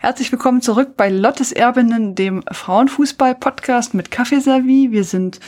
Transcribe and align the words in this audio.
Herzlich 0.00 0.30
willkommen 0.30 0.62
zurück 0.62 0.96
bei 0.96 1.08
Lottes 1.08 1.50
Erbinnen, 1.50 2.14
dem 2.14 2.44
Frauenfußball-Podcast 2.48 3.94
mit 3.94 4.12
Kaffeeservie. 4.12 4.92
Wir 4.92 5.02
sind 5.02 5.40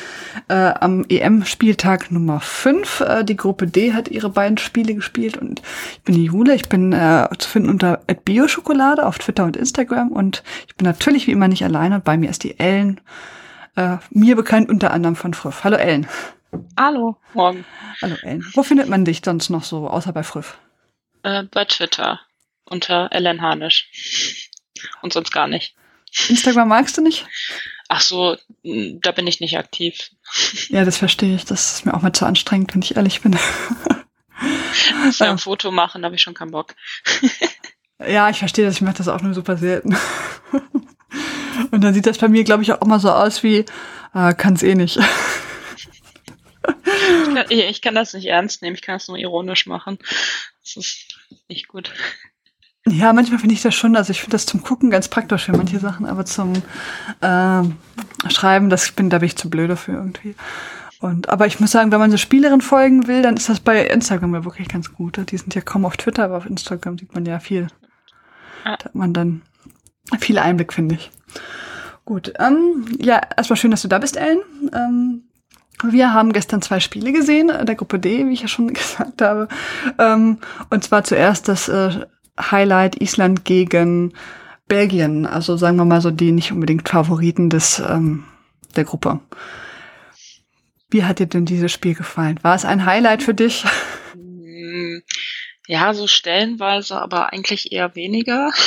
äh, 0.49 0.55
am 0.55 1.05
EM-Spieltag 1.09 2.11
Nummer 2.11 2.41
5. 2.41 3.01
Äh, 3.01 3.25
die 3.25 3.37
Gruppe 3.37 3.69
D 3.69 3.93
hat 3.93 4.09
ihre 4.09 4.29
beiden 4.29 4.59
Spiele 4.59 4.97
gespielt 4.97 5.37
und 5.37 5.63
ich 5.93 6.03
bin 6.03 6.17
die 6.17 6.25
Jule. 6.25 6.57
Ich 6.57 6.69
bin 6.69 6.93
äh, 6.93 7.29
zu 7.39 7.49
finden 7.49 7.71
unter 7.71 8.01
@bioschokolade 8.25 9.07
auf 9.07 9.21
Twitter 9.21 9.45
und 9.45 9.57
Instagram 9.57 10.11
und 10.11 10.43
ich 10.67 10.75
bin 10.75 10.85
natürlich 10.85 11.29
wie 11.29 11.33
immer 11.33 11.47
nicht 11.47 11.65
alleine. 11.65 12.01
Bei 12.01 12.17
mir 12.17 12.29
ist 12.29 12.43
die 12.43 12.59
Ellen, 12.59 13.01
äh, 13.77 13.99
mir 14.11 14.35
bekannt 14.35 14.69
unter 14.69 14.91
anderem 14.91 15.15
von 15.15 15.33
Früff. 15.33 15.63
Hallo 15.63 15.77
Ellen. 15.77 16.09
Hallo, 16.77 17.17
morgen. 17.35 17.65
Hallo 18.03 18.17
Ellen. 18.23 18.45
Wo 18.55 18.65
findet 18.65 18.89
man 18.89 19.05
dich 19.05 19.23
sonst 19.25 19.49
noch 19.49 19.63
so, 19.63 19.89
außer 19.89 20.13
bei 20.13 20.25
Früff? 20.25 20.59
Äh, 21.23 21.45
bei 21.45 21.65
Twitter 21.67 22.19
unter 22.71 23.09
Ellen 23.13 23.43
Harnisch. 23.43 23.91
Und 25.03 25.13
sonst 25.13 25.31
gar 25.31 25.47
nicht. 25.47 25.75
Instagram 26.29 26.69
magst 26.69 26.97
du 26.97 27.03
nicht? 27.03 27.27
Ach 27.89 28.01
so, 28.01 28.37
da 28.63 29.13
bin 29.13 29.27
ich 29.27 29.41
nicht 29.41 29.59
aktiv. 29.59 30.11
Ja, 30.69 30.85
das 30.85 30.97
verstehe 30.97 31.35
ich. 31.35 31.45
Das 31.45 31.73
ist 31.73 31.87
mir 31.87 31.95
auch 31.95 32.03
mal 32.03 32.13
zu 32.13 32.25
anstrengend, 32.25 32.75
wenn 32.75 32.83
ich 32.83 32.97
ehrlich 32.97 33.21
bin. 33.21 33.37
Für 35.13 35.29
ein 35.29 35.39
Foto 35.39 35.71
machen, 35.71 36.03
da 36.03 36.07
habe 36.07 36.15
ich 36.15 36.23
schon 36.23 36.35
keinen 36.35 36.53
Bock. 36.53 36.75
ja, 37.99 38.31
ich 38.31 38.39
verstehe 38.39 38.65
das. 38.65 38.77
Ich 38.77 38.81
mache 38.81 38.99
das 38.99 39.09
auch 39.09 39.21
nur 39.21 39.35
super 39.35 39.57
selten. 39.57 39.97
Und 41.73 41.83
dann 41.83 41.95
sieht 41.95 42.07
das 42.07 42.19
bei 42.19 42.29
mir, 42.29 42.45
glaube 42.45 42.63
ich, 42.63 42.73
auch 42.73 42.81
immer 42.81 43.01
so 43.01 43.11
aus 43.11 43.43
wie, 43.43 43.65
äh, 44.15 44.35
kann 44.35 44.55
es 44.55 44.63
eh 44.63 44.75
nicht. 44.75 44.99
Ich 46.67 47.35
kann, 47.35 47.47
ich 47.49 47.83
kann, 47.83 47.95
das 47.95 48.15
nicht 48.15 48.27
ernst 48.27 48.63
nehmen, 48.63 48.77
ich 48.77 48.83
kann 48.83 48.97
das 48.97 49.09
nur 49.09 49.19
ironisch 49.19 49.67
machen. 49.67 49.99
Das 50.63 50.77
ist 50.77 51.19
nicht 51.49 51.69
gut. 51.69 51.93
Ja, 52.87 53.13
manchmal 53.13 53.39
finde 53.39 53.55
ich 53.55 53.63
das 53.63 53.75
schon, 53.75 53.95
also 53.95 54.11
ich 54.11 54.21
finde 54.21 54.33
das 54.33 54.47
zum 54.47 54.63
Gucken 54.63 54.91
ganz 54.91 55.09
praktisch 55.09 55.45
für 55.45 55.53
manche 55.53 55.79
Sachen, 55.79 56.07
aber 56.07 56.25
zum 56.25 56.55
äh, 57.21 57.63
Schreiben, 58.31 58.71
das 58.71 58.93
bin, 58.93 59.11
da 59.11 59.19
bin 59.19 59.27
ich 59.27 59.37
zu 59.37 59.51
blöd 59.51 59.71
dafür 59.71 59.95
irgendwie. 59.95 60.35
Und, 61.01 61.29
aber 61.29 61.47
ich 61.47 61.61
muss 61.61 61.71
sagen, 61.71 61.93
wenn 61.93 62.01
man 62.01 62.11
so 62.11 62.17
Spielerin 62.17 62.61
folgen 62.61 63.07
will, 63.07 63.23
dann 63.23 63.37
ist 63.37 63.49
das 63.49 63.61
bei 63.61 63.87
Instagram 63.87 64.35
ja 64.35 64.45
wirklich 64.45 64.69
ganz 64.69 64.93
gut. 64.93 65.19
Die 65.31 65.37
sind 65.37 65.55
ja 65.55 65.61
kaum 65.61 65.85
auf 65.85 65.97
Twitter, 65.97 66.25
aber 66.25 66.37
auf 66.37 66.47
Instagram 66.47 66.99
sieht 66.99 67.15
man 67.15 67.25
ja 67.25 67.39
viel. 67.39 67.69
Da 68.65 68.73
hat 68.73 68.95
man 68.95 69.15
dann 69.15 69.43
viel 70.19 70.39
Einblick, 70.39 70.73
finde 70.73 70.97
ich. 70.97 71.11
Gut, 72.05 72.33
ähm, 72.39 72.87
ja, 72.99 73.21
erstmal 73.37 73.57
schön, 73.57 73.71
dass 73.71 73.83
du 73.83 73.89
da 73.89 73.99
bist, 73.99 74.17
Ellen. 74.17 74.41
Ähm, 74.75 75.23
wir 75.83 76.13
haben 76.13 76.33
gestern 76.33 76.61
zwei 76.61 76.81
Spiele 76.81 77.13
gesehen, 77.13 77.49
der 77.49 77.75
Gruppe 77.75 77.99
D, 77.99 78.27
wie 78.27 78.33
ich 78.33 78.43
ja 78.43 78.49
schon 78.49 78.69
gesagt 78.75 79.23
habe. 79.23 79.49
Ähm, 79.99 80.39
und 80.69 80.85
zwar 80.85 81.05
zuerst 81.05 81.49
das 81.49 81.69
äh, 81.69 82.05
Highlight 82.39 83.01
Island 83.01 83.45
gegen 83.45 84.13
Belgien. 84.69 85.27
Also 85.27 85.57
sagen 85.57 85.77
wir 85.77 85.85
mal 85.85 86.01
so 86.01 86.11
die 86.11 86.33
nicht 86.33 86.53
unbedingt 86.53 86.89
Favoriten 86.89 87.51
des 87.51 87.79
ähm, 87.81 88.25
der 88.77 88.85
Gruppe. 88.85 89.21
Wie 90.91 91.05
hat 91.05 91.19
dir 91.19 91.27
denn 91.27 91.45
dieses 91.45 91.71
Spiel 91.73 91.95
gefallen? 91.95 92.39
War 92.43 92.55
es 92.55 92.65
ein 92.65 92.85
Highlight 92.85 93.23
für 93.23 93.35
dich? 93.35 93.65
Ja, 95.67 95.95
so 95.95 96.07
stellenweise, 96.07 97.01
aber 97.01 97.33
eigentlich 97.33 97.73
eher 97.73 97.95
weniger. 97.95 98.51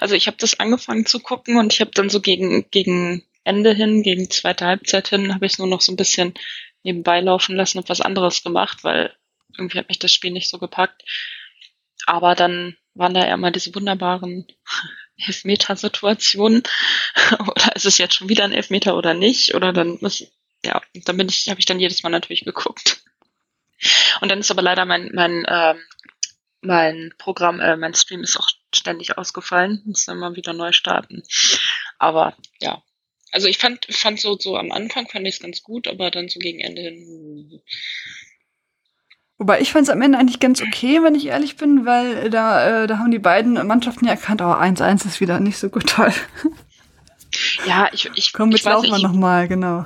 Also 0.00 0.14
ich 0.14 0.26
habe 0.26 0.38
das 0.38 0.58
angefangen 0.58 1.04
zu 1.04 1.20
gucken 1.20 1.58
und 1.58 1.70
ich 1.70 1.82
habe 1.82 1.90
dann 1.90 2.08
so 2.08 2.22
gegen 2.22 2.64
gegen 2.70 3.22
Ende 3.44 3.74
hin, 3.74 4.02
gegen 4.02 4.30
zweite 4.30 4.64
Halbzeit 4.64 5.08
hin, 5.08 5.34
habe 5.34 5.44
ich 5.44 5.58
nur 5.58 5.66
noch 5.66 5.82
so 5.82 5.92
ein 5.92 5.96
bisschen 5.96 6.32
nebenbei 6.82 7.20
laufen 7.20 7.54
lassen 7.54 7.78
und 7.78 7.88
was 7.90 8.00
anderes 8.00 8.42
gemacht, 8.42 8.84
weil 8.84 9.14
irgendwie 9.58 9.78
hat 9.78 9.88
mich 9.88 9.98
das 9.98 10.12
Spiel 10.12 10.30
nicht 10.30 10.48
so 10.48 10.58
gepackt. 10.58 11.02
Aber 12.06 12.34
dann 12.34 12.76
waren 12.94 13.14
da 13.14 13.26
ja 13.26 13.34
immer 13.34 13.50
diese 13.50 13.74
wunderbaren 13.74 14.46
Elfmetersituationen. 15.26 16.62
oder 17.38 17.76
ist 17.76 17.84
es 17.84 17.98
jetzt 17.98 18.14
schon 18.14 18.28
wieder 18.28 18.44
ein 18.44 18.52
Elfmeter 18.52 18.96
oder 18.96 19.12
nicht? 19.12 19.54
Oder 19.54 19.72
dann 19.72 19.98
muss, 20.00 20.24
ja, 20.64 20.80
dann 21.04 21.16
bin 21.16 21.28
ich, 21.28 21.48
habe 21.48 21.60
ich 21.60 21.66
dann 21.66 21.80
jedes 21.80 22.02
Mal 22.02 22.10
natürlich 22.10 22.44
geguckt. 22.44 23.02
Und 24.20 24.30
dann 24.30 24.38
ist 24.38 24.50
aber 24.50 24.62
leider 24.62 24.84
mein, 24.84 25.10
mein, 25.12 25.44
äh, 25.44 25.74
mein 26.62 27.12
Programm, 27.18 27.60
äh, 27.60 27.76
mein 27.76 27.94
Stream 27.94 28.22
ist 28.22 28.36
auch 28.38 28.48
ständig 28.74 29.18
ausgefallen. 29.18 29.82
Muss 29.84 30.06
dann 30.06 30.18
mal 30.18 30.36
wieder 30.36 30.52
neu 30.52 30.72
starten. 30.72 31.22
Aber 31.98 32.36
ja. 32.60 32.82
Also 33.32 33.48
ich 33.48 33.58
fand, 33.58 33.86
fand 33.90 34.20
so, 34.20 34.38
so 34.38 34.56
am 34.56 34.72
Anfang 34.72 35.08
fand 35.08 35.26
ich 35.26 35.34
es 35.34 35.40
ganz 35.42 35.62
gut, 35.62 35.88
aber 35.88 36.10
dann 36.10 36.28
so 36.28 36.38
gegen 36.38 36.60
Ende 36.60 36.80
hin 36.82 37.60
Wobei 39.38 39.60
ich 39.60 39.72
fand 39.72 39.84
es 39.84 39.90
am 39.90 40.00
Ende 40.00 40.18
eigentlich 40.18 40.40
ganz 40.40 40.62
okay, 40.62 41.02
wenn 41.02 41.14
ich 41.14 41.26
ehrlich 41.26 41.56
bin, 41.56 41.84
weil 41.84 42.30
da, 42.30 42.84
äh, 42.84 42.86
da 42.86 42.98
haben 42.98 43.10
die 43.10 43.18
beiden 43.18 43.54
Mannschaften 43.66 44.06
ja 44.06 44.12
erkannt, 44.12 44.40
oh, 44.40 44.46
1-1 44.46 45.06
ist 45.06 45.20
wieder 45.20 45.40
nicht 45.40 45.58
so 45.58 45.68
gut 45.68 45.86
toll. 45.88 46.12
Ja, 47.66 47.88
ich, 47.92 48.10
ich 48.14 48.32
Komm, 48.32 48.50
jetzt 48.50 48.60
ich 48.60 48.66
laufen 48.66 48.90
wir 48.90 48.98
nochmal, 48.98 49.46
genau. 49.48 49.84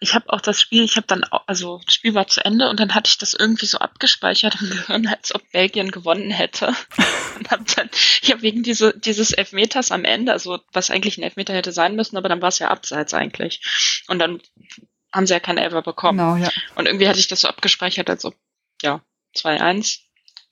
Ich 0.00 0.14
habe 0.14 0.28
auch 0.28 0.40
das 0.40 0.60
Spiel, 0.60 0.84
ich 0.84 0.96
habe 0.96 1.06
dann, 1.06 1.24
auch, 1.24 1.44
also 1.46 1.80
das 1.86 1.94
Spiel 1.94 2.14
war 2.14 2.26
zu 2.26 2.44
Ende 2.44 2.68
und 2.68 2.78
dann 2.78 2.94
hatte 2.94 3.08
ich 3.08 3.16
das 3.16 3.32
irgendwie 3.32 3.64
so 3.64 3.78
abgespeichert 3.78 4.60
im 4.60 4.68
Gehirn, 4.68 5.06
als 5.06 5.34
ob 5.34 5.40
Belgien 5.50 5.90
gewonnen 5.90 6.30
hätte. 6.30 6.66
und 7.38 7.50
hab 7.50 7.66
dann, 7.74 7.88
ich 8.20 8.30
habe 8.30 8.42
wegen 8.42 8.62
diese, 8.62 8.92
dieses 8.98 9.32
Elfmeters 9.32 9.92
am 9.92 10.04
Ende, 10.04 10.32
also 10.32 10.58
was 10.72 10.90
eigentlich 10.90 11.16
ein 11.16 11.22
Elfmeter 11.22 11.54
hätte 11.54 11.72
sein 11.72 11.96
müssen, 11.96 12.18
aber 12.18 12.28
dann 12.28 12.42
war 12.42 12.48
es 12.48 12.58
ja 12.58 12.68
abseits 12.68 13.14
eigentlich. 13.14 13.62
Und 14.08 14.18
dann 14.18 14.40
haben 15.12 15.26
sie 15.26 15.32
ja 15.32 15.40
keinen 15.40 15.58
Elfer 15.58 15.82
bekommen. 15.82 16.18
Genau, 16.18 16.36
ja. 16.36 16.50
Und 16.74 16.86
irgendwie 16.86 17.08
hatte 17.08 17.20
ich 17.20 17.28
das 17.28 17.42
so 17.42 17.48
abgespeichert, 17.48 18.10
als 18.10 18.24
ob 18.24 18.34
ja, 18.82 19.00
2-1 19.36 20.00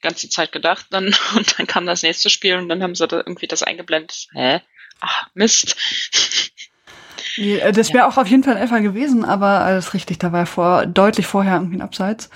ganze 0.03 0.29
Zeit 0.29 0.53
gedacht 0.53 0.87
dann 0.91 1.07
und 1.37 1.59
dann 1.59 1.67
kam 1.67 1.87
das 1.87 2.03
nächste 2.03 2.29
Spiel 2.29 2.57
und 2.57 2.69
dann 2.69 2.83
haben 2.83 2.95
sie 2.95 3.07
da 3.07 3.19
irgendwie 3.19 3.47
das 3.47 3.63
eingeblendet. 3.63 4.29
Hä? 4.33 4.61
Ach, 5.01 5.29
Mist. 5.35 5.77
Äh, 7.37 7.73
das 7.73 7.89
wäre 7.89 8.05
ja. 8.05 8.09
auch 8.09 8.19
auf 8.19 8.27
jeden 8.27 8.43
Fall 8.43 8.57
ein 8.57 8.63
Elfer 8.63 8.81
gewesen, 8.81 9.25
aber 9.25 9.61
alles 9.61 9.95
richtig, 9.95 10.19
da 10.19 10.33
war 10.33 10.47
vor, 10.47 10.87
deutlich 10.87 11.27
vorher 11.27 11.55
irgendwie 11.55 11.77
ein 11.77 11.83
Abseits. 11.83 12.31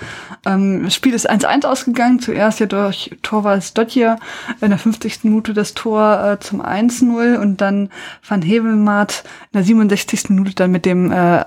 Ähm, 0.44 0.84
das 0.84 0.94
Spiel 0.94 1.12
ist 1.12 1.28
1-1 1.28 1.66
ausgegangen, 1.66 2.20
zuerst 2.20 2.60
ja 2.60 2.66
durch 2.66 3.10
Torvalds 3.22 3.74
Dottier 3.74 4.18
in 4.60 4.70
der 4.70 4.78
50. 4.78 5.24
Minute 5.24 5.52
das 5.52 5.74
Tor 5.74 6.24
äh, 6.24 6.40
zum 6.40 6.62
1-0 6.62 7.36
und 7.36 7.60
dann 7.60 7.90
Van 8.26 8.42
Hevelmaat 8.42 9.24
in 9.52 9.58
der 9.58 9.64
67. 9.64 10.30
Minute 10.30 10.54
dann 10.54 10.70
mit 10.70 10.86
dem 10.86 11.12
äh, 11.12 11.44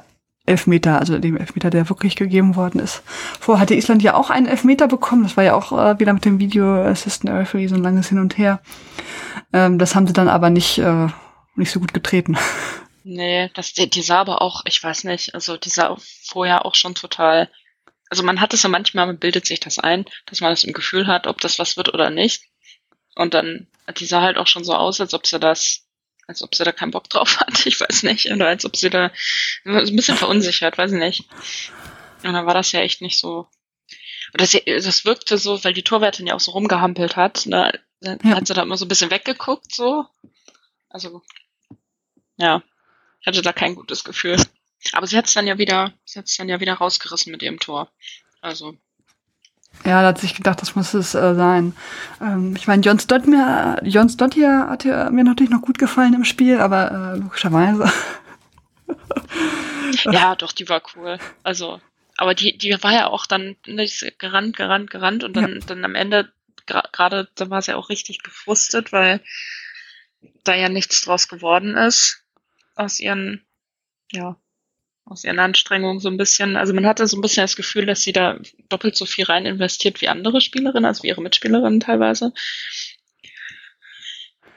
Elfmeter, 0.49 0.99
also 0.99 1.17
dem 1.19 1.37
Elfmeter, 1.37 1.69
der 1.69 1.89
wirklich 1.89 2.15
gegeben 2.15 2.55
worden 2.55 2.79
ist. 2.81 3.03
Vorher 3.39 3.61
hatte 3.61 3.75
Island 3.75 4.01
ja 4.03 4.15
auch 4.15 4.29
einen 4.29 4.47
Elfmeter 4.47 4.87
bekommen. 4.87 5.23
Das 5.23 5.37
war 5.37 5.43
ja 5.43 5.53
auch 5.53 5.71
äh, 5.71 5.99
wieder 5.99 6.13
mit 6.13 6.25
dem 6.25 6.39
Video 6.39 6.83
Assistant 6.83 7.33
Referee 7.33 7.67
so 7.67 7.75
ein 7.75 7.83
langes 7.83 8.09
Hin 8.09 8.19
und 8.19 8.37
Her. 8.37 8.61
Ähm, 9.53 9.79
das 9.79 9.95
haben 9.95 10.07
sie 10.07 10.13
dann 10.13 10.27
aber 10.27 10.49
nicht, 10.49 10.79
äh, 10.79 11.07
nicht 11.55 11.71
so 11.71 11.79
gut 11.79 11.93
getreten. 11.93 12.37
Nee, 13.05 13.49
das, 13.55 13.73
die, 13.73 13.89
die 13.89 14.03
sah 14.03 14.19
aber 14.19 14.41
auch, 14.41 14.61
ich 14.65 14.83
weiß 14.83 15.05
nicht, 15.05 15.33
also 15.33 15.57
die 15.57 15.69
sah 15.69 15.97
vorher 16.27 16.65
auch 16.65 16.75
schon 16.75 16.93
total, 16.93 17.49
also 18.09 18.21
man 18.21 18.39
hat 18.39 18.53
es 18.53 18.61
ja 18.61 18.69
manchmal, 18.69 19.07
man 19.07 19.17
bildet 19.17 19.47
sich 19.47 19.59
das 19.59 19.79
ein, 19.79 20.05
dass 20.27 20.41
man 20.41 20.51
das 20.51 20.63
im 20.63 20.73
Gefühl 20.73 21.07
hat, 21.07 21.25
ob 21.25 21.41
das 21.41 21.57
was 21.57 21.75
wird 21.75 21.91
oder 21.91 22.11
nicht. 22.11 22.43
Und 23.15 23.33
dann, 23.33 23.67
die 23.97 24.05
sah 24.05 24.21
halt 24.21 24.37
auch 24.37 24.45
schon 24.45 24.63
so 24.63 24.75
aus, 24.75 25.01
als 25.01 25.15
ob 25.15 25.25
sie 25.25 25.39
das 25.39 25.88
als 26.29 26.43
ob 26.43 26.53
sie 26.53 26.63
da 26.63 26.71
keinen 26.71 26.91
Bock 26.91 27.09
drauf 27.09 27.39
hat, 27.39 27.65
ich 27.65 27.81
weiß 27.81 28.03
nicht, 28.03 28.31
oder 28.31 28.47
als 28.47 28.63
ob 28.63 28.77
sie 28.77 28.91
da 28.91 29.11
ein 29.65 29.95
bisschen 29.95 30.15
verunsichert, 30.15 30.77
weiß 30.77 30.91
ich 30.91 30.99
nicht. 30.99 31.27
Und 32.23 32.33
dann 32.33 32.45
war 32.45 32.53
das 32.53 32.71
ja 32.71 32.81
echt 32.81 33.01
nicht 33.01 33.19
so. 33.19 33.47
Oder 34.35 34.45
sie, 34.45 34.61
das 34.63 35.05
wirkte 35.05 35.39
so, 35.39 35.63
weil 35.63 35.73
die 35.73 35.81
Torwärtin 35.81 36.27
ja 36.27 36.35
auch 36.35 36.39
so 36.39 36.51
rumgehampelt 36.51 37.15
hat, 37.15 37.47
ne, 37.47 37.71
dann 37.99 38.19
ja. 38.23 38.35
hat 38.35 38.45
sie 38.45 38.53
da 38.53 38.61
immer 38.61 38.77
so 38.77 38.85
ein 38.85 38.87
bisschen 38.87 39.09
weggeguckt, 39.09 39.73
so. 39.73 40.05
Also, 40.87 41.23
ja, 42.37 42.61
ich 43.21 43.27
hatte 43.27 43.41
da 43.41 43.51
kein 43.51 43.73
gutes 43.73 44.03
Gefühl. 44.03 44.37
Aber 44.93 45.07
sie 45.07 45.17
hat 45.17 45.27
es 45.27 45.33
dann 45.33 45.47
ja 45.47 45.57
wieder, 45.57 45.93
sie 46.05 46.19
hat 46.19 46.27
es 46.27 46.37
dann 46.37 46.47
ja 46.47 46.59
wieder 46.59 46.75
rausgerissen 46.75 47.31
mit 47.31 47.41
ihrem 47.41 47.59
Tor. 47.59 47.91
Also, 48.39 48.77
ja, 49.85 50.01
da 50.01 50.09
hat 50.09 50.19
sich 50.19 50.35
gedacht, 50.35 50.61
das 50.61 50.75
muss 50.75 50.93
es 50.93 51.15
äh, 51.15 51.35
sein. 51.35 51.73
Ähm, 52.21 52.55
ich 52.57 52.67
meine, 52.67 52.81
John 52.81 52.99
Stott, 52.99 53.27
mir, 53.27 53.79
John 53.83 54.09
Stott 54.09 54.33
hier 54.33 54.67
hat 54.69 54.83
ja, 54.83 55.09
mir 55.09 55.23
natürlich 55.23 55.51
noch 55.51 55.61
gut 55.61 55.77
gefallen 55.77 56.13
im 56.13 56.25
Spiel, 56.25 56.59
aber 56.59 56.91
äh, 56.91 57.17
logischerweise. 57.17 57.91
ja, 60.11 60.35
doch, 60.35 60.51
die 60.51 60.67
war 60.67 60.81
cool. 60.95 61.17
Also, 61.43 61.79
aber 62.17 62.35
die, 62.35 62.57
die 62.57 62.71
war 62.83 62.91
ja 62.91 63.07
auch 63.07 63.25
dann 63.25 63.55
gerannt, 64.17 64.57
gerannt, 64.57 64.89
gerannt 64.89 65.23
und 65.23 65.35
dann, 65.35 65.53
ja. 65.53 65.59
dann 65.65 65.85
am 65.85 65.95
Ende, 65.95 66.31
gerade, 66.65 67.29
da 67.35 67.49
war 67.49 67.61
sie 67.61 67.73
auch 67.73 67.89
richtig 67.89 68.21
gefrustet, 68.23 68.91
weil 68.91 69.21
da 70.43 70.53
ja 70.55 70.67
nichts 70.67 71.01
draus 71.01 71.27
geworden 71.27 71.75
ist 71.75 72.23
aus 72.75 72.99
ihren, 72.99 73.45
ja, 74.11 74.35
aus 75.09 75.23
ihren 75.23 75.39
Anstrengungen 75.39 75.99
so 75.99 76.09
ein 76.09 76.17
bisschen. 76.17 76.55
Also 76.55 76.73
man 76.73 76.85
hatte 76.85 77.07
so 77.07 77.17
ein 77.17 77.21
bisschen 77.21 77.43
das 77.43 77.55
Gefühl, 77.55 77.85
dass 77.85 78.01
sie 78.01 78.13
da 78.13 78.37
doppelt 78.69 78.95
so 78.95 79.05
viel 79.05 79.25
rein 79.25 79.45
investiert 79.45 80.01
wie 80.01 80.07
andere 80.07 80.39
Spielerinnen, 80.39 80.85
also 80.85 81.03
wie 81.03 81.07
ihre 81.07 81.21
Mitspielerinnen 81.21 81.79
teilweise. 81.79 82.31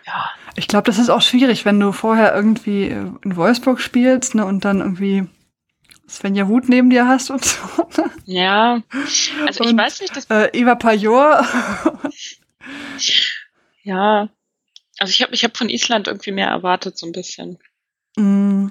Ja. 0.06 0.30
Ich 0.56 0.68
glaube, 0.68 0.84
das 0.84 0.98
ist 0.98 1.08
auch 1.08 1.22
schwierig, 1.22 1.64
wenn 1.64 1.80
du 1.80 1.92
vorher 1.92 2.34
irgendwie 2.34 2.86
in 2.86 3.36
Wolfsburg 3.36 3.80
spielst 3.80 4.34
ne, 4.34 4.44
und 4.44 4.64
dann 4.64 4.80
irgendwie 4.80 5.26
Svenja 6.08 6.46
Wut 6.48 6.68
neben 6.68 6.90
dir 6.90 7.08
hast 7.08 7.30
und 7.30 7.44
so. 7.44 7.58
Ne? 7.96 8.10
Ja, 8.26 8.82
also 9.46 9.64
und, 9.64 9.70
ich 9.70 9.76
weiß 9.76 10.00
nicht, 10.00 10.14
dass... 10.14 10.26
Äh, 10.26 10.50
Eva 10.52 10.74
Pajor. 10.74 11.46
ja, 13.82 14.28
Also 14.98 15.10
ich 15.10 15.22
habe 15.22 15.34
ich 15.34 15.44
hab 15.44 15.56
von 15.56 15.70
Island 15.70 16.08
irgendwie 16.08 16.32
mehr 16.32 16.48
erwartet, 16.48 16.98
so 16.98 17.06
ein 17.06 17.12
bisschen. 17.12 17.58
Mm, 18.16 18.68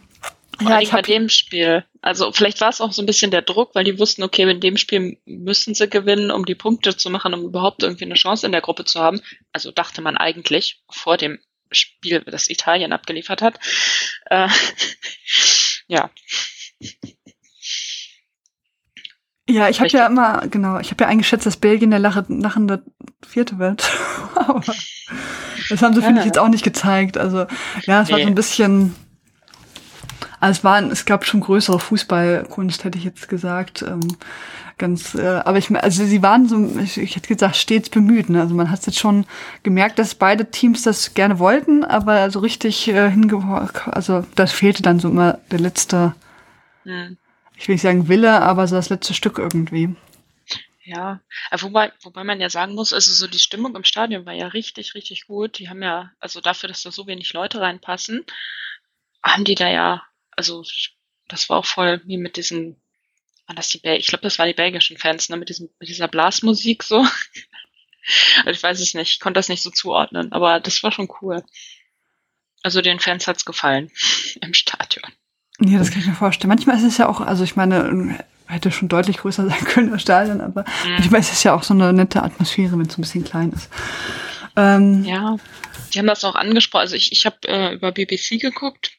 ja, 0.59 0.79
ich 0.81 0.91
bei 0.91 1.01
dem 1.01 1.29
Spiel. 1.29 1.85
Also 2.01 2.31
vielleicht 2.31 2.61
war 2.61 2.69
es 2.69 2.81
auch 2.81 2.91
so 2.91 3.01
ein 3.01 3.05
bisschen 3.05 3.31
der 3.31 3.41
Druck, 3.41 3.73
weil 3.75 3.83
die 3.83 3.97
wussten, 3.99 4.23
okay, 4.23 4.49
in 4.49 4.59
dem 4.59 4.77
Spiel 4.77 5.17
müssen 5.25 5.73
sie 5.75 5.87
gewinnen, 5.89 6.31
um 6.31 6.45
die 6.45 6.55
Punkte 6.55 6.97
zu 6.97 7.09
machen, 7.09 7.33
um 7.33 7.43
überhaupt 7.43 7.83
irgendwie 7.83 8.05
eine 8.05 8.15
Chance 8.15 8.45
in 8.45 8.51
der 8.51 8.61
Gruppe 8.61 8.85
zu 8.85 8.99
haben. 8.99 9.21
Also 9.53 9.71
dachte 9.71 10.01
man 10.01 10.17
eigentlich 10.17 10.81
vor 10.89 11.17
dem 11.17 11.39
Spiel, 11.71 12.21
das 12.25 12.49
Italien 12.49 12.91
abgeliefert 12.91 13.41
hat. 13.41 13.59
Äh, 14.25 14.47
ja, 15.87 16.09
ja, 19.49 19.69
ich 19.69 19.79
habe 19.79 19.89
ja 19.89 20.05
immer, 20.07 20.47
genau, 20.47 20.79
ich 20.79 20.91
habe 20.91 21.03
ja 21.03 21.09
eingeschätzt, 21.09 21.45
dass 21.45 21.57
Belgien 21.57 21.89
der 21.91 21.99
lache, 21.99 22.25
lachende 22.29 22.83
Vierte 23.25 23.59
wird. 23.59 23.89
Aber 24.35 24.61
das 25.69 25.81
haben 25.81 25.93
sie, 25.93 26.01
finde 26.01 26.21
ich, 26.21 26.25
Ja. 26.25 26.25
jetzt 26.25 26.37
auch 26.39 26.47
nicht 26.47 26.63
gezeigt. 26.63 27.17
Also, 27.17 27.39
ja, 27.85 28.01
es 28.01 28.09
war 28.09 28.17
so 28.17 28.17
Nee. 28.17 28.25
ein 28.27 28.35
bisschen, 28.35 28.95
also 30.41 30.57
es 30.57 30.63
war, 30.63 30.81
es 30.91 31.05
gab 31.05 31.25
schon 31.25 31.39
größere 31.39 31.79
Fußballkunst, 31.79 32.83
hätte 32.83 32.97
ich 32.97 33.05
jetzt 33.05 33.29
gesagt. 33.29 33.83
Ähm, 33.83 34.01
ganz, 34.79 35.13
äh, 35.13 35.41
aber 35.45 35.59
ich, 35.59 35.69
also 35.71 36.03
sie 36.03 36.23
waren 36.23 36.49
so, 36.49 36.79
ich, 36.79 36.97
ich 36.97 37.15
hätte 37.15 37.27
gesagt, 37.27 37.55
stets 37.55 37.89
bemüht. 37.89 38.29
Ne? 38.29 38.41
Also 38.41 38.55
man 38.55 38.71
hat 38.71 38.85
jetzt 38.85 38.97
schon 38.97 39.27
gemerkt, 39.61 39.99
dass 39.99 40.15
beide 40.15 40.49
Teams 40.49 40.81
das 40.81 41.13
gerne 41.13 41.37
wollten, 41.37 41.83
aber 41.83 42.31
so 42.31 42.39
richtig 42.39 42.87
äh, 42.87 43.11
hinge, 43.11 43.69
also 43.85 44.25
das 44.35 44.51
fehlte 44.51 44.81
dann 44.81 44.99
so 44.99 45.09
immer 45.09 45.37
der 45.51 45.59
letzte, 45.59 46.15
hm. 46.83 47.17
ich 47.55 47.67
will 47.67 47.75
nicht 47.75 47.83
sagen 47.83 48.07
Wille, 48.07 48.41
aber 48.41 48.67
so 48.67 48.75
das 48.75 48.89
letzte 48.89 49.13
Stück 49.13 49.37
irgendwie. 49.37 49.95
Ja, 50.83 51.21
wobei, 51.59 51.93
wobei 52.01 52.23
man 52.23 52.41
ja 52.41 52.49
sagen 52.49 52.73
muss, 52.73 52.91
also 52.91 53.13
so 53.13 53.27
die 53.27 53.37
Stimmung 53.37 53.75
im 53.75 53.83
Stadion 53.83 54.25
war 54.25 54.33
ja 54.33 54.47
richtig, 54.47 54.95
richtig 54.95 55.27
gut. 55.27 55.59
Die 55.59 55.69
haben 55.69 55.83
ja, 55.83 56.11
also 56.19 56.41
dafür, 56.41 56.69
dass 56.69 56.81
da 56.81 56.91
so 56.91 57.05
wenig 57.05 57.31
Leute 57.33 57.61
reinpassen, 57.61 58.25
haben 59.23 59.43
die 59.43 59.53
da 59.53 59.69
ja, 59.69 60.01
also 60.35 60.63
das 61.27 61.49
war 61.49 61.57
auch 61.57 61.65
voll 61.65 62.01
wie 62.05 62.17
mit 62.17 62.37
diesen, 62.37 62.75
waren 63.47 63.55
das 63.55 63.69
die 63.69 63.77
Bel 63.79 63.97
ich 63.97 64.07
glaube, 64.07 64.23
das 64.23 64.37
waren 64.39 64.47
die 64.47 64.53
belgischen 64.53 64.97
Fans, 64.97 65.29
ne, 65.29 65.37
mit 65.37 65.49
diesem, 65.49 65.69
mit 65.79 65.89
dieser 65.89 66.07
Blasmusik 66.07 66.83
so. 66.83 67.05
Also 68.39 68.49
ich 68.49 68.63
weiß 68.63 68.79
es 68.79 68.95
nicht, 68.95 69.11
ich 69.11 69.19
konnte 69.19 69.37
das 69.37 69.47
nicht 69.47 69.61
so 69.61 69.69
zuordnen, 69.69 70.31
aber 70.31 70.59
das 70.59 70.81
war 70.81 70.91
schon 70.91 71.07
cool. 71.21 71.43
Also 72.63 72.81
den 72.81 72.99
Fans 72.99 73.27
hat's 73.27 73.45
gefallen 73.45 73.91
im 74.41 74.55
Stadion. 74.55 75.03
Ja, 75.59 75.77
das 75.77 75.91
kann 75.91 76.01
ich 76.01 76.07
mir 76.07 76.15
vorstellen. 76.15 76.49
Manchmal 76.49 76.77
ist 76.77 76.83
es 76.83 76.97
ja 76.97 77.07
auch, 77.07 77.21
also 77.21 77.43
ich 77.43 77.55
meine, 77.55 78.25
hätte 78.47 78.71
schon 78.71 78.89
deutlich 78.89 79.17
größer 79.17 79.47
sein 79.47 79.59
können, 79.65 79.91
das 79.91 80.01
Stadion, 80.01 80.41
aber 80.41 80.65
Mhm. 80.83 80.93
manchmal 80.93 81.19
ist 81.21 81.31
es 81.31 81.43
ja 81.43 81.53
auch 81.53 81.61
so 81.61 81.75
eine 81.75 81.93
nette 81.93 82.23
Atmosphäre, 82.23 82.71
wenn 82.71 82.87
es 82.87 82.93
so 82.93 82.99
ein 82.99 83.03
bisschen 83.03 83.23
klein 83.23 83.51
ist. 83.51 83.69
Ähm, 84.55 85.03
Ja, 85.05 85.37
die 85.93 85.99
haben 85.99 86.07
das 86.07 86.23
auch 86.23 86.35
angesprochen. 86.35 86.81
Also 86.81 86.95
ich, 86.95 87.11
ich 87.11 87.27
habe 87.27 87.37
äh, 87.47 87.73
über 87.75 87.91
BBC 87.91 88.39
geguckt 88.39 88.93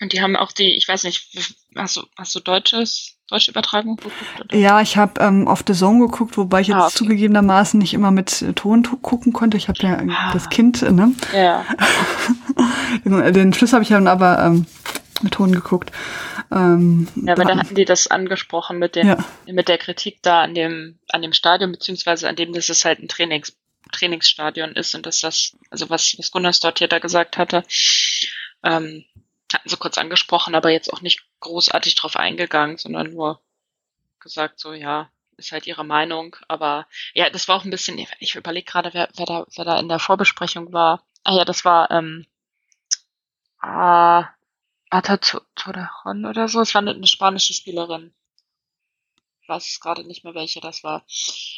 und 0.00 0.12
die 0.12 0.20
haben 0.22 0.36
auch 0.36 0.52
die, 0.52 0.72
ich 0.76 0.86
weiß 0.88 1.04
nicht, 1.04 1.28
hast 1.76 1.96
du, 1.96 2.02
hast 2.16 2.34
du 2.34 2.40
deutsches, 2.40 3.16
deutsche 3.28 3.50
Übertragung 3.50 3.96
geguckt? 3.96 4.14
Oder? 4.40 4.56
Ja, 4.56 4.80
ich 4.80 4.96
habe 4.96 5.20
ähm, 5.20 5.46
auf 5.46 5.62
The 5.66 5.74
Zone 5.74 6.00
geguckt, 6.06 6.36
wobei 6.36 6.62
ich 6.62 6.68
jetzt 6.68 6.76
Ah, 6.76 6.86
okay. 6.86 6.94
zugegebenermaßen 6.96 7.78
nicht 7.78 7.94
immer 7.94 8.10
mit 8.10 8.42
äh, 8.42 8.52
Ton 8.54 8.82
gucken 9.02 9.32
konnte. 9.32 9.56
Ich 9.56 9.68
habe 9.68 9.78
ja 9.82 10.00
äh, 10.00 10.06
Ah. 10.10 10.32
das 10.32 10.48
Kind, 10.48 10.82
äh, 10.82 10.90
ne? 10.90 11.12
Ja, 11.34 11.64
Den, 13.04 13.32
den 13.32 13.52
Schluss 13.52 13.72
habe 13.72 13.82
ich 13.82 13.88
dann 13.90 14.08
aber 14.08 14.42
ähm, 14.44 14.66
mit 15.22 15.34
Ton 15.34 15.52
geguckt. 15.52 15.92
Ähm, 16.52 17.06
ja, 17.14 17.34
aber 17.34 17.44
da- 17.44 17.56
hatten 17.58 17.74
die 17.74 17.84
das 17.84 18.06
angesprochen 18.08 18.78
mit 18.78 18.96
den, 18.96 19.06
Ja. 19.06 19.18
mit 19.46 19.68
der 19.68 19.78
Kritik 19.78 20.18
da 20.22 20.42
an 20.42 20.54
dem, 20.54 20.98
an 21.08 21.22
dem 21.22 21.32
Stadion, 21.32 21.70
beziehungsweise 21.72 22.28
an 22.28 22.36
dem, 22.36 22.52
dass 22.52 22.68
es 22.68 22.84
halt 22.84 22.98
ein 23.00 23.08
Trainings, 23.08 23.56
Trainingsstadion 23.92 24.72
ist 24.72 24.94
und 24.94 25.06
dass 25.06 25.20
das, 25.20 25.56
also 25.70 25.88
was, 25.90 26.14
was 26.18 26.30
Gunnars 26.30 26.60
dort 26.60 26.78
hier 26.78 26.88
da 26.88 26.98
gesagt 26.98 27.38
hatte, 27.38 27.62
ähm, 28.64 29.04
hatten 29.54 29.68
sie 29.68 29.76
kurz 29.76 29.98
angesprochen, 29.98 30.54
aber 30.54 30.70
jetzt 30.70 30.92
auch 30.92 31.00
nicht 31.00 31.24
großartig 31.40 31.94
drauf 31.94 32.16
eingegangen, 32.16 32.76
sondern 32.76 33.12
nur 33.12 33.40
gesagt, 34.20 34.60
so, 34.60 34.72
ja, 34.72 35.10
ist 35.36 35.52
halt 35.52 35.66
ihre 35.66 35.84
Meinung. 35.84 36.36
Aber 36.48 36.86
ja, 37.14 37.30
das 37.30 37.48
war 37.48 37.56
auch 37.56 37.64
ein 37.64 37.70
bisschen, 37.70 37.98
ich 38.18 38.34
überlege 38.36 38.70
gerade, 38.70 38.94
wer, 38.94 39.08
wer, 39.14 39.26
da, 39.26 39.46
wer 39.56 39.64
da 39.64 39.78
in 39.78 39.88
der 39.88 39.98
Vorbesprechung 39.98 40.72
war. 40.72 41.04
Ah 41.24 41.34
ja, 41.34 41.44
das 41.44 41.64
war, 41.64 41.90
ähm, 41.90 42.26
ah, 43.60 44.28
Ata 44.90 45.18
Torrejon 45.54 46.26
oder 46.26 46.48
so. 46.48 46.60
Es 46.60 46.74
war 46.74 46.82
eine, 46.82 46.92
eine 46.92 47.06
spanische 47.06 47.54
Spielerin. 47.54 48.12
Ich 49.42 49.48
weiß 49.48 49.80
gerade 49.80 50.04
nicht 50.04 50.24
mehr, 50.24 50.34
welche 50.34 50.60
das 50.60 50.84
war. 50.84 51.04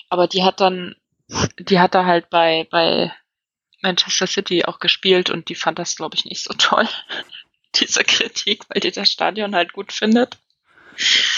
Aber 0.08 0.26
die 0.28 0.44
hat 0.44 0.60
dann, 0.60 0.96
die 1.58 1.80
hat 1.80 1.94
da 1.94 2.04
halt 2.04 2.30
bei, 2.30 2.66
bei 2.70 3.12
Manchester 3.80 4.26
City 4.26 4.64
auch 4.64 4.78
gespielt 4.78 5.30
und 5.30 5.48
die 5.48 5.54
fand 5.54 5.78
das, 5.78 5.96
glaube 5.96 6.14
ich, 6.14 6.24
nicht 6.24 6.42
so 6.42 6.54
toll. 6.56 6.88
Diese 7.80 8.04
Kritik, 8.04 8.64
weil 8.68 8.80
die 8.80 8.92
das 8.92 9.10
Stadion 9.10 9.54
halt 9.54 9.72
gut 9.72 9.92
findet. 9.92 10.38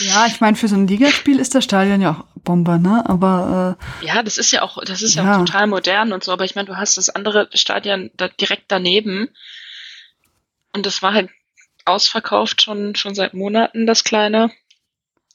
ja, 0.00 0.26
ich 0.26 0.40
meine, 0.40 0.56
für 0.56 0.66
so 0.68 0.74
ein 0.74 0.88
Ligaspiel 0.88 1.38
ist 1.38 1.54
das 1.54 1.64
Stadion 1.64 2.00
ja 2.00 2.10
auch 2.12 2.40
Bombe, 2.42 2.78
ne? 2.78 3.04
Aber 3.06 3.78
Ja, 4.02 4.22
das 4.22 4.36
ist 4.36 4.50
ja 4.50 4.62
auch, 4.62 4.82
das 4.84 5.00
ist 5.02 5.14
ja, 5.14 5.22
Ja. 5.24 5.34
auch 5.36 5.44
total 5.46 5.66
modern 5.68 6.12
und 6.12 6.24
so, 6.24 6.32
aber 6.32 6.44
ich 6.44 6.54
meine, 6.56 6.66
du 6.66 6.76
hast 6.76 6.96
das 6.96 7.08
andere 7.08 7.48
Stadion 7.54 8.10
da 8.14 8.28
direkt 8.28 8.64
daneben 8.68 9.28
und 10.72 10.86
das 10.86 11.02
war 11.02 11.14
halt 11.14 11.30
ausverkauft 11.84 12.62
schon, 12.62 12.94
schon 12.96 13.14
seit 13.14 13.34
Monaten, 13.34 13.86
das 13.86 14.04
kleine. 14.04 14.50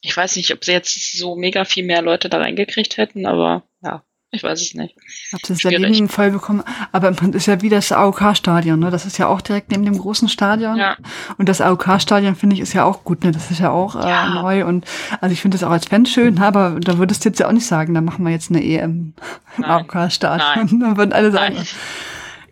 Ich 0.02 0.16
weiß 0.16 0.36
nicht, 0.36 0.52
ob 0.54 0.63
sie 0.66 0.72
jetzt 0.74 1.18
so 1.18 1.36
mega 1.36 1.63
viel 1.66 1.86
mehr 1.86 2.02
Leute 2.02 2.30
da 2.30 2.38
reingekriegt 2.40 2.98
hätten, 2.98 3.25
aber 3.25 3.63
ja, 3.81 4.04
ich 4.31 4.44
weiß 4.44 4.62
es 4.62 4.74
nicht. 4.76 4.96
ob 5.34 5.44
sie 5.46 5.54
es 5.54 5.62
Schwierig. 5.62 5.81
daneben 5.81 6.08
voll 6.10 6.30
bekommen. 6.31 6.64
Aber 6.92 7.08
im 7.08 7.16
Prinzip 7.16 7.36
ist 7.36 7.46
ja 7.48 7.62
wie 7.62 7.70
das 7.70 7.92
AOK-Stadion, 7.92 8.80
ne? 8.80 8.92
Das 8.92 9.06
ist 9.06 9.18
ja 9.18 9.28
auch 9.28 9.42
direkt 9.42 9.72
neben 9.72 9.86
dem 9.86 9.98
großen 9.98 10.30
Stadion. 10.30 10.78
Ja, 10.78 10.98
Und 11.38 11.50
das 11.50 11.62
AOK-Stadion 11.62 12.36
finde 12.36 12.56
ich 12.56 12.62
ist 12.62 12.74
ja 12.74 12.84
auch 12.84 13.04
gut, 13.04 13.24
ne? 13.24 13.31
Das 13.31 13.50
ist 13.50 13.60
ja 13.60 13.72
auch 13.72 13.96
äh, 13.96 14.08
Ja. 14.08 14.42
neu 14.42 14.66
und 14.66 14.86
also 15.20 15.34
ich 15.34 15.42
finde 15.42 15.58
das 15.58 15.64
auch 15.64 15.72
als 15.72 15.86
Fan 15.88 16.06
schön, 16.06 16.36
ne? 16.36 16.46
aber 16.46 16.80
da 16.80 16.98
würdest 17.00 17.26
du 17.26 17.30
jetzt 17.30 17.40
ja 17.40 17.48
auch 17.48 17.52
nicht 17.52 17.66
sagen, 17.66 17.94
da 17.96 18.02
machen 18.02 18.24
wir 18.24 18.31
jetzt 18.31 18.52
eine 18.52 18.64
EM 18.64 19.14
im. 19.58 19.64
AOK-Stadion. 19.64 20.80
Dann 20.80 20.98
würden 20.98 21.14
alle 21.14 21.31
sagen, 21.31 21.56
nein. 21.56 21.66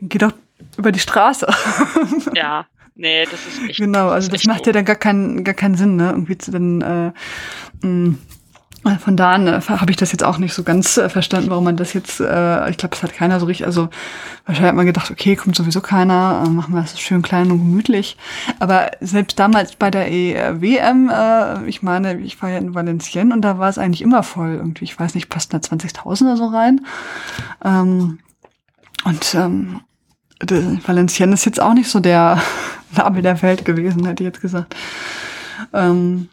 geh 0.02 0.18
doch 0.18 0.34
über 0.78 0.92
die 0.92 1.00
Straße. 1.00 1.48
Ja, 2.34 2.66
nee, 2.96 3.24
das 3.26 3.34
ist 3.46 3.70
echt. 3.70 3.80
genau, 3.80 4.10
also 4.10 4.30
das 4.30 4.42
echt 4.42 4.48
macht 4.48 4.66
ja 4.66 4.74
dann 4.74 4.86
gar 4.86 4.96
keinen 4.96 5.44
gar 5.44 5.54
keinen 5.56 5.76
Sinn, 5.76 5.96
ne? 5.96 6.10
Irgendwie 6.10 6.38
zu 6.38 6.50
dann 6.52 6.82
äh, 6.82 7.86
mh, 7.86 8.16
von 9.00 9.18
da 9.18 9.34
an 9.34 9.48
äh, 9.48 9.62
habe 9.62 9.92
ich 9.92 9.98
das 9.98 10.12
jetzt 10.12 10.24
auch 10.24 10.38
nicht 10.38 10.54
so 10.54 10.64
ganz 10.64 10.98
äh, 10.98 11.10
verstanden, 11.10 11.50
warum 11.50 11.64
man 11.64 11.78
das 11.78 11.94
jetzt, 11.94 12.20
äh, 12.20 12.70
ich 12.70 12.78
glaube, 12.78 12.96
es 12.96 13.04
hat 13.04 13.14
keiner 13.14 13.40
so 13.40 13.46
richtig, 13.46 13.66
also 13.66 13.90
wahrscheinlich 14.46 14.70
hat 14.70 14.76
man 14.76 14.86
gedacht, 14.86 15.12
okay, 15.12 15.36
kommt 15.36 15.56
sowieso 15.56 15.82
keiner, 15.82 16.44
äh, 16.46 16.50
machen 16.50 16.74
wir 16.74 16.82
das 16.82 17.00
schön 17.00 17.22
klein 17.22 17.52
und 17.52 17.60
gemütlich. 17.60 18.18
Aber 18.60 18.92
selbst 19.02 19.40
damals 19.40 19.76
bei 19.76 19.92
der 19.92 20.12
e 20.12 20.36
WM, 20.62 21.10
äh, 21.14 21.66
ich 21.68 21.84
meine, 21.84 22.20
ich 22.20 22.42
war 22.42 22.50
ja 22.50 22.58
in 22.58 22.74
Valenciennes 22.74 23.36
und 23.36 23.42
da 23.42 23.58
war 23.58 23.70
es 23.70 23.78
eigentlich 23.78 24.02
immer 24.02 24.24
voll 24.24 24.56
irgendwie, 24.56 24.86
ich 24.86 25.00
weiß 25.00 25.16
nicht, 25.16 25.30
passten 25.30 25.60
da 25.60 25.68
20.000 25.68 26.22
oder 26.24 26.38
so 26.38 26.48
rein. 26.48 26.82
Ähm, 27.64 28.20
und 29.04 29.36
ähm, 29.36 29.82
Valenciennes 30.40 31.42
ist 31.42 31.46
jetzt 31.46 31.62
auch 31.62 31.74
nicht 31.74 31.90
so 31.90 32.00
der 32.00 32.42
Nabel 32.96 33.22
der 33.22 33.42
Welt 33.42 33.66
gewesen, 33.66 34.06
hätte 34.06 34.24
ich 34.24 34.28
jetzt 34.28 34.42
gesagt. 34.42 34.76
Ähm, 35.74 36.30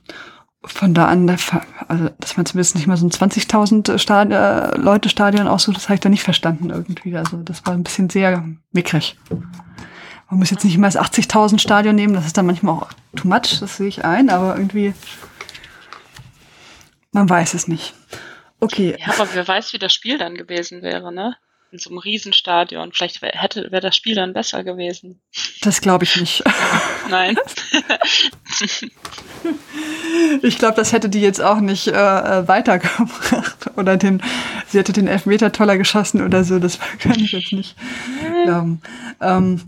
von 0.67 0.95
da 0.95 1.07
an, 1.07 1.29
also, 1.29 2.11
dass 2.21 2.37
man 2.37 2.47
zumindest 2.47 2.75
nicht 2.75 2.87
mal 2.87 2.97
so 2.97 3.07
ein 3.07 3.11
20.000 3.11 3.99
Stad 3.99 4.31
äh, 4.31 4.77
Leute 4.79 5.09
Stadion 5.09 5.47
aussucht, 5.47 5.77
das 5.77 5.85
habe 5.85 5.95
ich 5.95 6.01
da 6.01 6.09
nicht 6.09 6.23
verstanden 6.23 6.71
irgendwie. 6.71 7.17
Also 7.17 7.39
das 7.39 7.65
war 7.67 7.75
ein 7.75 7.83
bisschen 7.83 8.11
sehr 8.11 8.45
mickrig. 8.73 9.17
Man 10.31 10.39
muss 10.39 10.51
jetzt 10.51 10.65
nicht 10.65 10.75
immer 10.75 10.89
das 10.89 10.99
80.000 10.99 11.59
Stadion 11.59 11.95
nehmen, 11.95 12.15
das 12.15 12.27
ist 12.27 12.37
dann 12.37 12.47
manchmal 12.47 12.75
auch 12.75 12.89
too 13.15 13.29
much, 13.29 13.61
das 13.61 13.77
sehe 13.77 13.89
ich 13.89 14.05
ein, 14.05 14.31
aber 14.31 14.57
irgendwie, 14.57 14.95
man 17.13 17.29
weiß 17.29 17.55
es 17.55 17.69
nicht. 17.69 17.95
Okay, 18.61 18.97
Ja, 18.99 19.13
aber 19.13 19.29
wer 19.35 19.47
weiß, 19.47 19.73
wie 19.75 19.79
das 19.79 19.93
Spiel 19.93 20.17
dann 20.17 20.35
gewesen 20.35 20.83
wäre, 20.83 21.13
ne? 21.13 21.37
In 21.75 21.81
so 21.81 21.91
einem 21.91 21.99
Riesenstadion. 21.99 22.93
Vielleicht 22.93 23.21
wär, 23.21 23.33
hätte, 23.33 23.73
wäre 23.73 23.81
das 23.81 23.97
Spiel 23.97 24.15
dann 24.15 24.33
besser 24.33 24.63
gewesen. 24.63 25.21
das 25.63 25.81
glaube 25.81 26.05
ich 26.05 26.15
nicht. 26.15 26.45
Nein. 27.11 27.37
Ich 30.43 30.59
glaube, 30.59 30.77
das 30.77 30.93
hätte 30.93 31.09
die 31.09 31.21
jetzt 31.21 31.41
auch 31.41 31.59
nicht 31.59 31.89
äh, 31.89 31.91
äh, 31.91 32.49
weitergebracht. 32.49 33.71
Oder 33.77 33.97
den, 33.97 34.23
sie 34.69 34.79
hätte 34.79 34.93
den 34.93 35.09
Elfmeter 35.09 35.51
toller 35.51 35.77
geschossen 35.77 36.25
oder 36.25 36.45
so. 36.45 36.61
Das 36.61 36.79
kann 37.01 37.19
ich 37.19 37.33
jetzt 37.33 37.53
nicht 37.53 37.75
glauben. 38.45 38.81
Ähm, 39.21 39.61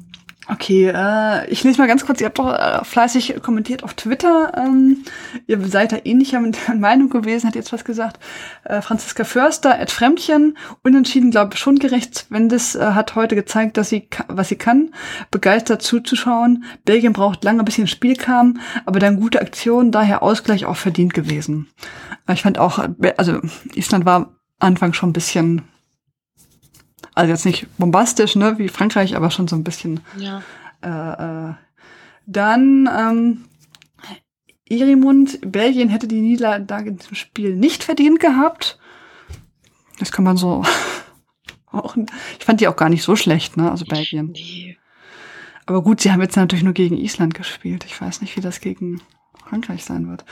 okay, 0.49 0.93
äh, 0.95 1.49
ich 1.51 1.65
lese 1.65 1.79
mal 1.79 1.87
ganz 1.87 2.07
kurz. 2.07 2.21
Ihr 2.21 2.27
habt 2.27 2.39
doch 2.39 2.53
äh, 2.53 2.85
fleißig 2.85 3.43
kommentiert 3.43 3.83
auf 3.85 3.95
Twitter. 3.95 4.53
Ähm, 4.57 5.05
ihr 5.47 5.61
seid 5.67 5.93
da 5.93 5.99
ähnlicher 6.05 6.41
mit 6.41 6.57
der 6.67 6.75
Meinung 6.77 7.11
gewesen, 7.11 7.47
hat 7.47 7.55
jetzt 7.55 7.73
was 7.73 7.85
gesagt. 7.85 8.19
Äh, 8.65 8.81
Franziska 8.83 9.25
Förster, 9.25 9.79
Ed 9.79 9.91
Fremdchen, 9.91 10.57
unentschieden, 10.83 11.31
glaube 11.31 11.55
ich, 11.55 11.61
schon 11.61 11.79
gerecht. 11.79 12.27
Wendes 12.31 12.75
äh, 12.75 12.81
hat 12.93 13.15
heute 13.15 13.35
gezeigt, 13.35 13.77
dass 13.77 13.89
sie, 13.89 14.09
was 14.29 14.49
sie 14.49 14.57
kann, 14.57 14.95
begeistert 15.31 15.83
zuzuschauen. 15.83 16.65
Belgien 16.85 17.13
braucht 17.13 17.45
lange, 17.45 17.65
bis 17.65 17.77
sie 17.77 17.83
ins 17.83 17.91
Spiel 17.91 18.17
kam, 18.17 18.61
aber 18.85 18.99
dann 18.99 19.21
gute 19.21 19.41
Aktion, 19.41 19.93
daher 19.93 20.23
Ausgleich 20.23 20.65
auch 20.65 20.77
verdient 20.77 21.15
gewesen. 21.15 21.69
Äh, 22.27 22.35
Ich 22.35 22.43
fand 22.43 22.59
auch, 22.59 22.79
äh, 22.79 23.15
also 23.17 23.41
Island 23.75 24.05
war 24.05 24.37
Anfang 24.59 24.93
schon 24.93 25.11
ein 25.11 25.15
bisschen 25.15 25.63
Also 27.15 27.31
jetzt 27.31 27.47
nicht 27.47 27.67
bombastisch, 27.79 28.37
ne, 28.37 28.59
wie 28.59 28.69
Frankreich, 28.69 29.17
aber 29.17 29.31
schon 29.31 29.49
so 29.49 29.57
ein 29.57 29.65
bisschen. 29.65 30.01
Ja. 30.17 30.43
Äh, 30.83 31.51
äh. 31.51 31.55
Dann 32.27 32.89
ähm, 32.93 33.45
Irimund, 34.69 35.39
Belgien 35.43 35.89
hätte 35.89 36.09
die 36.09 36.21
Niederlage 36.21 36.91
im 36.91 37.15
Spiel 37.15 37.55
nicht 37.55 37.85
verdient 37.85 38.21
gehabt. 38.21 38.79
Das 39.99 40.13
kann 40.13 40.25
man 40.25 40.37
so 40.37 40.65
auch. 41.67 41.97
Ich 42.39 42.45
fand 42.45 42.61
die 42.61 42.69
auch 42.69 42.77
gar 42.77 42.89
nicht 42.89 43.03
so 43.03 43.17
schlecht, 43.17 43.57
ne? 43.57 43.71
Also 43.71 43.85
Belgien. 43.85 44.33
Nee. 44.33 44.77
Aber 45.67 45.83
gut, 45.83 46.01
sie 46.01 46.13
haben 46.13 46.23
jetzt 46.23 46.37
natürlich 46.37 46.65
nur 46.65 46.75
gegen 46.75 46.97
Island 46.97 47.35
gespielt. 47.35 47.85
Ich 47.87 48.01
weiß 48.01 48.21
nicht, 48.21 48.37
wie 48.37 48.41
das 48.41 48.61
gegen 48.61 49.01
Frankreich 49.49 49.85
sein 49.85 50.09
wird. 50.09 50.25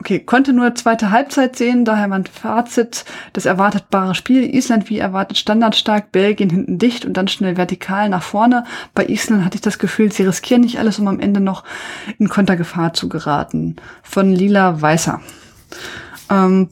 Okay, 0.00 0.20
konnte 0.20 0.54
nur 0.54 0.74
zweite 0.74 1.10
Halbzeit 1.10 1.56
sehen, 1.56 1.84
daher 1.84 2.08
mein 2.08 2.24
Fazit, 2.24 3.04
das 3.34 3.44
erwartetbare 3.44 4.14
Spiel. 4.14 4.54
Island 4.54 4.88
wie 4.88 4.98
erwartet 4.98 5.36
standardstark, 5.36 6.12
Belgien 6.12 6.48
hinten 6.48 6.78
dicht 6.78 7.04
und 7.04 7.14
dann 7.16 7.28
schnell 7.28 7.56
vertikal 7.56 8.08
nach 8.08 8.22
vorne. 8.22 8.64
Bei 8.94 9.06
Island 9.06 9.44
hatte 9.44 9.56
ich 9.56 9.60
das 9.60 9.78
Gefühl, 9.78 10.10
sie 10.12 10.22
riskieren 10.22 10.62
nicht 10.62 10.78
alles, 10.78 10.98
um 10.98 11.08
am 11.08 11.20
Ende 11.20 11.40
noch 11.40 11.64
in 12.18 12.28
Kontergefahr 12.28 12.94
zu 12.94 13.08
geraten. 13.08 13.76
Von 14.02 14.32
Lila 14.32 14.80
Weißer. 14.80 15.20
Ähm, 16.30 16.70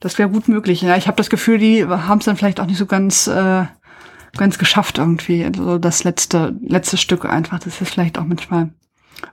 das 0.00 0.18
wäre 0.18 0.28
gut 0.28 0.48
möglich. 0.48 0.82
Ja, 0.82 0.96
ich 0.96 1.06
habe 1.06 1.16
das 1.16 1.30
Gefühl, 1.30 1.56
die 1.56 1.86
haben 1.86 2.18
es 2.18 2.26
dann 2.26 2.36
vielleicht 2.36 2.60
auch 2.60 2.66
nicht 2.66 2.76
so 2.76 2.84
ganz 2.84 3.26
äh, 3.26 3.64
ganz 4.36 4.58
geschafft 4.58 4.98
irgendwie. 4.98 5.44
Also 5.44 5.78
das 5.78 6.04
letzte 6.04 6.54
letzte 6.60 6.98
Stück 6.98 7.24
einfach. 7.24 7.58
Das 7.58 7.80
ist 7.80 7.90
vielleicht 7.90 8.18
auch 8.18 8.24
manchmal 8.24 8.70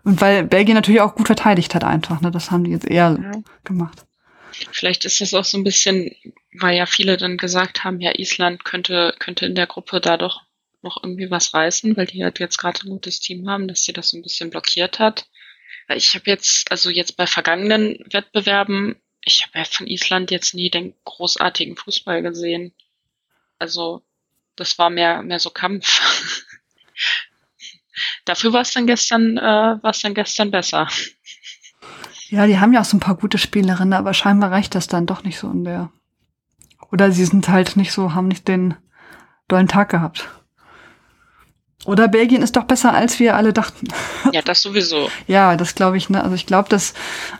und 0.03 0.21
weil 0.21 0.43
Belgien 0.43 0.75
natürlich 0.75 1.01
auch 1.01 1.15
gut 1.15 1.27
verteidigt 1.27 1.75
hat 1.75 1.83
einfach, 1.83 2.21
ne? 2.21 2.31
Das 2.31 2.51
haben 2.51 2.63
die 2.63 2.71
jetzt 2.71 2.87
eher 2.87 3.17
ja. 3.21 3.31
gemacht. 3.63 4.05
Vielleicht 4.71 5.05
ist 5.05 5.21
das 5.21 5.33
auch 5.33 5.45
so 5.45 5.57
ein 5.57 5.63
bisschen, 5.63 6.11
weil 6.53 6.77
ja 6.77 6.85
viele 6.85 7.17
dann 7.17 7.37
gesagt 7.37 7.83
haben, 7.83 8.01
ja, 8.01 8.11
Island 8.17 8.65
könnte, 8.65 9.15
könnte 9.19 9.45
in 9.45 9.55
der 9.55 9.67
Gruppe 9.67 10.01
da 10.01 10.17
doch 10.17 10.41
noch 10.81 11.03
irgendwie 11.03 11.29
was 11.29 11.53
reißen, 11.53 11.95
weil 11.95 12.07
die 12.07 12.23
halt 12.23 12.39
jetzt 12.39 12.57
gerade 12.57 12.81
ein 12.83 12.89
gutes 12.89 13.19
Team 13.19 13.47
haben, 13.47 13.67
dass 13.67 13.83
sie 13.83 13.93
das 13.93 14.09
so 14.09 14.17
ein 14.17 14.23
bisschen 14.23 14.49
blockiert 14.49 14.99
hat. 14.99 15.27
Ich 15.89 16.15
habe 16.15 16.29
jetzt, 16.29 16.71
also 16.71 16.89
jetzt 16.89 17.17
bei 17.17 17.27
vergangenen 17.27 17.99
Wettbewerben, 18.11 18.95
ich 19.23 19.43
habe 19.43 19.59
ja 19.59 19.65
von 19.65 19.87
Island 19.87 20.31
jetzt 20.31 20.53
nie 20.53 20.69
den 20.69 20.95
großartigen 21.05 21.75
Fußball 21.77 22.21
gesehen. 22.21 22.73
Also 23.59 24.03
das 24.55 24.77
war 24.79 24.89
mehr, 24.89 25.21
mehr 25.21 25.39
so 25.39 25.49
Kampf. 25.49 26.01
Dafür 28.25 28.53
war 28.53 28.61
es 28.61 28.71
dann 28.71 28.87
gestern, 28.87 29.37
äh, 29.37 29.41
war 29.41 29.91
es 29.91 30.01
dann 30.01 30.13
gestern 30.13 30.51
besser. 30.51 30.87
Ja, 32.29 32.47
die 32.47 32.59
haben 32.59 32.73
ja 32.73 32.81
auch 32.81 32.85
so 32.85 32.97
ein 32.97 33.01
paar 33.01 33.15
gute 33.15 33.37
Spielerinnen, 33.37 33.93
aber 33.93 34.13
scheinbar 34.13 34.51
reicht 34.51 34.75
das 34.75 34.87
dann 34.87 35.05
doch 35.05 35.23
nicht 35.23 35.37
so 35.37 35.49
in 35.49 35.65
der. 35.65 35.89
Oder 36.91 37.11
sie 37.11 37.25
sind 37.25 37.49
halt 37.49 37.75
nicht 37.75 37.91
so, 37.91 38.13
haben 38.13 38.27
nicht 38.27 38.47
den 38.47 38.75
dollen 39.47 39.67
Tag 39.67 39.89
gehabt. 39.89 40.29
Oder 41.85 42.07
Belgien 42.07 42.43
ist 42.43 42.55
doch 42.55 42.65
besser, 42.65 42.93
als 42.93 43.19
wir 43.19 43.35
alle 43.35 43.53
dachten. 43.53 43.87
Ja, 44.31 44.41
das 44.41 44.61
sowieso. 44.61 45.09
ja, 45.27 45.57
das 45.57 45.73
glaube 45.73 45.97
ich. 45.97 46.09
Ne? 46.09 46.23
Also 46.23 46.35
ich 46.35 46.45
glaube, 46.45 46.69
das 46.69 46.93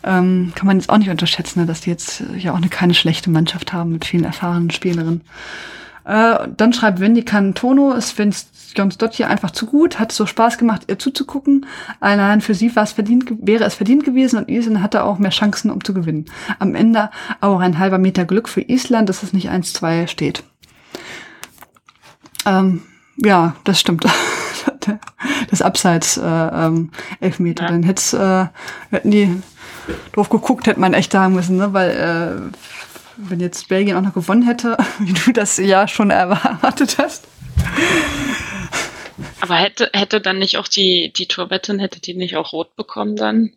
ähm, 0.04 0.52
kann 0.56 0.66
man 0.66 0.78
jetzt 0.78 0.90
auch 0.90 0.98
nicht 0.98 1.10
unterschätzen, 1.10 1.60
ne? 1.60 1.66
dass 1.68 1.82
die 1.82 1.92
jetzt 1.92 2.24
ja 2.38 2.52
auch 2.52 2.58
eine 2.58 2.70
keine 2.70 2.96
schlechte 2.96 3.30
Mannschaft 3.30 3.72
haben 3.72 3.92
mit 3.92 4.06
vielen 4.06 4.24
erfahrenen 4.24 4.72
Spielerinnen. 4.72 5.22
Äh, 6.04 6.48
dann 6.58 6.74
schreibt 6.74 7.00
Wendy 7.00 7.24
Cantono, 7.24 7.94
es 7.94 8.12
findet 8.12 8.46
John 8.76 8.92
Stott 8.92 9.14
hier 9.14 9.30
einfach 9.30 9.52
zu 9.52 9.66
gut, 9.66 10.00
hat 10.00 10.12
so 10.12 10.26
Spaß 10.26 10.58
gemacht, 10.58 10.84
ihr 10.88 10.98
zuzugucken. 10.98 11.66
Allein 12.00 12.42
für 12.42 12.56
sie 12.56 12.76
war 12.76 12.84
es 12.84 12.94
verdient, 12.94 13.32
wäre 13.42 13.64
es 13.64 13.76
verdient 13.76 14.04
gewesen 14.04 14.38
und 14.38 14.50
Island 14.50 14.82
hatte 14.82 15.04
auch 15.04 15.20
mehr 15.20 15.32
Chancen, 15.32 15.70
um 15.72 15.84
zu 15.84 15.94
gewinnen. 15.94 16.26
Am 16.60 16.76
Ende 16.76 17.10
auch 17.42 17.60
ein 17.60 17.80
halber 17.80 17.98
Meter 17.98 18.26
Glück 18.26 18.50
für 18.50 18.62
Island, 18.62 19.10
dass 19.10 19.24
es 19.24 19.34
nicht 19.34 19.50
1-2 19.50 20.08
steht. 20.08 20.44
Ähm, 22.46 22.82
ja, 23.18 23.56
das 23.64 23.80
stimmt. 23.80 24.06
das 25.50 25.62
Abseits 25.62 26.18
äh, 26.18 26.24
ähm, 26.24 26.92
Elfmeter. 27.20 27.64
Ja. 27.64 27.70
Dann 27.70 27.84
hätt's, 27.84 28.14
äh, 28.14 28.48
hätten 28.90 29.12
die 29.12 29.42
doof 30.14 30.30
geguckt, 30.30 30.68
hätte 30.68 30.80
man 30.80 30.94
echt 30.94 31.12
sagen 31.12 31.36
müssen, 31.36 31.58
ne? 31.58 31.74
weil 31.74 31.90
äh, 31.92 32.58
wenn 33.30 33.40
jetzt 33.40 33.68
Belgien 33.68 33.96
auch 33.96 34.02
noch 34.02 34.14
gewonnen 34.14 34.44
hätte, 34.44 34.78
wie 35.00 35.14
du 35.14 35.32
das 35.32 35.58
ja 35.58 35.88
schon 35.88 36.10
erwartet 36.10 36.98
hast. 36.98 37.28
Aber 39.42 39.56
hätte, 39.56 39.90
hätte 39.94 40.22
dann 40.22 40.40
nicht 40.40 40.58
auch 40.58 40.68
die, 40.68 41.12
die 41.16 41.28
Torwettin, 41.28 41.80
hätte 41.80 42.00
die 42.00 42.14
nicht 42.14 42.36
auch 42.36 42.54
rot 42.54 42.76
bekommen 42.76 43.16
dann? 43.16 43.54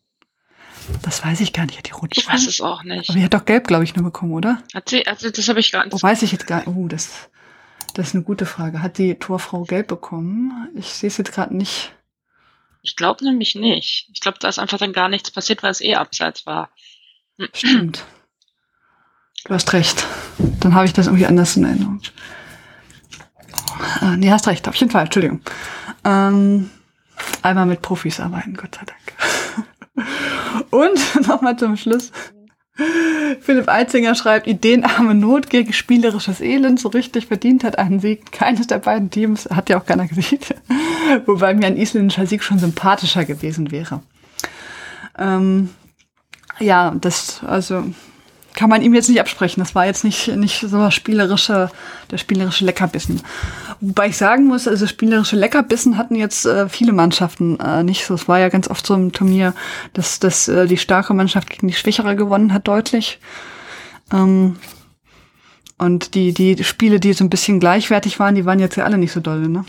Das 1.02 1.25
weiß 1.25 1.40
ich 1.40 1.52
gar 1.52 1.66
nicht. 1.66 1.78
Hat 1.78 1.87
die 1.87 1.92
rot 1.92 2.11
Ich 2.14 2.28
weiß 2.28 2.47
es 2.47 2.61
auch 2.61 2.83
nicht. 2.83 3.09
Aber 3.09 3.18
die 3.18 3.25
hat 3.25 3.35
doch 3.35 3.44
gelb, 3.44 3.66
glaube 3.66 3.85
ich, 3.85 3.94
nur 3.94 4.04
bekommen, 4.04 4.33
oder? 4.33 4.62
Hat 4.75 4.88
sie, 4.88 5.06
also 5.06 5.30
das 5.30 5.49
habe 5.49 5.61
ich 5.61 5.73
gar 5.73 5.85
nicht. 5.85 5.94
Oh, 5.94 6.02
weiß 6.02 6.23
ich 6.23 6.33
jetzt 6.33 6.47
gar 6.47 6.59
nicht. 6.59 6.68
Oh, 6.68 6.88
das, 6.88 7.30
das 7.94 8.09
ist 8.09 8.14
eine 8.14 8.25
gute 8.25 8.47
Frage. 8.47 8.83
Hat 8.83 8.99
die 8.99 9.14
Torfrau 9.14 9.62
gelb 9.64 9.88
bekommen? 9.88 10.68
Ich 10.76 10.88
sehe 10.88 11.09
es 11.09 11.16
jetzt 11.16 11.33
gerade 11.33 11.56
nicht. 11.56 11.92
Ich 12.83 12.97
glaube 12.97 13.25
nämlich 13.25 13.54
nicht. 13.54 14.11
Ich 14.12 14.21
glaube, 14.21 14.38
da 14.40 14.49
ist 14.49 14.59
einfach 14.59 14.78
dann 14.78 14.92
gar 14.92 15.09
nichts 15.09 15.30
passiert, 15.30 15.62
weil 15.62 15.71
es 15.71 15.80
eh 15.80 15.94
abseits 15.94 16.44
war. 16.44 16.71
Stimmt. 17.54 18.04
Du 19.45 19.53
hast 19.53 19.73
recht. 19.75 20.07
Dann 20.61 20.75
habe 20.75 20.87
ich 20.87 20.95
das 20.95 21.07
irgendwie 21.07 21.27
anders 21.27 21.57
in 21.57 21.65
Erinnerung. 21.65 22.01
Äh, 24.01 24.17
nee, 24.17 24.31
hast 24.31 24.49
recht, 24.49 24.67
auf 24.69 24.75
jeden 24.77 24.91
Fall, 24.91 25.05
Entschuldigung. 25.05 25.41
Ähm, 26.05 26.71
einmal 27.43 27.67
mit 27.67 27.83
Profis 27.83 28.21
arbeiten, 28.21 28.55
Gott 28.55 28.75
sei 28.75 28.87
Dank. 28.87 30.09
Und 30.71 31.27
nochmal 31.29 31.57
zum 31.59 31.77
Schluss. 31.77 32.11
Philipp 33.41 33.69
Eitzinger 33.69 34.17
schreibt, 34.17 34.49
ideenarme 34.49 35.15
Not 35.15 35.49
gegen 35.49 35.73
spielerisches 35.73 36.41
Elend, 36.41 36.81
so 36.81 36.89
richtig 36.89 37.27
verdient 37.27 37.63
hat 37.63 37.79
einen 37.79 38.01
Sieg. 38.01 38.33
Keines 38.33 38.67
der 38.67 38.79
beiden 38.79 39.11
Teams 39.11 39.47
hat 39.47 39.69
ja 39.69 39.79
auch 39.79 39.87
keiner 39.87 40.09
gesehen. 40.09 40.41
Wobei 41.27 41.55
mir 41.55 41.67
ein 41.67 41.77
isländischer 41.77 42.27
Sieg 42.27 42.43
schon 42.43 42.59
sympathischer 42.59 43.25
gewesen 43.25 43.71
wäre. 43.71 44.03
Ähm, 45.17 45.71
ja, 46.59 46.93
das, 47.01 47.45
also, 47.45 47.85
kann 48.54 48.70
man 48.70 48.82
ihm 48.82 48.94
jetzt 48.94 49.08
nicht 49.08 49.20
absprechen. 49.20 49.61
Das 49.61 49.75
war 49.75 49.84
jetzt 49.84 50.04
nicht, 50.04 50.28
nicht 50.28 50.61
so 50.61 50.90
spielerische, 50.90 51.70
der 52.11 52.18
spielerische 52.18 52.64
Leckerbissen. 52.64 53.20
Wobei 53.80 54.08
ich 54.08 54.16
sagen 54.16 54.46
muss, 54.46 54.66
also 54.66 54.87
spielerische 54.87 55.37
Leckerbissen 55.37 55.99
hatten 55.99 56.14
jetzt 56.14 56.46
äh, 56.46 56.68
viele 56.68 56.92
Mannschaften 56.92 57.58
äh, 57.61 57.82
nicht 57.82 58.06
so. 58.06 58.14
Es 58.14 58.28
war 58.28 58.38
ja 58.38 58.49
ganz 58.49 58.68
oft 58.68 58.87
so 58.87 58.94
im 58.94 59.12
Turnier, 59.12 59.54
dass, 59.92 60.20
dass 60.20 60.49
äh, 60.49 60.66
die 60.66 60.78
starke 60.78 61.14
Mannschaft 61.14 61.50
gegen 61.50 61.68
die 61.68 61.75
schwächere 61.75 62.16
gewonnen 62.16 62.52
hat, 62.52 62.66
deutlich. 62.68 63.18
Ähm, 64.12 64.56
und 65.76 66.14
die, 66.14 66.32
die 66.32 66.62
Spiele, 66.62 67.00
die 67.00 67.12
so 67.12 67.25
ein 67.25 67.30
bisschen 67.30 67.58
gleichwertig 67.58 68.20
waren, 68.20 68.37
die 68.37 68.44
waren 68.44 68.61
jetzt 68.61 68.76
ja 68.76 68.84
alle 68.84 68.99
nicht 68.99 69.12
so 69.12 69.20
doll, 69.20 69.49
ne? 69.49 69.64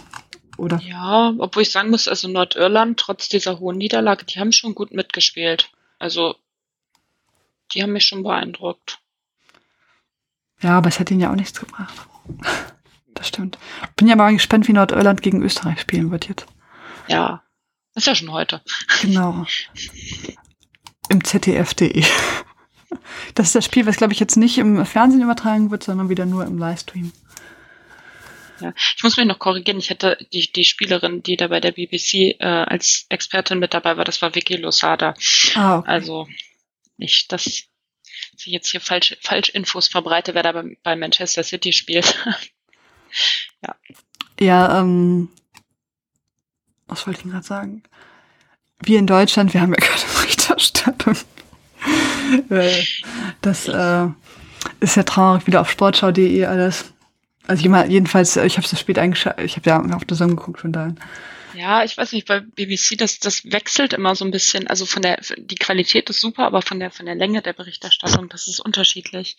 Oder? 0.58 0.80
Ja, 0.88 1.34
obwohl 1.40 1.64
ich 1.64 1.72
sagen 1.72 1.90
muss, 1.90 2.08
also 2.08 2.30
Nordirland, 2.30 2.98
trotz 3.00 3.28
dieser 3.28 3.60
hohen 3.60 3.78
Niederlage, 3.78 4.24
die 4.24 4.40
haben 4.40 4.54
schon 4.54 4.76
gut 4.76 4.94
mitgespielt. 4.94 5.70
Also 6.00 6.36
die 7.74 7.84
haben 7.84 7.94
mich 7.94 8.06
schon 8.06 8.24
beeindruckt. 8.24 9.00
Ja, 10.62 10.78
aber 10.78 10.90
es 10.90 11.00
hat 11.00 11.12
ihnen 11.12 11.20
ja 11.20 11.32
auch 11.32 11.36
nichts 11.36 11.60
gebracht. 11.60 11.96
Das 13.18 13.30
stimmt. 13.30 13.58
Bin 13.96 14.10
ja 14.10 14.18
mal 14.18 14.34
gespannt, 14.34 14.68
wie 14.68 14.74
Nordirland 14.74 15.22
gegen 15.22 15.42
Österreich 15.42 15.80
spielen 15.80 16.12
wird 16.12 16.28
jetzt. 16.28 16.48
Ja, 17.08 17.44
ist 17.96 18.08
ja 18.08 18.14
schon 18.14 18.30
heute. 18.34 18.62
Genau. 19.02 19.46
Im 21.08 21.24
ZDF.de. 21.24 22.04
Das 23.36 23.48
ist 23.48 23.56
das 23.56 23.66
Spiel, 23.66 23.86
was, 23.86 23.98
glaube 23.98 24.14
ich, 24.14 24.20
jetzt 24.20 24.38
nicht 24.38 24.58
im 24.58 24.86
Fernsehen 24.86 25.22
übertragen 25.22 25.72
wird, 25.72 25.84
sondern 25.84 26.10
wieder 26.10 26.26
nur 26.26 26.46
im 26.46 26.58
Livestream. 26.58 27.12
Ja. 28.62 28.74
Ich 28.96 29.04
muss 29.04 29.18
mich 29.18 29.26
noch 29.26 29.40
korrigieren. 29.40 29.80
Ich 29.80 29.90
hätte 29.90 30.18
die, 30.32 30.52
die 30.52 30.64
Spielerin, 30.64 31.22
die 31.22 31.36
da 31.36 31.48
bei 31.48 31.60
der 31.60 31.72
BBC 31.72 32.40
äh, 32.40 32.46
als 32.46 33.06
Expertin 33.10 33.60
mit 33.60 33.74
dabei 33.74 33.98
war, 33.98 34.06
das 34.06 34.22
war 34.22 34.34
Vicky 34.36 34.56
Losada. 34.56 35.14
Ah, 35.56 35.80
okay. 35.80 35.90
Also 35.90 36.28
nicht, 36.98 37.32
dass 37.32 37.46
ich 37.48 37.70
jetzt 38.46 38.70
hier 38.70 38.82
falsch, 38.82 39.18
falsch 39.22 39.50
Infos 39.50 39.88
verbreite, 39.88 40.34
wer 40.34 40.44
da 40.44 40.52
bei, 40.52 40.78
bei 40.84 40.96
Manchester 40.96 41.44
City 41.44 41.74
spielt. 41.74 42.18
ja. 43.62 43.76
Ja, 44.40 44.80
ähm, 44.80 45.30
was 46.88 47.08
wollte 47.08 47.22
ich 47.22 47.32
gerade 47.32 47.46
sagen? 47.46 47.84
Wir 48.80 49.00
in 49.00 49.08
Deutschland, 49.08 49.54
wir 49.54 49.62
haben 49.62 49.74
ja 49.74 49.80
keine 49.82 50.12
Berichterstattung. 50.14 51.18
das 53.42 53.68
äh, 53.68 54.08
ist 54.80 54.96
ja 54.96 55.04
traurig, 55.04 55.48
wieder 55.48 55.62
auf 55.62 55.70
sportschau.de 55.70 56.46
alles. 56.46 56.94
Also 57.48 57.64
jedenfalls, 57.64 58.36
ich 58.38 58.58
habe 58.58 58.68
es 58.68 58.80
spät 58.80 58.98
eingeschaltet, 58.98 59.46
ich 59.46 59.56
habe 59.56 59.70
ja 59.70 59.96
auf 59.96 60.06
der 60.06 60.18
Sonne 60.18 60.36
geguckt 60.36 60.62
von 60.62 60.72
daher. 60.72 60.96
Ja, 61.56 61.84
ich 61.84 61.98
weiß 61.98 62.12
nicht, 62.12 62.28
bei 62.28 62.40
BBC, 62.42 62.98
das, 62.98 63.20
das 63.20 63.46
wechselt 63.46 63.94
immer 63.94 64.16
so 64.16 64.26
ein 64.26 64.32
bisschen. 64.32 64.68
Also 64.68 64.86
von 64.86 65.02
der, 65.02 65.22
die 65.38 65.56
Qualität 65.56 66.10
ist 66.10 66.22
super, 66.22 66.46
aber 66.46 66.62
von 66.62 66.80
der, 66.80 66.92
von 66.92 67.06
der 67.06 67.16
Länge 67.16 67.42
der 67.42 67.54
Berichterstattung, 67.54 68.30
das 68.30 68.48
ist 68.48 68.60
unterschiedlich. 68.60 69.38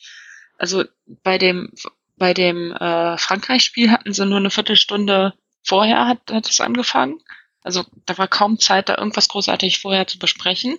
Also 0.58 0.84
bei 1.22 1.38
dem, 1.38 1.72
bei 2.16 2.32
dem 2.32 2.72
äh, 2.72 3.18
Frankreich-Spiel 3.18 3.90
hatten 3.90 4.12
sie 4.12 4.24
nur 4.24 4.38
eine 4.38 4.50
Viertelstunde 4.50 5.34
vorher 5.62 6.06
hat, 6.06 6.30
hat 6.30 6.48
es 6.48 6.60
angefangen. 6.60 7.20
Also 7.62 7.84
da 8.06 8.16
war 8.16 8.28
kaum 8.28 8.58
Zeit, 8.58 8.88
da 8.88 8.96
irgendwas 8.96 9.28
großartig 9.28 9.80
vorher 9.80 10.06
zu 10.06 10.18
besprechen. 10.18 10.78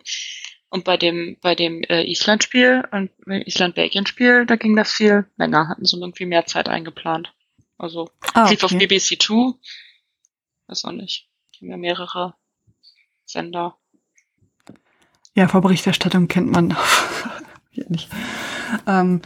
Und 0.69 0.83
bei 0.83 0.97
dem, 0.97 1.37
bei 1.41 1.55
dem 1.55 1.83
äh, 1.83 2.03
Island-Spiel 2.03 2.83
und 2.91 3.11
Island-Belgien-Spiel, 3.25 4.45
da 4.45 4.55
ging 4.55 4.75
das 4.75 4.91
viel 4.91 5.25
länger, 5.37 5.69
hatten 5.69 5.85
sie 5.85 5.97
irgendwie 5.97 6.25
mehr 6.25 6.45
Zeit 6.45 6.67
eingeplant. 6.67 7.33
Also 7.77 8.09
ah, 8.33 8.43
okay. 8.43 8.51
lief 8.51 8.63
auf 8.63 8.71
BBC 8.71 9.19
Two. 9.19 9.59
Weiß 10.67 10.83
auch 10.85 10.91
nicht. 10.91 11.26
Haben 11.59 11.69
ja 11.71 11.77
mehrere 11.77 12.35
Sender. 13.25 13.75
Ja, 15.33 15.47
vor 15.47 15.61
Berichterstattung 15.61 16.27
kennt 16.27 16.51
man 16.51 16.69
ja 17.71 17.85
nicht. 17.89 18.09
Ähm, 18.85 19.21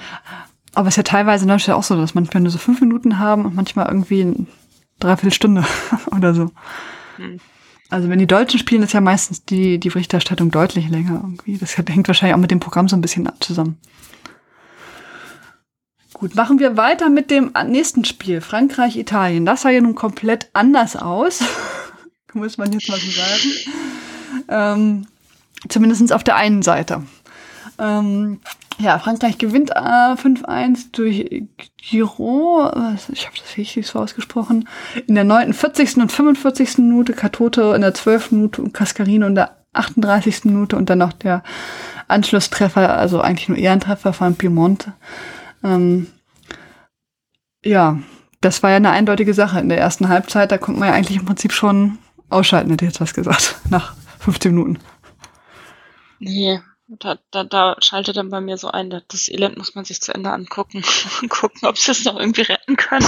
aber 0.73 0.87
es 0.87 0.93
ist 0.93 0.97
ja 0.97 1.03
teilweise 1.03 1.43
in 1.43 1.49
Deutschland 1.49 1.77
auch 1.77 1.83
so, 1.83 1.95
dass 1.95 2.15
manchmal 2.15 2.41
nur 2.41 2.51
so 2.51 2.57
fünf 2.57 2.79
Minuten 2.81 3.19
haben 3.19 3.45
und 3.45 3.55
manchmal 3.55 3.87
irgendwie 3.87 4.21
eine 4.21 4.47
Dreiviertelstunde 4.99 5.65
oder 6.15 6.33
so. 6.33 6.51
Hm. 7.17 7.39
Also 7.89 8.07
wenn 8.07 8.19
die 8.19 8.27
Deutschen 8.27 8.59
spielen, 8.59 8.83
ist 8.83 8.93
ja 8.93 9.01
meistens 9.01 9.43
die, 9.43 9.77
die 9.77 9.89
Berichterstattung 9.89 10.49
deutlich 10.51 10.87
länger 10.89 11.19
irgendwie. 11.23 11.57
Das 11.57 11.77
hängt 11.77 12.07
wahrscheinlich 12.07 12.35
auch 12.35 12.39
mit 12.39 12.51
dem 12.51 12.61
Programm 12.61 12.87
so 12.87 12.95
ein 12.95 13.01
bisschen 13.01 13.29
zusammen. 13.41 13.77
Gut, 16.13 16.35
machen 16.35 16.59
wir 16.59 16.77
weiter 16.77 17.09
mit 17.09 17.31
dem 17.31 17.51
nächsten 17.67 18.05
Spiel. 18.05 18.39
Frankreich, 18.39 18.95
Italien. 18.95 19.45
Das 19.45 19.63
sah 19.63 19.69
ja 19.71 19.81
nun 19.81 19.95
komplett 19.95 20.49
anders 20.53 20.95
aus. 20.95 21.43
Muss 22.33 22.57
man 22.57 22.71
jetzt 22.71 22.87
mal 22.89 22.99
so 22.99 23.11
sagen. 23.11 24.45
Ähm, 24.47 25.07
Zumindest 25.69 26.11
auf 26.11 26.23
der 26.23 26.35
einen 26.35 26.61
Seite. 26.61 27.03
Ähm, 27.77 28.39
ja, 28.79 28.97
Frankreich 28.97 29.37
gewinnt 29.37 29.71
äh, 29.71 30.13
5-1 30.13 30.91
durch 30.91 31.43
Giraud, 31.77 32.73
ich 33.11 33.27
habe 33.27 33.37
das 33.37 33.57
richtig 33.57 33.85
so 33.85 33.99
ausgesprochen, 33.99 34.67
in 35.07 35.15
der 35.15 35.23
49. 35.23 35.97
und 35.97 36.11
45. 36.11 36.79
Minute, 36.79 37.13
Katote 37.13 37.73
in 37.75 37.81
der 37.81 37.93
12. 37.93 38.31
Minute 38.31 38.61
und 38.61 38.73
Cascarino 38.73 39.27
in 39.27 39.35
der 39.35 39.57
38. 39.73 40.45
Minute 40.45 40.75
und 40.77 40.89
dann 40.89 40.97
noch 40.97 41.13
der 41.13 41.43
Anschlusstreffer, 42.07 42.97
also 42.97 43.21
eigentlich 43.21 43.49
nur 43.49 43.57
Ehrentreffer 43.57 44.13
von 44.13 44.35
Piemonte. 44.35 44.93
Ähm, 45.63 46.07
ja, 47.63 47.99
das 48.41 48.63
war 48.63 48.71
ja 48.71 48.77
eine 48.77 48.89
eindeutige 48.89 49.35
Sache 49.35 49.59
in 49.59 49.69
der 49.69 49.77
ersten 49.77 50.09
Halbzeit. 50.09 50.51
Da 50.51 50.57
konnte 50.57 50.79
man 50.79 50.89
ja 50.89 50.95
eigentlich 50.95 51.19
im 51.19 51.25
Prinzip 51.25 51.53
schon 51.53 51.99
ausschalten, 52.31 52.71
hätte 52.71 52.85
ich 52.85 52.91
jetzt 52.91 53.01
was 53.01 53.13
gesagt, 53.13 53.55
nach 53.69 53.95
15 54.19 54.53
Minuten. 54.53 54.79
Nee, 56.19 56.61
da, 56.87 57.17
da, 57.31 57.43
da 57.43 57.77
schaltet 57.79 58.17
dann 58.17 58.29
bei 58.29 58.41
mir 58.41 58.57
so 58.57 58.69
ein, 58.69 58.89
das 59.07 59.29
Elend 59.29 59.57
muss 59.57 59.75
man 59.75 59.85
sich 59.85 60.01
zu 60.01 60.13
Ende 60.13 60.31
angucken 60.31 60.83
und 61.21 61.29
gucken, 61.29 61.67
ob 61.67 61.77
sie 61.77 61.91
es 61.91 62.03
noch 62.03 62.19
irgendwie 62.19 62.41
retten 62.41 62.75
können. 62.75 63.07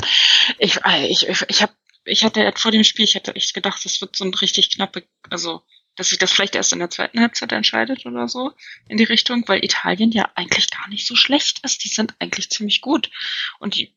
Ich, 0.58 0.80
ich, 0.86 1.28
ich, 1.28 1.46
ich, 1.48 1.62
hab, 1.62 1.74
ich 2.06 2.24
hatte 2.24 2.52
vor 2.56 2.72
dem 2.72 2.84
Spiel, 2.84 3.06
ich 3.06 3.16
hätte 3.16 3.36
echt 3.36 3.54
gedacht, 3.54 3.84
das 3.86 4.02
wird 4.02 4.16
so 4.16 4.24
ein 4.24 4.34
richtig 4.34 4.72
knappe, 4.72 5.04
also 5.30 5.64
dass 5.96 6.10
sich 6.10 6.18
das 6.18 6.32
vielleicht 6.32 6.56
erst 6.56 6.74
in 6.74 6.80
der 6.80 6.90
zweiten 6.90 7.20
Halbzeit 7.20 7.52
entscheidet 7.52 8.06
oder 8.06 8.28
so 8.28 8.52
in 8.88 8.98
die 8.98 9.04
Richtung, 9.04 9.48
weil 9.48 9.64
Italien 9.64 10.12
ja 10.12 10.30
eigentlich 10.36 10.72
gar 10.72 10.88
nicht 10.90 11.06
so 11.06 11.16
schlecht 11.16 11.60
ist. 11.64 11.84
Die 11.84 11.90
sind 11.90 12.16
eigentlich 12.20 12.50
ziemlich 12.50 12.82
gut. 12.82 13.12
Und 13.60 13.76
die, 13.76 13.96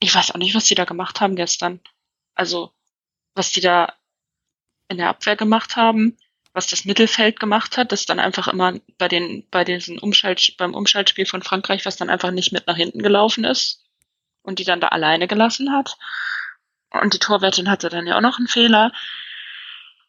ich 0.00 0.14
weiß 0.14 0.32
auch 0.32 0.38
nicht, 0.38 0.54
was 0.54 0.66
die 0.66 0.74
da 0.74 0.84
gemacht 0.84 1.20
haben 1.20 1.36
gestern. 1.36 1.80
Also, 2.34 2.74
was 3.34 3.50
die 3.50 3.60
da 3.60 3.94
in 4.88 4.98
der 4.98 5.08
Abwehr 5.08 5.36
gemacht 5.36 5.76
haben 5.76 6.16
was 6.54 6.68
das 6.68 6.84
Mittelfeld 6.84 7.40
gemacht 7.40 7.76
hat, 7.76 7.90
das 7.90 8.06
dann 8.06 8.20
einfach 8.20 8.46
immer 8.46 8.78
bei 8.96 9.08
den, 9.08 9.44
bei 9.50 9.64
diesen 9.64 9.98
Umschalt, 9.98 10.54
beim 10.56 10.72
Umschaltspiel 10.72 11.26
von 11.26 11.42
Frankreich, 11.42 11.84
was 11.84 11.96
dann 11.96 12.08
einfach 12.08 12.30
nicht 12.30 12.52
mit 12.52 12.68
nach 12.68 12.76
hinten 12.76 13.02
gelaufen 13.02 13.44
ist 13.44 13.84
und 14.42 14.60
die 14.60 14.64
dann 14.64 14.80
da 14.80 14.88
alleine 14.88 15.26
gelassen 15.26 15.72
hat. 15.72 15.98
Und 16.90 17.12
die 17.12 17.18
Torwärtin 17.18 17.68
hatte 17.68 17.88
dann 17.88 18.06
ja 18.06 18.16
auch 18.16 18.20
noch 18.20 18.38
einen 18.38 18.46
Fehler. 18.46 18.92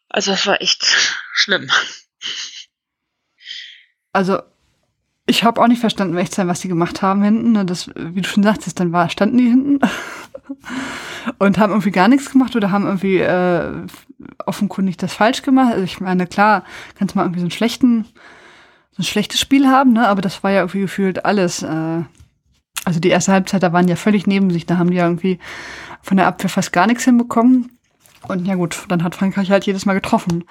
Also 0.08 0.30
es 0.32 0.46
war 0.46 0.62
echt 0.62 0.86
schlimm. 1.32 1.68
Also 4.12 4.38
ich 5.26 5.42
habe 5.42 5.60
auch 5.60 5.66
nicht 5.66 5.80
verstanden, 5.80 6.14
um 6.14 6.18
echt 6.18 6.38
was 6.38 6.60
die 6.60 6.68
gemacht 6.68 7.02
haben 7.02 7.24
hinten. 7.24 7.52
Ne? 7.52 7.64
Das, 7.64 7.88
wie 7.96 8.22
du 8.22 8.28
schon 8.28 8.44
sagtest, 8.44 8.78
dann 8.78 8.92
war, 8.92 9.10
standen 9.10 9.38
die 9.38 9.48
hinten 9.48 9.80
und 11.38 11.58
haben 11.58 11.70
irgendwie 11.70 11.90
gar 11.90 12.08
nichts 12.08 12.30
gemacht 12.30 12.56
oder 12.56 12.70
haben 12.70 12.86
irgendwie 12.86 13.18
äh, 13.18 13.86
offenkundig 14.44 14.96
das 14.96 15.14
falsch 15.14 15.42
gemacht. 15.42 15.72
Also 15.72 15.84
ich 15.84 16.00
meine, 16.00 16.26
klar, 16.26 16.64
kannst 16.98 17.16
mal 17.16 17.22
irgendwie 17.22 17.40
so 17.40 17.44
einen 17.44 17.50
schlechten, 17.50 18.04
so 18.92 19.02
ein 19.02 19.04
schlechtes 19.04 19.40
Spiel 19.40 19.66
haben, 19.68 19.92
ne? 19.92 20.08
Aber 20.08 20.22
das 20.22 20.42
war 20.42 20.50
ja 20.50 20.60
irgendwie 20.60 20.80
gefühlt 20.80 21.24
alles. 21.24 21.62
Äh, 21.62 22.02
also 22.84 23.00
die 23.00 23.08
erste 23.08 23.32
Halbzeit, 23.32 23.62
da 23.62 23.72
waren 23.72 23.88
ja 23.88 23.96
völlig 23.96 24.26
neben 24.26 24.50
sich. 24.50 24.66
Da 24.66 24.78
haben 24.78 24.90
die 24.90 24.96
ja 24.96 25.06
irgendwie 25.06 25.38
von 26.02 26.16
der 26.16 26.28
Abwehr 26.28 26.48
fast 26.48 26.72
gar 26.72 26.86
nichts 26.86 27.04
hinbekommen. 27.04 27.78
Und 28.28 28.46
ja 28.46 28.54
gut, 28.54 28.84
dann 28.88 29.02
hat 29.02 29.14
Frankreich 29.14 29.50
halt 29.50 29.66
jedes 29.66 29.86
Mal 29.86 29.94
getroffen. 29.94 30.44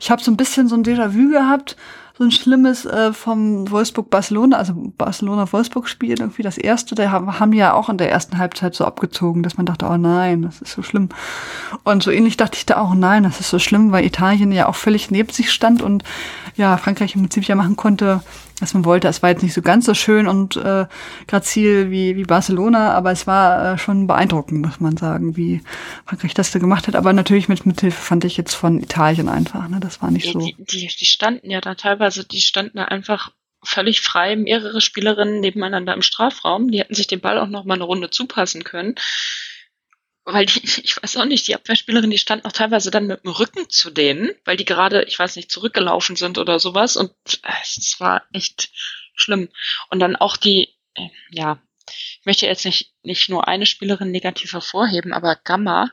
Ich 0.00 0.10
habe 0.10 0.22
so 0.22 0.30
ein 0.30 0.36
bisschen 0.36 0.68
so 0.68 0.74
ein 0.74 0.84
Déjà-vu 0.84 1.30
gehabt, 1.30 1.76
so 2.18 2.24
ein 2.24 2.30
schlimmes 2.30 2.84
äh, 2.84 3.12
vom 3.12 3.70
Wolfsburg-Barcelona, 3.70 4.56
also 4.56 4.74
Barcelona-Wolfsburg-Spiel, 4.98 6.20
irgendwie 6.20 6.42
das 6.42 6.58
erste, 6.58 6.94
da 6.94 7.10
haben, 7.10 7.38
haben 7.38 7.52
ja 7.52 7.72
auch 7.72 7.88
in 7.88 7.98
der 7.98 8.10
ersten 8.10 8.38
Halbzeit 8.38 8.74
so 8.74 8.84
abgezogen, 8.84 9.42
dass 9.42 9.56
man 9.56 9.66
dachte, 9.66 9.86
oh 9.86 9.96
nein, 9.96 10.42
das 10.42 10.60
ist 10.60 10.72
so 10.72 10.82
schlimm. 10.82 11.08
Und 11.84 12.02
so 12.02 12.10
ähnlich 12.10 12.36
dachte 12.36 12.58
ich 12.58 12.66
da 12.66 12.78
auch, 12.78 12.94
nein, 12.94 13.22
das 13.22 13.40
ist 13.40 13.50
so 13.50 13.58
schlimm, 13.58 13.92
weil 13.92 14.04
Italien 14.04 14.52
ja 14.52 14.68
auch 14.68 14.74
völlig 14.74 15.10
neben 15.10 15.30
sich 15.30 15.50
stand 15.50 15.80
und 15.80 16.04
ja, 16.56 16.76
Frankreich 16.76 17.14
im 17.14 17.22
Prinzip 17.22 17.44
ja 17.44 17.54
machen 17.54 17.76
konnte, 17.76 18.22
was 18.62 18.74
man 18.74 18.84
wollte. 18.84 19.08
Es 19.08 19.22
war 19.22 19.30
jetzt 19.30 19.42
nicht 19.42 19.52
so 19.52 19.60
ganz 19.60 19.84
so 19.84 19.94
schön 19.94 20.26
und 20.26 20.56
äh, 20.56 20.86
grazil 21.26 21.90
wie, 21.90 22.16
wie 22.16 22.22
Barcelona, 22.22 22.92
aber 22.94 23.10
es 23.10 23.26
war 23.26 23.74
äh, 23.74 23.78
schon 23.78 24.06
beeindruckend, 24.06 24.64
muss 24.64 24.80
man 24.80 24.96
sagen, 24.96 25.36
wie 25.36 25.60
Frankreich 26.06 26.32
das 26.32 26.52
da 26.52 26.58
gemacht 26.58 26.86
hat. 26.86 26.96
Aber 26.96 27.12
natürlich 27.12 27.48
mit 27.48 27.66
Mithilfe 27.66 28.00
fand 28.00 28.24
ich 28.24 28.36
jetzt 28.36 28.54
von 28.54 28.80
Italien 28.80 29.28
einfach. 29.28 29.68
Ne? 29.68 29.80
Das 29.80 30.00
war 30.00 30.10
nicht 30.10 30.32
so. 30.32 30.38
Die, 30.38 30.54
die, 30.58 30.86
die 30.86 31.06
standen 31.06 31.50
ja 31.50 31.60
da 31.60 31.74
teilweise, 31.74 32.24
die 32.24 32.40
standen 32.40 32.78
da 32.78 32.84
einfach 32.84 33.32
völlig 33.64 34.00
frei, 34.00 34.36
mehrere 34.36 34.80
Spielerinnen 34.80 35.40
nebeneinander 35.40 35.94
im 35.94 36.02
Strafraum. 36.02 36.70
Die 36.70 36.80
hätten 36.80 36.94
sich 36.94 37.06
den 37.06 37.20
Ball 37.20 37.38
auch 37.38 37.48
noch 37.48 37.64
mal 37.64 37.74
eine 37.74 37.84
Runde 37.84 38.10
zupassen 38.10 38.64
können 38.64 38.94
weil 40.24 40.46
die, 40.46 40.60
ich 40.84 41.00
weiß 41.02 41.16
auch 41.16 41.24
nicht, 41.24 41.46
die 41.46 41.54
Abwehrspielerin, 41.54 42.10
die 42.10 42.18
stand 42.18 42.44
noch 42.44 42.52
teilweise 42.52 42.90
dann 42.90 43.06
mit 43.06 43.24
dem 43.24 43.32
Rücken 43.32 43.68
zu 43.68 43.90
denen, 43.90 44.30
weil 44.44 44.56
die 44.56 44.64
gerade, 44.64 45.04
ich 45.04 45.18
weiß 45.18 45.36
nicht, 45.36 45.50
zurückgelaufen 45.50 46.16
sind 46.16 46.38
oder 46.38 46.58
sowas 46.58 46.96
und 46.96 47.12
äh, 47.42 47.52
es 47.62 47.96
war 47.98 48.22
echt 48.32 48.70
schlimm. 49.14 49.48
Und 49.90 50.00
dann 50.00 50.16
auch 50.16 50.36
die, 50.36 50.74
äh, 50.94 51.08
ja, 51.30 51.60
ich 51.88 52.22
möchte 52.24 52.46
jetzt 52.46 52.64
nicht, 52.64 52.92
nicht 53.02 53.28
nur 53.28 53.48
eine 53.48 53.66
Spielerin 53.66 54.10
negativ 54.10 54.52
hervorheben, 54.52 55.12
aber 55.12 55.36
Gamma, 55.36 55.90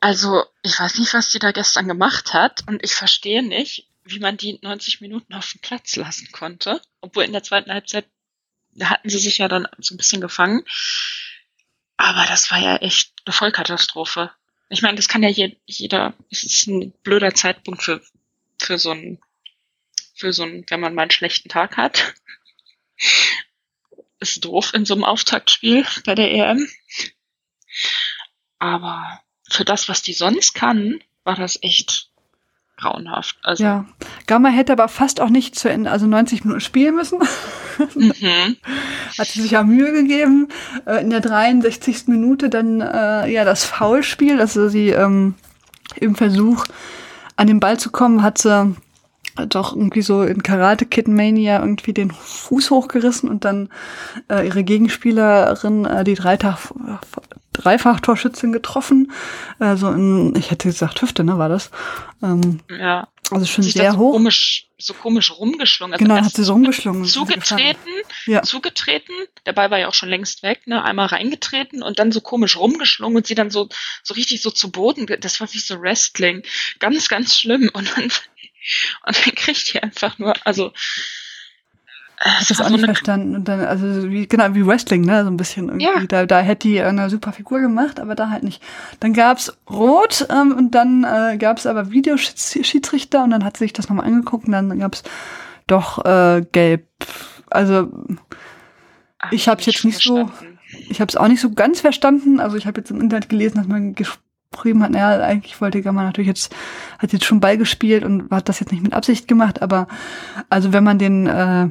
also 0.00 0.44
ich 0.62 0.78
weiß 0.78 0.98
nicht, 0.98 1.12
was 1.12 1.30
die 1.30 1.38
da 1.38 1.52
gestern 1.52 1.88
gemacht 1.88 2.32
hat 2.32 2.66
und 2.66 2.82
ich 2.82 2.94
verstehe 2.94 3.42
nicht, 3.42 3.88
wie 4.04 4.18
man 4.18 4.36
die 4.36 4.58
90 4.62 5.00
Minuten 5.00 5.34
auf 5.34 5.50
dem 5.52 5.60
Platz 5.60 5.96
lassen 5.96 6.30
konnte, 6.32 6.80
obwohl 7.00 7.24
in 7.24 7.32
der 7.32 7.42
zweiten 7.42 7.70
Halbzeit 7.70 8.06
hatten 8.82 9.10
sie 9.10 9.18
sich 9.18 9.38
ja 9.38 9.48
dann 9.48 9.66
so 9.78 9.94
ein 9.94 9.98
bisschen 9.98 10.20
gefangen. 10.20 10.64
Aber 12.00 12.24
das 12.24 12.50
war 12.50 12.58
ja 12.58 12.76
echt 12.76 13.12
eine 13.26 13.34
Vollkatastrophe. 13.34 14.30
Ich 14.70 14.80
meine, 14.80 14.96
das 14.96 15.06
kann 15.06 15.22
ja 15.22 15.28
jeder, 15.66 16.14
es 16.30 16.44
ist 16.44 16.66
ein 16.66 16.92
blöder 17.02 17.34
Zeitpunkt 17.34 17.82
für, 17.82 18.00
für 18.58 18.78
so 18.78 18.92
ein, 18.92 19.20
für 20.14 20.32
so 20.32 20.44
ein, 20.44 20.64
wenn 20.68 20.80
man 20.80 20.94
mal 20.94 21.02
einen 21.02 21.10
schlechten 21.10 21.50
Tag 21.50 21.76
hat. 21.76 22.14
Ist 24.18 24.42
doof 24.42 24.72
in 24.72 24.86
so 24.86 24.94
einem 24.94 25.04
Auftaktspiel 25.04 25.84
bei 26.06 26.14
der 26.14 26.32
EM. 26.32 26.66
Aber 28.58 29.22
für 29.50 29.66
das, 29.66 29.90
was 29.90 30.02
die 30.02 30.14
sonst 30.14 30.54
kann, 30.54 31.02
war 31.24 31.36
das 31.36 31.62
echt 31.62 32.09
grauenhaft. 32.80 33.36
Also 33.42 33.64
ja, 33.64 33.84
Gamma 34.26 34.48
hätte 34.48 34.72
aber 34.72 34.88
fast 34.88 35.20
auch 35.20 35.30
nicht 35.30 35.58
zu 35.58 35.68
Ende, 35.68 35.90
also 35.90 36.06
90 36.06 36.44
Minuten 36.44 36.60
spielen 36.60 36.96
müssen. 36.96 37.18
Mhm. 37.94 38.56
Hat 39.18 39.26
sie 39.26 39.42
sich 39.42 39.52
ja 39.52 39.62
Mühe 39.62 39.92
gegeben. 39.92 40.48
Äh, 40.86 41.02
in 41.02 41.10
der 41.10 41.20
63. 41.20 42.08
Minute 42.08 42.48
dann 42.48 42.80
äh, 42.80 43.30
ja 43.30 43.44
das 43.44 43.64
Foulspiel, 43.64 44.40
also 44.40 44.68
sie 44.68 44.90
ähm, 44.90 45.34
im 45.96 46.14
Versuch 46.14 46.64
an 47.36 47.46
den 47.46 47.60
Ball 47.60 47.78
zu 47.78 47.90
kommen, 47.90 48.22
hat 48.22 48.38
sie 48.38 48.74
doch 49.48 49.74
irgendwie 49.74 50.02
so 50.02 50.22
in 50.22 50.42
Karate 50.42 50.86
Kid 50.86 51.08
Mania 51.08 51.60
irgendwie 51.60 51.92
den 51.92 52.10
Fuß 52.10 52.70
hochgerissen 52.70 53.28
und 53.28 53.44
dann 53.44 53.68
äh, 54.28 54.46
ihre 54.46 54.64
Gegenspielerin, 54.64 55.84
äh, 55.84 56.04
die 56.04 56.14
Dreitag, 56.14 56.58
Dreifach-Torschützin 57.60 58.52
getroffen. 58.52 59.12
Also 59.58 59.90
in, 59.90 60.34
ich 60.36 60.50
hätte 60.50 60.68
gesagt 60.68 61.02
Hüfte, 61.02 61.24
ne, 61.24 61.38
war 61.38 61.48
das. 61.48 61.70
Ähm, 62.22 62.60
ja. 62.68 63.08
Also 63.30 63.46
schon 63.46 63.62
sehr 63.62 63.92
so 63.92 63.98
hoch. 63.98 64.12
Komisch, 64.12 64.66
so 64.76 64.92
komisch 64.92 65.30
rumgeschlungen. 65.30 65.94
Also 65.94 66.04
genau, 66.04 66.16
hat 66.16 66.34
sie 66.34 66.42
so 66.42 66.52
rumgeschlungen. 66.52 67.04
Zugetreten, 67.04 67.92
ja. 68.26 68.42
zugetreten. 68.42 69.14
Der 69.46 69.52
Ball 69.52 69.70
war 69.70 69.78
ja 69.78 69.86
auch 69.86 69.94
schon 69.94 70.08
längst 70.08 70.42
weg, 70.42 70.66
ne? 70.66 70.82
Einmal 70.82 71.06
reingetreten 71.06 71.82
und 71.82 72.00
dann 72.00 72.10
so 72.10 72.20
komisch 72.20 72.56
rumgeschlungen 72.56 73.16
und 73.16 73.26
sie 73.26 73.36
dann 73.36 73.50
so, 73.50 73.68
so 74.02 74.14
richtig 74.14 74.42
so 74.42 74.50
zu 74.50 74.72
Boden. 74.72 75.06
Das 75.20 75.40
war 75.40 75.52
wie 75.52 75.58
so 75.58 75.80
Wrestling. 75.80 76.42
Ganz, 76.80 77.08
ganz 77.08 77.36
schlimm. 77.36 77.70
Und 77.72 77.96
dann 77.96 78.10
und 79.06 79.26
dann 79.26 79.34
kriegt 79.34 79.72
die 79.72 79.82
einfach 79.82 80.18
nur, 80.18 80.34
also 80.44 80.72
hab 82.20 82.46
das 82.46 82.60
auch 82.60 82.66
so 82.66 82.72
nicht 82.72 82.84
verstanden. 82.84 83.34
Und 83.34 83.48
dann, 83.48 83.60
also 83.60 84.10
wie, 84.10 84.26
genau, 84.28 84.54
wie 84.54 84.66
Wrestling, 84.66 85.02
ne? 85.02 85.24
So 85.24 85.30
ein 85.30 85.38
bisschen 85.38 85.68
irgendwie. 85.68 85.86
Ja. 85.86 86.04
Da, 86.06 86.26
da 86.26 86.40
hätte 86.40 86.68
die 86.68 86.80
eine 86.80 87.08
super 87.08 87.32
Figur 87.32 87.60
gemacht, 87.60 87.98
aber 87.98 88.14
da 88.14 88.28
halt 88.28 88.42
nicht. 88.42 88.62
Dann 89.00 89.14
gab's 89.14 89.56
Rot 89.70 90.26
ähm, 90.30 90.52
und 90.52 90.74
dann 90.74 91.04
äh, 91.04 91.38
gab's 91.38 91.64
aber 91.66 91.90
Videoschiedsrichter 91.90 93.24
und 93.24 93.30
dann 93.30 93.44
hat 93.44 93.56
sie 93.56 93.64
sich 93.64 93.72
das 93.72 93.88
nochmal 93.88 94.06
angeguckt 94.06 94.46
und 94.46 94.52
dann 94.52 94.78
gab's 94.78 95.02
doch 95.66 96.04
äh, 96.04 96.44
Gelb. 96.52 96.86
Also 97.48 97.88
Ach, 99.18 99.32
ich 99.32 99.48
habe 99.48 99.62
jetzt 99.62 99.84
nicht 99.84 100.02
verstanden. 100.02 100.30
so, 100.38 100.78
ich 100.90 101.00
habe 101.00 101.08
es 101.08 101.16
auch 101.16 101.28
nicht 101.28 101.40
so 101.40 101.52
ganz 101.52 101.80
verstanden. 101.80 102.38
Also 102.38 102.56
ich 102.58 102.66
habe 102.66 102.80
jetzt 102.80 102.90
im 102.90 103.00
Internet 103.00 103.30
gelesen, 103.30 103.56
dass 103.56 103.66
man 103.66 103.94
geschrieben 103.94 104.82
hat, 104.82 104.90
naja, 104.90 105.24
eigentlich 105.24 105.58
wollte 105.62 105.80
Gamma 105.80 106.02
natürlich 106.02 106.28
jetzt, 106.28 106.54
hat 106.98 107.14
jetzt 107.14 107.24
schon 107.24 107.40
Ball 107.40 107.56
gespielt 107.56 108.04
und 108.04 108.30
hat 108.30 108.50
das 108.50 108.60
jetzt 108.60 108.72
nicht 108.72 108.82
mit 108.82 108.92
Absicht 108.92 109.26
gemacht, 109.26 109.62
aber 109.62 109.88
also 110.50 110.72
wenn 110.72 110.84
man 110.84 110.98
den 110.98 111.26
äh, 111.26 111.68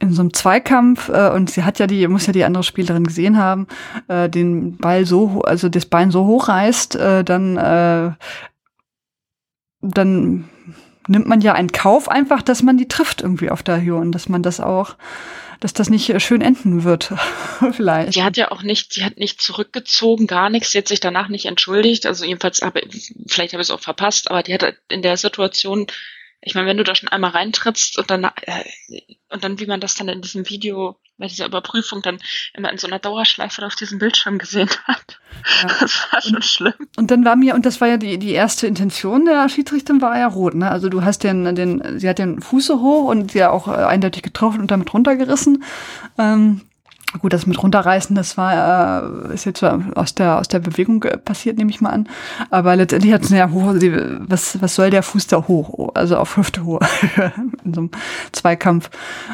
in 0.00 0.12
so 0.12 0.22
einem 0.22 0.32
Zweikampf 0.32 1.08
äh, 1.08 1.30
und 1.30 1.50
sie 1.50 1.62
hat 1.62 1.78
ja 1.78 1.86
die, 1.86 2.06
muss 2.08 2.26
ja 2.26 2.32
die 2.32 2.44
andere 2.44 2.64
Spielerin 2.64 3.04
gesehen 3.04 3.36
haben, 3.36 3.66
äh, 4.08 4.28
den 4.28 4.76
Ball 4.78 5.04
so, 5.04 5.42
also 5.42 5.68
das 5.68 5.86
Bein 5.86 6.10
so 6.10 6.26
hochreißt, 6.26 6.96
äh, 6.96 7.24
dann 7.24 7.56
äh, 7.56 8.12
dann 9.82 10.48
nimmt 11.06 11.26
man 11.26 11.40
ja 11.40 11.54
einen 11.54 11.72
Kauf 11.72 12.08
einfach, 12.08 12.42
dass 12.42 12.62
man 12.62 12.76
die 12.76 12.88
trifft 12.88 13.22
irgendwie 13.22 13.50
auf 13.50 13.62
der 13.62 13.80
Höhe 13.80 13.96
und 13.96 14.12
dass 14.12 14.28
man 14.28 14.42
das 14.42 14.60
auch, 14.60 14.96
dass 15.58 15.72
das 15.72 15.90
nicht 15.90 16.20
schön 16.22 16.40
enden 16.40 16.84
wird, 16.84 17.12
vielleicht. 17.72 18.14
Die 18.16 18.22
hat 18.22 18.36
ja 18.36 18.50
auch 18.50 18.62
nicht, 18.62 18.94
sie 18.94 19.04
hat 19.04 19.18
nicht 19.18 19.40
zurückgezogen, 19.40 20.26
gar 20.26 20.50
nichts, 20.50 20.70
sie 20.70 20.78
hat 20.78 20.88
sich 20.88 21.00
danach 21.00 21.28
nicht 21.28 21.46
entschuldigt, 21.46 22.06
also 22.06 22.24
jedenfalls, 22.24 22.62
aber 22.62 22.80
vielleicht 23.26 23.52
habe 23.52 23.62
ich 23.62 23.68
es 23.68 23.70
auch 23.70 23.80
verpasst, 23.80 24.30
aber 24.30 24.42
die 24.42 24.54
hat 24.54 24.74
in 24.88 25.02
der 25.02 25.16
Situation 25.16 25.86
ich 26.42 26.54
meine, 26.54 26.66
wenn 26.66 26.76
du 26.76 26.84
da 26.84 26.94
schon 26.94 27.08
einmal 27.08 27.32
reintrittst 27.32 27.98
und 27.98 28.10
dann, 28.10 28.24
äh, 28.24 28.64
und 29.28 29.44
dann, 29.44 29.58
wie 29.60 29.66
man 29.66 29.80
das 29.80 29.94
dann 29.94 30.08
in 30.08 30.22
diesem 30.22 30.48
Video 30.48 30.98
bei 31.18 31.26
dieser 31.26 31.46
Überprüfung 31.46 32.00
dann 32.00 32.18
immer 32.54 32.72
in 32.72 32.78
so 32.78 32.86
einer 32.86 32.98
Dauerschleife 32.98 33.64
auf 33.66 33.74
diesem 33.74 33.98
Bildschirm 33.98 34.38
gesehen 34.38 34.70
hat. 34.84 35.20
Ja. 35.62 35.68
Das 35.80 36.06
war 36.10 36.22
schon 36.22 36.36
und, 36.36 36.44
schlimm. 36.44 36.74
Und 36.96 37.10
dann 37.10 37.24
war 37.24 37.36
mir, 37.36 37.54
und 37.54 37.66
das 37.66 37.80
war 37.80 37.88
ja 37.88 37.98
die, 37.98 38.18
die 38.18 38.32
erste 38.32 38.66
Intention 38.66 39.26
der 39.26 39.48
Schiedsrichterin, 39.48 40.00
war 40.00 40.18
ja 40.18 40.26
rot, 40.26 40.54
ne? 40.54 40.70
Also 40.70 40.88
du 40.88 41.04
hast 41.04 41.22
den, 41.24 41.54
den, 41.54 41.98
sie 41.98 42.08
hat 42.08 42.18
den 42.18 42.40
Fuß 42.40 42.66
so 42.66 42.80
hoch 42.80 43.04
und 43.04 43.32
sie 43.32 43.38
ja 43.38 43.50
auch 43.50 43.68
äh, 43.68 43.72
eindeutig 43.72 44.22
getroffen 44.22 44.60
und 44.60 44.70
damit 44.70 44.92
runtergerissen. 44.94 45.62
Ähm, 46.18 46.62
Gut, 47.18 47.32
das 47.32 47.46
mit 47.46 47.60
runterreißen, 47.60 48.14
das 48.14 48.36
war 48.36 49.02
äh, 49.28 49.34
ist 49.34 49.44
jetzt 49.44 49.64
aus 49.64 50.14
der 50.14 50.38
aus 50.38 50.46
der 50.46 50.60
Bewegung 50.60 51.00
passiert, 51.24 51.58
nehme 51.58 51.70
ich 51.70 51.80
mal 51.80 51.90
an. 51.90 52.08
Aber 52.50 52.76
letztendlich 52.76 53.12
hat 53.12 53.22
es 53.22 53.30
ja 53.30 53.50
hoch. 53.50 53.74
Was 54.28 54.62
was 54.62 54.76
soll 54.76 54.90
der 54.90 55.02
Fuß 55.02 55.26
da 55.26 55.48
hoch? 55.48 55.90
Also 55.94 56.16
auf 56.16 56.36
Hüfte 56.36 56.64
hoch 56.64 56.80
in 57.64 57.74
so 57.74 57.80
einem 57.80 57.90
Zweikampf. 58.30 58.90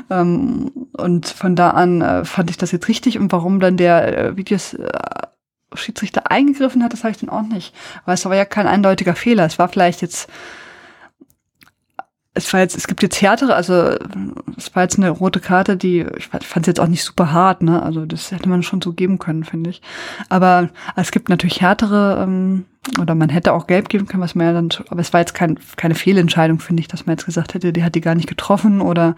Ähm, 0.08 0.70
und 0.92 1.26
von 1.26 1.54
da 1.54 1.70
an 1.70 2.00
äh, 2.00 2.24
fand 2.24 2.48
ich 2.48 2.56
das 2.56 2.72
jetzt 2.72 2.88
richtig. 2.88 3.18
Und 3.18 3.30
warum 3.30 3.60
dann 3.60 3.76
der 3.76 4.18
äh, 4.18 4.36
Videos 4.38 4.72
äh, 4.72 4.88
Schiedsrichter 5.74 6.30
eingegriffen 6.30 6.82
hat, 6.82 6.94
das 6.94 7.04
habe 7.04 7.10
ich 7.10 7.18
dann 7.18 7.28
auch 7.28 7.42
nicht. 7.42 7.74
Weil 8.06 8.14
es 8.14 8.24
war 8.24 8.34
ja 8.34 8.46
kein 8.46 8.66
eindeutiger 8.66 9.14
Fehler. 9.14 9.44
Es 9.44 9.58
war 9.58 9.68
vielleicht 9.68 10.00
jetzt 10.00 10.30
es 12.36 12.52
war 12.52 12.60
jetzt, 12.60 12.76
es 12.76 12.86
gibt 12.86 13.02
jetzt 13.02 13.20
härtere, 13.22 13.54
also 13.54 13.96
es 14.56 14.74
war 14.74 14.82
jetzt 14.82 14.98
eine 14.98 15.08
rote 15.10 15.40
Karte, 15.40 15.76
die, 15.76 16.06
ich 16.16 16.26
fand 16.26 16.64
es 16.64 16.66
jetzt 16.66 16.80
auch 16.80 16.86
nicht 16.86 17.02
super 17.02 17.32
hart, 17.32 17.62
ne? 17.62 17.82
Also 17.82 18.04
das 18.04 18.30
hätte 18.30 18.48
man 18.48 18.62
schon 18.62 18.82
so 18.82 18.92
geben 18.92 19.18
können, 19.18 19.44
finde 19.44 19.70
ich. 19.70 19.80
Aber 20.28 20.68
es 20.96 21.10
gibt 21.10 21.30
natürlich 21.30 21.62
härtere, 21.62 22.22
ähm, 22.22 22.66
oder 23.00 23.14
man 23.14 23.30
hätte 23.30 23.52
auch 23.52 23.66
gelb 23.66 23.88
geben 23.88 24.06
können, 24.06 24.22
was 24.22 24.34
man 24.34 24.46
ja 24.46 24.52
dann, 24.52 24.68
aber 24.90 25.00
es 25.00 25.12
war 25.12 25.20
jetzt 25.20 25.34
kein, 25.34 25.58
keine 25.76 25.94
Fehlentscheidung, 25.94 26.60
finde 26.60 26.82
ich, 26.82 26.88
dass 26.88 27.06
man 27.06 27.14
jetzt 27.14 27.24
gesagt 27.24 27.54
hätte, 27.54 27.72
die 27.72 27.82
hat 27.82 27.94
die 27.94 28.00
gar 28.00 28.14
nicht 28.14 28.28
getroffen 28.28 28.80
oder 28.80 29.16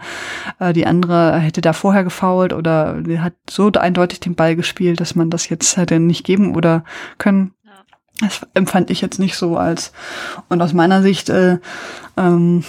äh, 0.59 0.73
die 0.73 0.87
andere 0.87 1.37
hätte 1.39 1.61
da 1.61 1.73
vorher 1.73 2.03
gefault 2.03 2.53
oder 2.53 3.01
die 3.01 3.19
hat 3.19 3.33
so 3.49 3.69
eindeutig 3.71 4.21
den 4.21 4.35
Ball 4.35 4.55
gespielt, 4.55 4.99
dass 4.99 5.15
man 5.15 5.29
das 5.29 5.49
jetzt 5.49 5.77
hätte 5.77 5.99
nicht 5.99 6.25
geben 6.25 6.55
oder 6.55 6.83
können. 7.17 7.51
Das 8.19 8.45
empfand 8.53 8.89
ich 8.89 9.01
jetzt 9.01 9.19
nicht 9.19 9.35
so 9.35 9.57
als. 9.57 9.93
Und 10.49 10.61
aus 10.61 10.73
meiner 10.73 11.01
Sicht 11.01 11.29
äh, 11.29 11.59
ähm, 12.17 12.65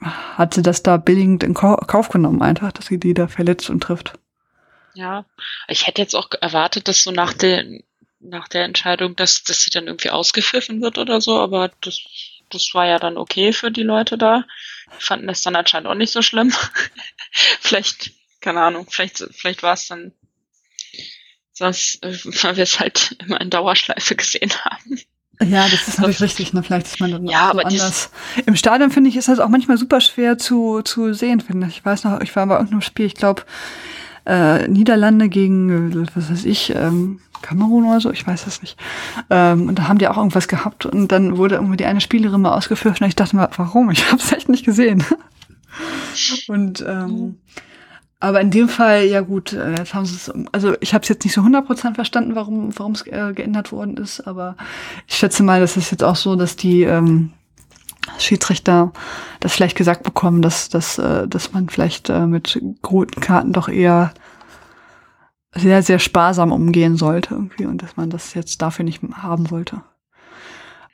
hat 0.00 0.54
sie 0.54 0.62
das 0.62 0.82
da 0.82 0.96
billigend 0.96 1.42
in 1.42 1.54
Kauf 1.54 2.08
genommen, 2.08 2.42
einfach, 2.42 2.72
dass 2.72 2.86
sie 2.86 2.98
die 2.98 3.14
da 3.14 3.26
verletzt 3.26 3.68
und 3.68 3.80
trifft. 3.80 4.14
Ja, 4.94 5.24
ich 5.66 5.86
hätte 5.86 6.02
jetzt 6.02 6.14
auch 6.14 6.28
erwartet, 6.40 6.88
dass 6.88 7.02
so 7.02 7.10
nach 7.10 7.32
der, 7.32 7.64
nach 8.20 8.48
der 8.48 8.64
Entscheidung, 8.64 9.16
dass, 9.16 9.42
dass 9.42 9.62
sie 9.62 9.70
dann 9.70 9.86
irgendwie 9.86 10.10
ausgepfiffen 10.10 10.80
wird 10.82 10.98
oder 10.98 11.20
so, 11.20 11.38
aber 11.38 11.70
das, 11.80 12.00
das 12.50 12.70
war 12.74 12.86
ja 12.86 12.98
dann 12.98 13.16
okay 13.16 13.52
für 13.52 13.70
die 13.70 13.82
Leute 13.82 14.18
da. 14.18 14.44
Die 14.98 15.04
fanden 15.04 15.26
das 15.26 15.42
dann 15.42 15.56
anscheinend 15.56 15.88
auch 15.88 15.94
nicht 15.94 16.12
so 16.12 16.22
schlimm. 16.22 16.52
vielleicht, 17.60 18.12
keine 18.40 18.62
Ahnung, 18.62 18.86
vielleicht, 18.88 19.24
vielleicht 19.32 19.62
war 19.62 19.74
es 19.74 19.88
dann 19.88 20.12
das, 21.58 21.98
äh, 22.02 22.12
weil 22.42 22.56
wir 22.56 22.64
es 22.64 22.80
halt 22.80 23.16
immer 23.24 23.40
in 23.40 23.50
Dauerschleife 23.50 24.16
gesehen 24.16 24.52
haben. 24.64 25.00
Ja, 25.40 25.68
das 25.68 25.86
ist 25.86 25.98
natürlich 25.98 26.20
richtig. 26.20 26.52
Ne? 26.52 26.62
Vielleicht 26.62 26.86
ist 26.86 27.00
man 27.00 27.12
dann 27.12 27.26
ja, 27.26 27.52
so 27.52 27.60
anders. 27.60 28.10
Im 28.46 28.56
Stadion 28.56 28.90
finde 28.90 29.10
ich 29.10 29.16
ist 29.16 29.28
das 29.28 29.38
auch 29.38 29.48
manchmal 29.48 29.78
super 29.78 30.00
schwer 30.00 30.36
zu 30.36 30.82
zu 30.82 31.12
sehen. 31.14 31.40
Finde 31.40 31.68
ich. 31.68 31.78
Ich 31.78 31.84
weiß 31.84 32.04
noch, 32.04 32.20
ich 32.20 32.34
war 32.34 32.46
bei 32.46 32.54
irgendeinem 32.54 32.80
Spiel. 32.80 33.06
Ich 33.06 33.14
glaube 33.14 33.42
äh, 34.26 34.66
Niederlande 34.66 35.28
gegen 35.28 36.08
was 36.14 36.30
weiß 36.30 36.44
ich 36.44 36.74
ähm, 36.74 37.20
Kamerun 37.40 37.84
oder 37.84 38.00
so. 38.00 38.10
Ich 38.10 38.26
weiß 38.26 38.46
es 38.46 38.62
nicht. 38.62 38.76
Ähm, 39.30 39.68
und 39.68 39.78
da 39.78 39.86
haben 39.86 39.98
die 39.98 40.08
auch 40.08 40.16
irgendwas 40.16 40.48
gehabt 40.48 40.86
und 40.86 41.08
dann 41.08 41.36
wurde 41.36 41.56
irgendwie 41.56 41.76
die 41.76 41.86
eine 41.86 42.00
Spielerin 42.00 42.40
mal 42.40 42.56
ausgeführt 42.56 43.00
und 43.00 43.06
ich 43.06 43.16
dachte 43.16 43.36
mir, 43.36 43.48
warum? 43.56 43.90
Ich 43.90 44.10
habe 44.10 44.20
es 44.20 44.32
echt 44.32 44.48
nicht 44.48 44.64
gesehen. 44.64 45.04
und 46.48 46.80
ähm, 46.80 47.06
mhm. 47.06 47.38
Aber 48.20 48.40
in 48.40 48.50
dem 48.50 48.68
Fall, 48.68 49.04
ja 49.04 49.20
gut, 49.20 49.52
äh, 49.52 49.76
jetzt 49.76 49.94
haben 49.94 50.04
sie 50.04 50.16
es, 50.16 50.32
also 50.52 50.74
ich 50.80 50.92
habe 50.92 51.02
es 51.02 51.08
jetzt 51.08 51.24
nicht 51.24 51.34
so 51.34 51.40
100% 51.42 51.94
verstanden, 51.94 52.34
warum 52.34 52.76
warum 52.76 52.92
es 52.92 53.06
äh, 53.06 53.32
geändert 53.32 53.70
worden 53.70 53.96
ist, 53.96 54.20
aber 54.26 54.56
ich 55.06 55.16
schätze 55.16 55.44
mal, 55.44 55.60
das 55.60 55.76
ist 55.76 55.92
jetzt 55.92 56.02
auch 56.02 56.16
so, 56.16 56.34
dass 56.34 56.56
die 56.56 56.82
ähm, 56.82 57.32
Schiedsrichter 58.18 58.92
das 59.38 59.52
vielleicht 59.52 59.76
gesagt 59.76 60.02
bekommen, 60.02 60.42
dass, 60.42 60.68
dass, 60.68 60.98
äh, 60.98 61.28
dass 61.28 61.52
man 61.52 61.68
vielleicht 61.68 62.08
äh, 62.08 62.26
mit 62.26 62.60
roten 62.84 63.20
Karten 63.20 63.52
doch 63.52 63.68
eher 63.68 64.12
sehr, 65.54 65.82
sehr 65.82 65.98
sparsam 66.00 66.52
umgehen 66.52 66.96
sollte 66.96 67.34
irgendwie 67.34 67.66
und 67.66 67.82
dass 67.82 67.96
man 67.96 68.10
das 68.10 68.34
jetzt 68.34 68.60
dafür 68.62 68.84
nicht 68.84 69.02
haben 69.12 69.50
wollte. 69.50 69.82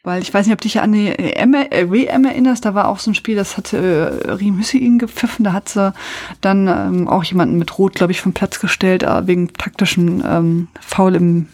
Weil 0.05 0.21
ich 0.21 0.33
weiß 0.33 0.47
nicht, 0.47 0.53
ob 0.53 0.61
dich 0.61 0.81
an 0.81 0.93
die 0.93 1.09
WM 1.09 2.25
erinnerst, 2.25 2.67
da 2.67 2.75
war 2.75 2.88
auch 2.88 2.99
so 2.99 3.11
ein 3.11 3.14
Spiel, 3.14 3.37
das 3.37 3.57
hatte 3.57 4.23
äh, 4.27 4.31
Riem 4.33 4.62
ihn 4.75 4.99
gepfiffen, 4.99 5.45
da 5.45 5.55
hat 5.55 5.71
sie 5.71 5.95
dann 6.43 6.69
ähm, 6.69 7.09
auch 7.09 7.25
jemanden 7.25 7.59
mit 7.59 7.79
Rot, 7.79 7.95
glaube 7.95 8.12
ich, 8.12 8.21
vom 8.21 8.35
Platz 8.35 8.61
gestellt, 8.61 9.03
äh, 9.03 9.27
wegen 9.27 9.53
taktischen 9.55 10.23
ähm, 10.25 10.69
Foul 10.81 11.14
im 11.17 11.49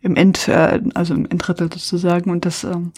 im 0.00 0.16
End, 0.16 0.48
äh, 0.48 0.80
also 0.94 1.12
im 1.12 1.26
Enddrittel 1.26 1.70
sozusagen. 1.70 2.30
Und 2.30 2.46
das 2.46 2.64
ähm, 2.64 2.92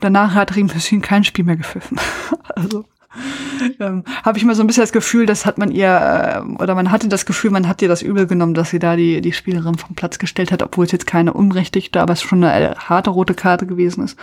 danach 0.00 0.34
hat 0.34 0.56
Riem 0.56 0.72
Hüssin 0.74 1.00
kein 1.00 1.22
Spiel 1.22 1.44
mehr 1.44 1.56
gepfiffen. 1.56 1.98
also 2.56 2.84
ähm, 3.80 4.04
habe 4.22 4.38
ich 4.38 4.44
mal 4.44 4.54
so 4.54 4.62
ein 4.62 4.66
bisschen 4.66 4.82
das 4.82 4.92
Gefühl, 4.92 5.26
das 5.26 5.46
hat 5.46 5.58
man 5.58 5.70
ihr, 5.70 5.88
äh, 5.88 6.62
oder 6.62 6.74
man 6.74 6.90
hatte 6.90 7.08
das 7.08 7.26
Gefühl, 7.26 7.50
man 7.50 7.68
hat 7.68 7.80
ihr 7.82 7.88
das 7.88 8.02
übel 8.02 8.26
genommen, 8.26 8.54
dass 8.54 8.70
sie 8.70 8.78
da 8.78 8.96
die, 8.96 9.20
die 9.20 9.32
Spielerin 9.32 9.78
vom 9.78 9.94
Platz 9.94 10.18
gestellt 10.18 10.52
hat, 10.52 10.62
obwohl 10.62 10.84
es 10.84 10.92
jetzt 10.92 11.06
keine 11.06 11.32
unberechtigte, 11.32 12.00
aber 12.00 12.12
es 12.12 12.22
schon 12.22 12.44
eine 12.44 12.74
harte 12.76 13.10
rote 13.10 13.34
Karte 13.34 13.66
gewesen 13.66 14.04
ist. 14.04 14.18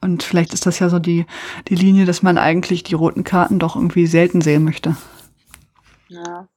Und 0.00 0.22
vielleicht 0.22 0.52
ist 0.52 0.66
das 0.66 0.78
ja 0.78 0.88
so 0.88 0.98
die, 0.98 1.26
die 1.68 1.74
Linie, 1.74 2.06
dass 2.06 2.22
man 2.22 2.38
eigentlich 2.38 2.82
die 2.82 2.94
roten 2.94 3.24
Karten 3.24 3.58
doch 3.58 3.76
irgendwie 3.76 4.06
selten 4.06 4.40
sehen 4.40 4.64
möchte. 4.64 4.96
Ja. 6.08 6.48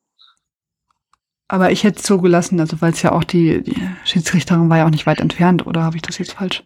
Aber 1.47 1.71
ich 1.71 1.83
hätte 1.83 1.99
es 1.99 2.07
so 2.07 2.19
gelassen, 2.19 2.59
also 2.59 2.81
weil 2.81 2.91
es 2.91 3.03
ja 3.03 3.11
auch 3.11 3.23
die, 3.23 3.61
die 3.61 3.87
Schiedsrichterin 4.03 4.69
war 4.69 4.77
ja 4.77 4.85
auch 4.85 4.91
nicht 4.91 5.05
weit 5.05 5.19
entfernt, 5.19 5.67
oder 5.67 5.83
habe 5.83 5.95
ich 5.95 6.01
das 6.01 6.17
jetzt 6.17 6.33
falsch? 6.33 6.63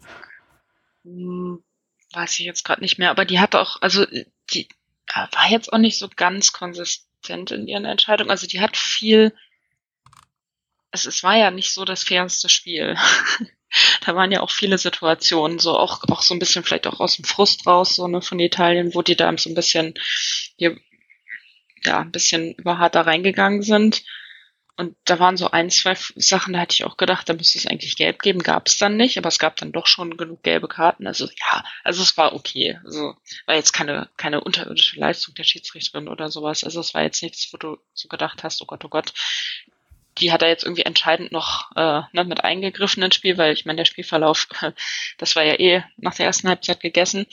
Hm, 1.04 1.62
weiß 2.14 2.40
ich 2.40 2.46
jetzt 2.46 2.64
gerade 2.64 2.82
nicht 2.82 2.98
mehr, 2.98 3.12
aber 3.12 3.26
die 3.26 3.40
hat 3.40 3.56
auch, 3.56 3.82
also 3.82 4.06
die, 4.54 4.70
war 5.16 5.50
jetzt 5.50 5.72
auch 5.74 5.78
nicht 5.78 5.98
so 5.98 6.10
ganz 6.16 6.54
konsistent 6.54 7.52
in 7.52 7.68
ihren 7.68 7.86
Entscheidungen. 7.86 8.32
Also 8.32 8.48
die 8.48 8.62
hat 8.62 8.78
viel, 8.78 9.34
es, 10.92 11.06
es 11.06 11.24
war 11.24 11.36
ja 11.36 11.52
nicht 11.52 11.74
so 11.74 11.86
das 11.86 12.04
fairste 12.04 12.50
Spiel. 12.50 12.96
da 14.06 14.16
waren 14.16 14.32
ja 14.32 14.42
auch 14.42 14.52
viele 14.52 14.78
Situationen, 14.78 15.60
so 15.60 15.78
auch, 15.78 16.04
auch 16.10 16.22
so 16.22 16.34
ein 16.34 16.40
bisschen 16.40 16.64
vielleicht 16.64 16.88
auch 16.88 17.00
aus 17.00 17.16
dem 17.16 17.26
Frust 17.26 17.66
raus, 17.68 17.96
so 17.96 18.08
ne, 18.08 18.22
von 18.22 18.40
Italien, 18.40 18.94
wo 18.94 19.02
die 19.02 19.16
da 19.16 19.36
so 19.38 19.50
ein 19.50 19.56
bisschen, 19.56 19.94
hier, 20.58 20.78
ja, 21.84 22.00
ein 22.00 22.12
bisschen 22.12 22.54
überhart 22.54 22.96
da 22.96 23.02
reingegangen 23.02 23.62
sind. 23.62 24.04
Und 24.80 24.96
da 25.04 25.20
waren 25.20 25.36
so 25.36 25.52
ein, 25.52 25.70
zwei 25.70 25.98
Sachen, 26.16 26.54
da 26.54 26.60
hätte 26.60 26.74
ich 26.74 26.86
auch 26.86 26.96
gedacht, 26.96 27.28
da 27.28 27.34
müsste 27.34 27.58
es 27.58 27.68
eigentlich 27.68 27.98
gelb 27.98 28.22
geben, 28.22 28.42
gab 28.42 28.66
es 28.66 28.78
dann 28.78 28.96
nicht, 28.96 29.18
aber 29.18 29.28
es 29.28 29.38
gab 29.38 29.58
dann 29.58 29.74
doch 29.74 29.88
schon 29.88 30.16
genug 30.16 30.42
gelbe 30.42 30.70
Karten. 30.70 31.06
Also 31.06 31.26
ja, 31.26 31.66
also 31.84 32.02
es 32.02 32.16
war 32.16 32.32
okay. 32.32 32.80
Also 32.86 33.18
war 33.46 33.56
jetzt 33.56 33.74
keine, 33.74 34.08
keine 34.16 34.40
unterirdische 34.40 34.98
Leistung 34.98 35.36
der 35.36 35.44
Schiedsrichterin 35.44 36.08
oder 36.08 36.32
sowas. 36.32 36.64
Also 36.64 36.80
es 36.80 36.94
war 36.94 37.04
jetzt 37.04 37.22
nichts, 37.22 37.52
wo 37.52 37.58
du 37.58 37.78
so 37.94 38.08
gedacht 38.08 38.46
hast, 38.46 38.62
oh 38.62 38.66
Gott, 38.66 38.86
oh 38.86 38.88
Gott, 38.88 39.12
die 40.18 40.32
hat 40.32 40.42
da 40.42 40.48
jetzt 40.48 40.64
irgendwie 40.64 40.84
entscheidend 40.84 41.34
noch 41.34 41.72
äh, 41.76 42.04
ne, 42.14 42.24
mit 42.24 42.46
eingegriffen 42.46 43.04
ins 43.04 43.16
Spiel, 43.16 43.38
weil 43.38 43.52
ich 43.52 43.66
meine, 43.66 43.78
der 43.80 43.86
Spielverlauf, 43.86 44.48
das 45.18 45.36
war 45.36 45.44
ja 45.44 45.60
eh 45.60 45.84
nach 45.98 46.16
der 46.16 46.26
ersten 46.26 46.48
Halbzeit 46.48 46.80
gegessen. 46.80 47.28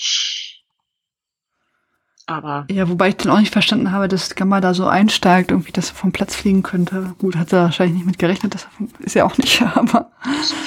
Aber. 2.28 2.66
Ja, 2.72 2.88
wobei 2.88 3.10
ich 3.10 3.16
dann 3.16 3.30
auch 3.30 3.38
nicht 3.38 3.52
verstanden 3.52 3.92
habe, 3.92 4.08
dass 4.08 4.34
Gamma 4.34 4.60
da 4.60 4.74
so 4.74 4.88
einsteigt, 4.88 5.52
irgendwie, 5.52 5.70
dass 5.70 5.90
er 5.90 5.94
vom 5.94 6.10
Platz 6.10 6.34
fliegen 6.34 6.64
könnte. 6.64 7.14
Gut, 7.18 7.36
hat 7.36 7.52
er 7.52 7.64
wahrscheinlich 7.64 7.98
nicht 7.98 8.06
mit 8.06 8.18
gerechnet, 8.18 8.52
das 8.52 8.66
ist 8.98 9.14
ja 9.14 9.24
auch 9.24 9.38
nicht, 9.38 9.62
aber. 9.76 10.10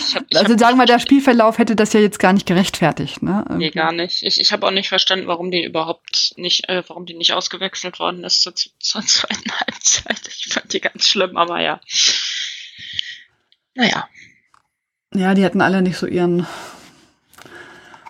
Ich 0.07 0.15
hab, 0.15 0.23
ich 0.29 0.37
also 0.37 0.57
sagen 0.57 0.77
wir, 0.77 0.85
der 0.85 0.99
Spielverlauf 0.99 1.57
hätte 1.57 1.75
das 1.75 1.91
ja 1.91 1.99
jetzt 1.99 2.17
gar 2.17 2.31
nicht 2.31 2.45
gerechtfertigt, 2.45 3.21
ne? 3.21 3.43
Irgendwie. 3.45 3.65
Nee, 3.65 3.71
gar 3.71 3.91
nicht. 3.91 4.23
Ich, 4.23 4.39
ich 4.39 4.53
habe 4.53 4.65
auch 4.65 4.71
nicht 4.71 4.87
verstanden, 4.87 5.27
warum 5.27 5.51
die 5.51 5.65
überhaupt 5.65 6.33
nicht, 6.37 6.69
äh, 6.69 6.81
warum 6.87 7.05
die 7.05 7.15
nicht 7.15 7.33
ausgewechselt 7.33 7.99
worden 7.99 8.23
ist 8.23 8.41
zur, 8.41 8.55
zur 8.55 9.01
zweiten 9.01 9.51
Halbzeit. 9.59 10.21
Ich 10.29 10.53
fand 10.53 10.71
die 10.71 10.79
ganz 10.79 11.09
schlimm, 11.09 11.35
aber 11.35 11.59
ja. 11.59 11.81
Naja. 13.75 14.07
Ja, 15.13 15.33
die 15.33 15.43
hatten 15.43 15.59
alle 15.59 15.81
nicht 15.81 15.97
so 15.97 16.05
ihren 16.05 16.47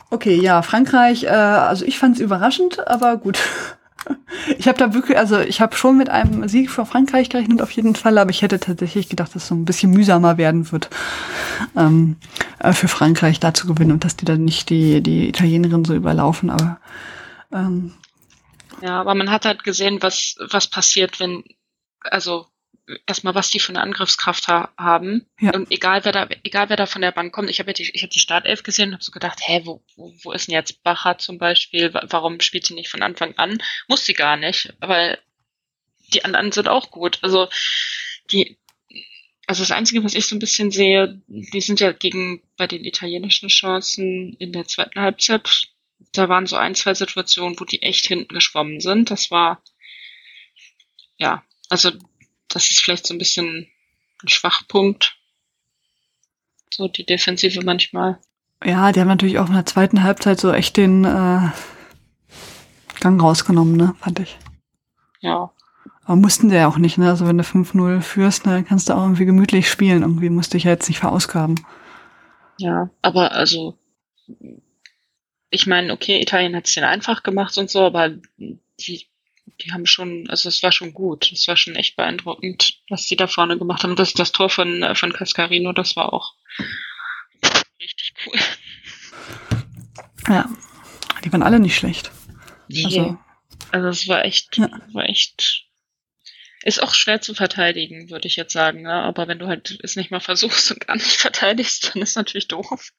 Okay, 0.09 0.35
ja, 0.35 0.61
Frankreich, 0.61 1.23
äh, 1.23 1.27
also 1.27 1.85
ich 1.85 1.99
fand 1.99 2.15
es 2.15 2.21
überraschend, 2.21 2.87
aber 2.87 3.17
gut. 3.17 3.39
Ich 4.57 4.67
habe 4.67 4.77
da 4.77 4.93
wirklich, 4.93 5.17
also 5.17 5.39
ich 5.39 5.59
habe 5.61 5.75
schon 5.75 5.97
mit 5.97 6.09
einem 6.09 6.47
Sieg 6.47 6.71
für 6.71 6.85
Frankreich 6.85 7.29
gerechnet 7.29 7.61
auf 7.61 7.69
jeden 7.71 7.95
Fall, 7.95 8.17
aber 8.17 8.31
ich 8.31 8.41
hätte 8.41 8.59
tatsächlich 8.59 9.09
gedacht, 9.09 9.35
dass 9.35 9.43
es 9.43 9.49
so 9.49 9.55
ein 9.55 9.65
bisschen 9.65 9.91
mühsamer 9.91 10.37
werden 10.37 10.71
wird 10.71 10.89
ähm, 11.75 12.15
äh, 12.59 12.73
für 12.73 12.87
Frankreich 12.87 13.39
da 13.39 13.53
zu 13.53 13.67
gewinnen 13.67 13.91
und 13.91 14.05
dass 14.05 14.15
die 14.15 14.25
dann 14.25 14.45
nicht 14.45 14.69
die 14.69 15.01
die 15.01 15.29
Italienerin 15.29 15.85
so 15.85 15.93
überlaufen. 15.93 16.49
Aber 16.49 16.79
ähm, 17.51 17.93
ja, 18.81 19.01
aber 19.01 19.15
man 19.15 19.29
hat 19.29 19.45
halt 19.45 19.63
gesehen, 19.63 20.01
was 20.01 20.35
was 20.49 20.67
passiert, 20.67 21.19
wenn 21.19 21.43
also 22.01 22.47
erstmal, 23.05 23.35
was 23.35 23.49
die 23.49 23.59
für 23.59 23.69
eine 23.69 23.81
Angriffskraft 23.81 24.47
ha 24.47 24.71
haben. 24.77 25.25
Ja. 25.39 25.53
Und 25.53 25.71
egal 25.71 26.05
wer 26.05 26.11
da, 26.11 26.27
egal 26.43 26.69
wer 26.69 26.77
da 26.77 26.85
von 26.85 27.01
der 27.01 27.11
Bank 27.11 27.33
kommt, 27.33 27.49
ich 27.49 27.59
habe 27.59 27.69
ja 27.69 27.73
die, 27.73 27.89
ich 27.93 28.01
habe 28.01 28.11
die 28.11 28.19
Startelf 28.19 28.63
gesehen 28.63 28.89
und 28.89 28.93
habe 28.95 29.03
so 29.03 29.11
gedacht, 29.11 29.39
hä, 29.43 29.61
wo, 29.65 29.83
wo, 29.95 30.13
wo 30.23 30.31
ist 30.31 30.47
denn 30.47 30.55
jetzt 30.55 30.83
Bacher 30.83 31.17
zum 31.17 31.37
Beispiel? 31.37 31.93
Warum 31.93 32.39
spielt 32.39 32.65
sie 32.65 32.73
nicht 32.73 32.89
von 32.89 33.01
Anfang 33.01 33.37
an? 33.37 33.61
Muss 33.87 34.05
sie 34.05 34.13
gar 34.13 34.37
nicht, 34.37 34.73
weil 34.79 35.19
die 36.13 36.25
anderen 36.25 36.51
sind 36.51 36.67
auch 36.67 36.91
gut. 36.91 37.19
Also 37.21 37.47
die, 38.31 38.57
also 39.47 39.63
das 39.63 39.71
Einzige, 39.71 40.03
was 40.03 40.15
ich 40.15 40.27
so 40.27 40.35
ein 40.35 40.39
bisschen 40.39 40.71
sehe, 40.71 41.21
die 41.27 41.61
sind 41.61 41.79
ja 41.79 41.91
gegen 41.91 42.41
bei 42.57 42.67
den 42.67 42.85
italienischen 42.85 43.49
Chancen 43.49 44.35
in 44.39 44.51
der 44.51 44.65
zweiten 44.65 44.99
Halbzeit. 44.99 45.69
Da 46.13 46.29
waren 46.29 46.47
so 46.47 46.55
ein, 46.55 46.75
zwei 46.75 46.93
Situationen, 46.93 47.59
wo 47.59 47.65
die 47.65 47.81
echt 47.81 48.07
hinten 48.07 48.33
geschwommen 48.33 48.79
sind. 48.79 49.11
Das 49.11 49.31
war 49.31 49.61
ja, 51.17 51.43
also 51.69 51.91
das 52.49 52.69
ist 52.69 52.79
vielleicht 52.79 53.07
so 53.07 53.13
ein 53.13 53.17
bisschen 53.17 53.67
ein 54.23 54.27
Schwachpunkt. 54.27 55.17
So 56.71 56.87
die 56.87 57.05
Defensive 57.05 57.63
manchmal. 57.63 58.19
Ja, 58.63 58.91
die 58.91 58.99
haben 58.99 59.07
natürlich 59.07 59.39
auch 59.39 59.47
in 59.47 59.53
der 59.53 59.65
zweiten 59.65 60.03
Halbzeit 60.03 60.39
so 60.39 60.51
echt 60.51 60.77
den 60.77 61.05
äh, 61.05 61.49
Gang 62.99 63.21
rausgenommen, 63.21 63.77
ne, 63.77 63.95
fand 63.99 64.19
ich. 64.19 64.37
Ja. 65.21 65.51
Aber 66.03 66.15
mussten 66.15 66.49
die 66.49 66.55
ja 66.55 66.67
auch 66.67 66.77
nicht, 66.77 66.97
ne? 66.97 67.09
Also 67.09 67.27
wenn 67.27 67.37
du 67.37 67.43
5-0 67.43 68.01
führst, 68.01 68.45
ne, 68.45 68.53
dann 68.53 68.65
kannst 68.65 68.89
du 68.89 68.93
auch 68.93 69.03
irgendwie 69.03 69.25
gemütlich 69.25 69.69
spielen. 69.69 70.01
Irgendwie 70.01 70.29
musste 70.29 70.57
ich 70.57 70.65
ja 70.65 70.71
jetzt 70.71 70.89
nicht 70.89 70.99
verausgaben. 70.99 71.55
Ja, 72.57 72.89
aber 73.01 73.31
also 73.31 73.77
ich 75.49 75.65
meine, 75.65 75.93
okay, 75.93 76.21
Italien 76.21 76.55
hat 76.55 76.67
es 76.67 76.73
den 76.73 76.83
einfach 76.83 77.23
gemacht 77.23 77.57
und 77.57 77.69
so, 77.69 77.81
aber 77.81 78.09
die 78.37 79.08
die 79.61 79.71
haben 79.71 79.85
schon, 79.85 80.29
also 80.29 80.49
es 80.49 80.63
war 80.63 80.71
schon 80.71 80.93
gut. 80.93 81.31
Es 81.31 81.47
war 81.47 81.57
schon 81.57 81.75
echt 81.75 81.95
beeindruckend, 81.95 82.81
was 82.89 83.05
die 83.05 83.15
da 83.15 83.27
vorne 83.27 83.57
gemacht 83.57 83.83
haben. 83.83 83.95
Das, 83.95 84.13
das 84.13 84.31
Tor 84.31 84.49
von, 84.49 84.83
äh, 84.83 84.95
von 84.95 85.13
Cascarino, 85.13 85.73
das 85.73 85.95
war 85.95 86.13
auch 86.13 86.33
richtig 87.79 88.13
cool. 88.25 88.39
Ja, 90.27 90.49
die 91.23 91.31
waren 91.31 91.43
alle 91.43 91.59
nicht 91.59 91.75
schlecht. 91.75 92.11
Nee. 92.67 92.85
Also, 92.85 93.17
also 93.71 93.87
es 93.87 94.07
war 94.07 94.25
echt, 94.25 94.57
ja. 94.57 94.69
war 94.93 95.05
echt, 95.05 95.65
ist 96.63 96.81
auch 96.83 96.93
schwer 96.93 97.21
zu 97.21 97.33
verteidigen, 97.33 98.09
würde 98.09 98.27
ich 98.27 98.35
jetzt 98.35 98.53
sagen. 98.53 98.83
Ne? 98.83 98.93
Aber 98.93 99.27
wenn 99.27 99.39
du 99.39 99.47
halt 99.47 99.79
es 99.83 99.95
nicht 99.95 100.11
mal 100.11 100.19
versuchst 100.19 100.71
und 100.71 100.85
gar 100.85 100.95
nicht 100.95 101.17
verteidigst, 101.17 101.91
dann 101.93 102.01
ist 102.01 102.15
natürlich 102.15 102.47
doof. 102.47 102.91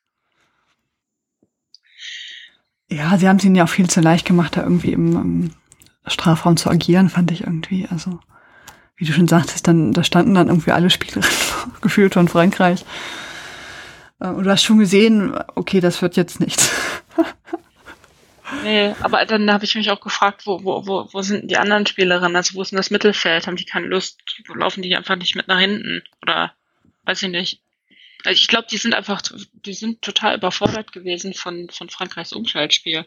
Ja, 2.89 3.17
sie 3.19 3.29
haben 3.29 3.37
es 3.37 3.45
ihnen 3.45 3.55
ja 3.55 3.65
auch 3.65 3.69
viel 3.69 3.89
zu 3.89 4.01
leicht 4.01 4.27
gemacht, 4.27 4.57
da 4.57 4.63
irgendwie 4.63 4.93
im, 4.93 5.13
im 5.15 5.55
Strafraum 6.07 6.57
zu 6.57 6.71
agieren, 6.71 7.09
fand 7.09 7.31
ich 7.31 7.43
irgendwie. 7.43 7.87
Also, 7.91 8.21
wie 8.97 9.05
du 9.05 9.13
schon 9.13 9.29
sagtest, 9.29 9.67
dann, 9.69 9.93
da 9.93 10.05
standen 10.05 10.35
dann 10.35 10.49
irgendwie 10.49 10.73
alle 10.73 10.91
Spielerinnen 10.91 11.29
gefühlt 11.81 12.15
von 12.15 12.29
Frankreich. 12.29 12.85
Äh, 14.21 14.29
und 14.29 14.45
du 14.45 14.51
hast 14.51 14.63
schon 14.63 14.79
gesehen, 14.79 15.35
okay, 15.55 15.81
das 15.81 16.03
wird 16.03 16.17
jetzt 16.17 16.41
nichts. 16.41 16.71
Nee, 18.63 18.95
aber 19.01 19.25
dann 19.27 19.51
habe 19.51 19.65
ich 19.65 19.75
mich 19.75 19.91
auch 19.91 20.01
gefragt, 20.01 20.47
wo, 20.47 20.63
wo, 20.65 20.87
wo, 20.87 21.09
wo 21.13 21.23
sind 21.23 21.51
die 21.51 21.57
anderen 21.57 21.87
Spielerinnen? 21.87 22.37
Also 22.37 22.55
wo 22.55 22.63
ist 22.63 22.73
denn 22.73 22.77
das 22.77 22.91
Mittelfeld? 22.91 23.47
Haben 23.47 23.57
die 23.57 23.65
keine 23.65 23.87
Lust? 23.87 24.21
Laufen 24.55 24.83
die 24.83 24.97
einfach 24.97 25.17
nicht 25.17 25.37
mit 25.37 25.49
nach 25.49 25.59
hinten? 25.59 26.03
Oder 26.23 26.53
weiß 27.05 27.23
ich 27.23 27.31
nicht. 27.31 27.61
Also 28.25 28.39
ich 28.39 28.49
glaube, 28.49 28.67
die 28.71 28.77
sind 28.77 28.93
einfach, 28.93 29.23
die 29.65 29.73
sind 29.73 30.03
total 30.03 30.37
überfordert 30.37 30.93
gewesen 30.93 31.33
von, 31.33 31.69
von 31.71 31.89
Frankreichs 31.89 32.33
Umschaltspiel. 32.33 33.07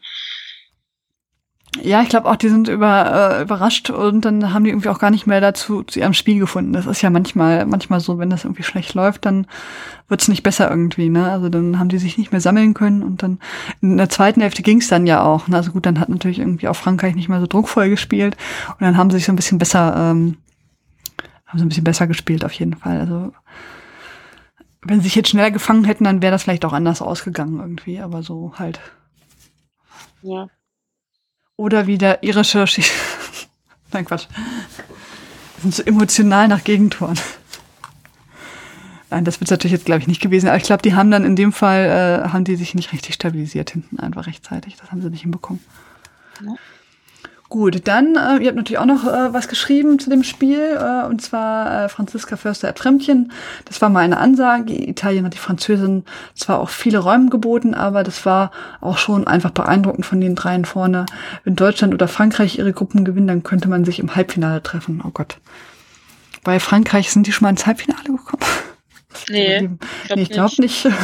Ja, 1.81 2.03
ich 2.03 2.09
glaube 2.09 2.29
auch, 2.29 2.35
die 2.35 2.49
sind 2.49 2.67
über, 2.67 3.37
äh, 3.39 3.41
überrascht 3.41 3.89
und 3.89 4.25
dann 4.25 4.53
haben 4.53 4.63
die 4.63 4.69
irgendwie 4.69 4.89
auch 4.89 4.99
gar 4.99 5.09
nicht 5.09 5.25
mehr 5.25 5.41
dazu 5.41 5.81
zu 5.83 5.99
ihrem 5.99 6.13
Spiel 6.13 6.39
gefunden. 6.39 6.71
Das 6.71 6.85
ist 6.85 7.01
ja 7.01 7.09
manchmal, 7.09 7.65
manchmal 7.65 7.99
so, 7.99 8.19
wenn 8.19 8.29
das 8.29 8.43
irgendwie 8.43 8.63
schlecht 8.63 8.93
läuft, 8.93 9.25
dann 9.25 9.47
wird's 10.07 10.27
nicht 10.27 10.43
besser 10.43 10.69
irgendwie, 10.69 11.09
ne? 11.09 11.31
Also 11.31 11.49
dann 11.49 11.79
haben 11.79 11.89
die 11.89 11.97
sich 11.97 12.17
nicht 12.17 12.31
mehr 12.31 12.41
sammeln 12.41 12.75
können 12.75 13.01
und 13.01 13.23
dann 13.23 13.39
in 13.81 13.97
der 13.97 14.09
zweiten 14.09 14.41
Hälfte 14.41 14.61
ging's 14.61 14.87
dann 14.87 15.07
ja 15.07 15.23
auch. 15.23 15.47
Ne? 15.47 15.57
Also 15.57 15.71
gut, 15.71 15.85
dann 15.87 15.99
hat 15.99 16.09
natürlich 16.09 16.39
irgendwie 16.39 16.67
auch 16.67 16.75
Frankreich 16.75 17.15
nicht 17.15 17.27
mehr 17.27 17.39
so 17.39 17.47
druckvoll 17.47 17.89
gespielt 17.89 18.37
und 18.69 18.81
dann 18.81 18.95
haben 18.95 19.09
sie 19.09 19.17
sich 19.17 19.25
so 19.25 19.31
ein 19.31 19.37
bisschen 19.37 19.57
besser, 19.57 19.95
ähm, 19.95 20.37
haben 21.47 21.57
sie 21.57 21.65
ein 21.65 21.69
bisschen 21.69 21.83
besser 21.83 22.05
gespielt 22.05 22.45
auf 22.45 22.53
jeden 22.53 22.75
Fall. 22.75 22.99
Also 22.99 23.33
wenn 24.83 24.99
sie 24.99 25.05
sich 25.05 25.15
jetzt 25.15 25.29
schneller 25.29 25.51
gefangen 25.51 25.85
hätten, 25.85 26.03
dann 26.03 26.21
wäre 26.21 26.31
das 26.31 26.43
vielleicht 26.43 26.65
auch 26.65 26.73
anders 26.73 27.01
ausgegangen 27.01 27.59
irgendwie, 27.59 27.99
aber 27.99 28.21
so 28.21 28.53
halt. 28.57 28.79
Ja. 30.21 30.47
Oder 31.57 31.87
wie 31.87 31.97
der 31.97 32.23
irische 32.23 32.65
Schie 32.67 32.83
Nein, 33.91 34.05
Quatsch. 34.05 34.27
Wir 35.55 35.61
sind 35.61 35.75
so 35.75 35.83
emotional 35.83 36.47
nach 36.47 36.63
Gegentoren. 36.63 37.19
Nein, 39.11 39.25
das 39.25 39.39
wird 39.39 39.51
natürlich 39.51 39.73
jetzt, 39.73 39.85
glaube 39.85 40.01
ich, 40.01 40.07
nicht 40.07 40.21
gewesen. 40.21 40.47
Aber 40.47 40.57
ich 40.57 40.63
glaube, 40.63 40.81
die 40.81 40.95
haben 40.95 41.11
dann 41.11 41.23
in 41.23 41.35
dem 41.35 41.53
Fall, 41.53 42.23
äh, 42.25 42.29
haben 42.29 42.43
die 42.43 42.55
sich 42.55 42.73
nicht 42.73 42.91
richtig 42.91 43.13
stabilisiert 43.13 43.69
hinten 43.69 43.99
einfach 43.99 44.25
rechtzeitig. 44.25 44.75
Das 44.77 44.91
haben 44.91 45.03
sie 45.03 45.11
nicht 45.11 45.21
hinbekommen. 45.21 45.63
Ja. 46.43 46.55
Gut, 47.53 47.87
dann, 47.87 48.15
äh, 48.15 48.39
ihr 48.39 48.47
habt 48.47 48.55
natürlich 48.55 48.79
auch 48.79 48.87
noch 48.87 49.05
äh, 49.05 49.31
was 49.31 49.47
geschrieben 49.47 49.99
zu 49.99 50.09
dem 50.09 50.23
Spiel, 50.23 50.75
äh, 50.75 51.05
und 51.05 51.21
zwar 51.21 51.83
äh, 51.83 51.87
Franziska 51.87 52.35
Förster 52.35 52.69
at 52.69 52.79
Fremdchen. 52.79 53.31
Das 53.65 53.79
war 53.79 53.89
mal 53.89 53.99
eine 53.99 54.17
Ansage. 54.17 54.73
Italien 54.73 55.23
hat 55.23 55.35
die 55.35 55.37
Französin 55.37 56.03
zwar 56.33 56.57
auch 56.57 56.69
viele 56.69 56.97
Räume 56.97 57.29
geboten, 57.29 57.75
aber 57.75 58.03
das 58.03 58.25
war 58.25 58.49
auch 58.81 58.97
schon 58.97 59.27
einfach 59.27 59.51
beeindruckend 59.51 60.03
von 60.03 60.19
den 60.19 60.33
dreien 60.33 60.65
vorne. 60.65 61.05
Wenn 61.43 61.55
Deutschland 61.55 61.93
oder 61.93 62.07
Frankreich 62.07 62.57
ihre 62.57 62.73
Gruppen 62.73 63.05
gewinnen, 63.05 63.27
dann 63.27 63.43
könnte 63.43 63.69
man 63.69 63.85
sich 63.85 63.99
im 63.99 64.15
Halbfinale 64.15 64.63
treffen. 64.63 65.03
Oh 65.05 65.11
Gott. 65.11 65.37
Bei 66.43 66.59
Frankreich 66.59 67.11
sind 67.11 67.27
die 67.27 67.33
schon 67.33 67.45
mal 67.45 67.51
ins 67.51 67.67
Halbfinale 67.67 68.03
gekommen. 68.03 68.41
Nee, 69.29 69.57
ich 70.01 70.07
glaube 70.07 70.21
nee, 70.21 70.25
glaub 70.25 70.57
nicht. 70.57 70.85
nicht. 70.85 70.97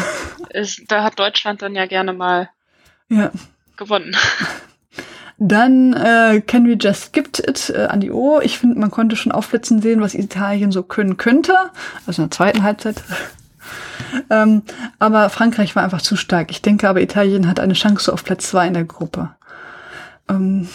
Ist, 0.50 0.82
da 0.88 1.04
hat 1.04 1.20
Deutschland 1.20 1.62
dann 1.62 1.76
ja 1.76 1.86
gerne 1.86 2.12
mal 2.12 2.50
ja. 3.08 3.30
gewonnen. 3.78 4.16
Dann 5.40 5.94
äh, 5.94 6.42
Can 6.46 6.68
We 6.68 6.78
Just 6.80 7.14
Skip 7.14 7.40
It 7.40 7.70
äh, 7.70 7.86
an 7.86 8.02
die 8.02 8.12
O. 8.12 8.42
Ich 8.42 8.60
finde, 8.60 8.78
man 8.78 8.92
konnte 8.92 9.16
schon 9.16 9.32
aufblitzen 9.32 9.82
sehen, 9.82 10.02
was 10.02 10.14
Italien 10.14 10.72
so 10.72 10.84
können 10.84 11.16
könnte. 11.16 11.56
Also 12.06 12.22
in 12.22 12.30
der 12.30 12.36
zweiten 12.36 12.64
Halbzeit. 12.64 13.02
ähm, 14.30 14.64
aber 15.00 15.30
Frankreich 15.30 15.76
war 15.76 15.84
einfach 15.84 16.02
zu 16.02 16.18
stark. 16.18 16.52
Ich 16.52 16.62
denke 16.62 16.90
aber, 16.90 17.02
Italien 17.02 17.48
hat 17.48 17.60
eine 17.60 17.74
Chance 17.74 18.12
auf 18.12 18.26
Platz 18.26 18.50
zwei 18.50 18.68
in 18.68 18.74
der 18.74 18.84
Gruppe. 18.84 19.34
Ähm, 20.30 20.68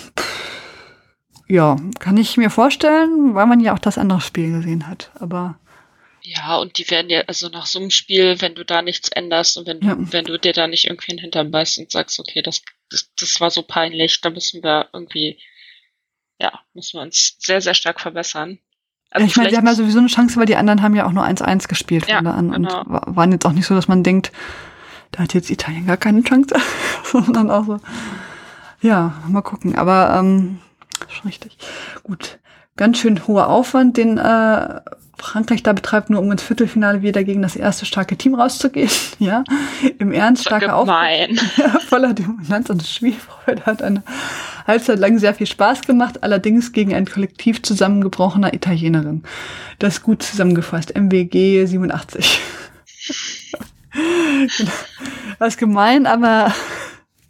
ja, 1.47 1.77
kann 2.01 2.17
ich 2.17 2.39
mir 2.39 2.49
vorstellen, 2.49 3.35
weil 3.35 3.47
man 3.47 3.61
ja 3.61 3.75
auch 3.75 3.79
das 3.79 3.99
andere 3.99 4.23
Spiel 4.23 4.51
gesehen 4.51 4.89
hat. 4.89 5.11
Aber 5.21 5.57
ja, 6.23 6.57
und 6.57 6.79
die 6.79 6.91
werden 6.91 7.11
ja, 7.11 7.21
also 7.27 7.51
nach 7.51 7.67
so 7.67 7.79
einem 7.79 7.91
Spiel, 7.91 8.41
wenn 8.41 8.55
du 8.55 8.65
da 8.65 8.81
nichts 8.81 9.11
änderst 9.11 9.59
und 9.59 9.67
wenn, 9.67 9.83
ja. 9.83 9.95
wenn 9.99 10.25
du 10.25 10.39
dir 10.39 10.55
da 10.55 10.67
nicht 10.67 10.87
irgendwie 10.87 11.13
in 11.13 11.19
den 11.19 11.25
Hintern 11.25 11.51
beißt 11.51 11.77
und 11.79 11.91
sagst, 11.91 12.19
okay, 12.19 12.41
das, 12.41 12.63
das, 12.95 13.11
das 13.19 13.41
war 13.41 13.51
so 13.51 13.63
peinlich, 13.63 14.21
da 14.21 14.31
müssen 14.31 14.63
wir 14.63 14.89
irgendwie, 14.93 15.39
ja, 16.39 16.53
müssen 16.73 16.99
wir 16.99 17.03
uns 17.03 17.37
sehr, 17.39 17.61
sehr 17.61 17.75
stark 17.75 18.01
verbessern. 18.01 18.59
Also 19.11 19.25
ja, 19.25 19.31
ich 19.31 19.37
meine, 19.37 19.49
die 19.51 19.57
haben 19.57 19.67
ja 19.67 19.75
sowieso 19.75 19.99
eine 19.99 20.09
Chance, 20.09 20.37
weil 20.37 20.47
die 20.47 20.57
anderen 20.57 20.83
haben 20.83 20.95
ja 20.95 21.07
auch 21.07 21.13
nur 21.13 21.25
1-1 21.25 21.69
gespielt 21.69 22.09
ja, 22.09 22.17
von 22.17 22.25
da 22.25 22.31
an 22.33 22.51
genau. 22.51 22.81
und 22.81 23.17
waren 23.17 23.33
jetzt 23.33 23.47
auch 23.47 23.53
nicht 23.53 23.67
so, 23.67 23.75
dass 23.75 23.89
man 23.89 24.03
denkt, 24.03 24.33
da 25.13 25.23
hat 25.23 25.35
jetzt 25.35 25.51
Italien 25.51 25.87
gar 25.87 25.97
keine 25.97 26.23
Chance, 26.23 26.57
sondern 27.05 27.51
auch 27.51 27.65
so, 27.65 27.81
ja, 28.81 29.23
mal 29.29 29.43
gucken. 29.43 29.77
Aber 29.77 30.17
ähm, 30.19 30.61
schon 31.09 31.29
richtig. 31.29 31.57
Gut. 32.03 32.39
Ganz 32.77 32.99
schön 32.99 33.25
hoher 33.29 33.49
Aufwand, 33.49 33.97
den 33.97 34.19
äh, 34.19 34.81
Frankreich 35.25 35.63
da 35.63 35.73
betreibt, 35.73 36.11
nur 36.11 36.21
um 36.21 36.31
ins 36.31 36.43
Viertelfinale 36.43 37.03
wieder 37.03 37.25
gegen 37.25 37.43
das 37.43 37.57
erste 37.57 37.87
starke 37.87 38.17
Team 38.17 38.35
rauszugehen. 38.35 38.91
Ja, 39.19 39.45
im 39.99 40.13
Ernst 40.13 40.43
starke 40.43 40.75
Aufwand. 40.75 41.41
voller 41.89 42.13
Dominanz 42.13 42.69
und 42.69 42.83
Spielfreude 42.83 43.65
hat 43.65 43.81
eine 43.81 44.03
Halbzeit 44.67 44.99
lang 44.99 45.19
sehr 45.19 45.35
viel 45.35 45.47
Spaß 45.47 45.83
gemacht, 45.83 46.23
allerdings 46.23 46.73
gegen 46.73 46.95
ein 46.95 47.07
Kollektiv 47.07 47.63
zusammengebrochener 47.63 48.53
Italienerin. 48.53 49.23
Das 49.79 49.95
ist 49.95 50.03
gut 50.03 50.23
zusammengefasst. 50.23 50.95
MWG 50.95 51.65
87. 51.65 52.41
das 55.39 55.49
ist 55.49 55.59
gemein, 55.59 56.07
aber. 56.07 56.53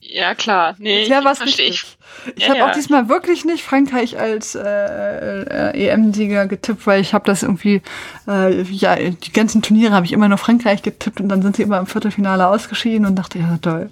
Ja, 0.01 0.35
klar. 0.35 0.75
Nee, 0.79 1.07
ja, 1.07 1.23
was 1.25 1.39
verstehe 1.39 1.69
ich. 1.69 1.94
Ich 2.37 2.47
ja, 2.47 2.51
habe 2.51 2.67
auch 2.67 2.73
diesmal 2.73 3.09
wirklich 3.09 3.45
nicht 3.45 3.65
Frankreich 3.65 4.19
als 4.19 4.55
äh, 4.55 4.63
äh, 4.63 5.89
EM-Sieger 5.89 6.47
getippt, 6.47 6.87
weil 6.87 7.01
ich 7.01 7.15
habe 7.15 7.25
das 7.25 7.43
irgendwie, 7.43 7.83
äh, 8.27 8.63
ja, 8.63 8.97
die 8.97 9.33
ganzen 9.33 9.63
Turniere 9.63 9.93
habe 9.93 10.07
ich 10.07 10.13
immer 10.13 10.29
nur 10.29 10.39
Frankreich 10.39 10.83
getippt 10.83 11.21
und 11.21 11.29
dann 11.29 11.43
sind 11.43 11.57
sie 11.57 11.63
immer 11.63 11.79
im 11.79 11.87
Viertelfinale 11.87 12.47
ausgeschieden 12.47 13.07
und 13.07 13.17
dachte, 13.17 13.39
ja, 13.39 13.59
toll. 13.61 13.91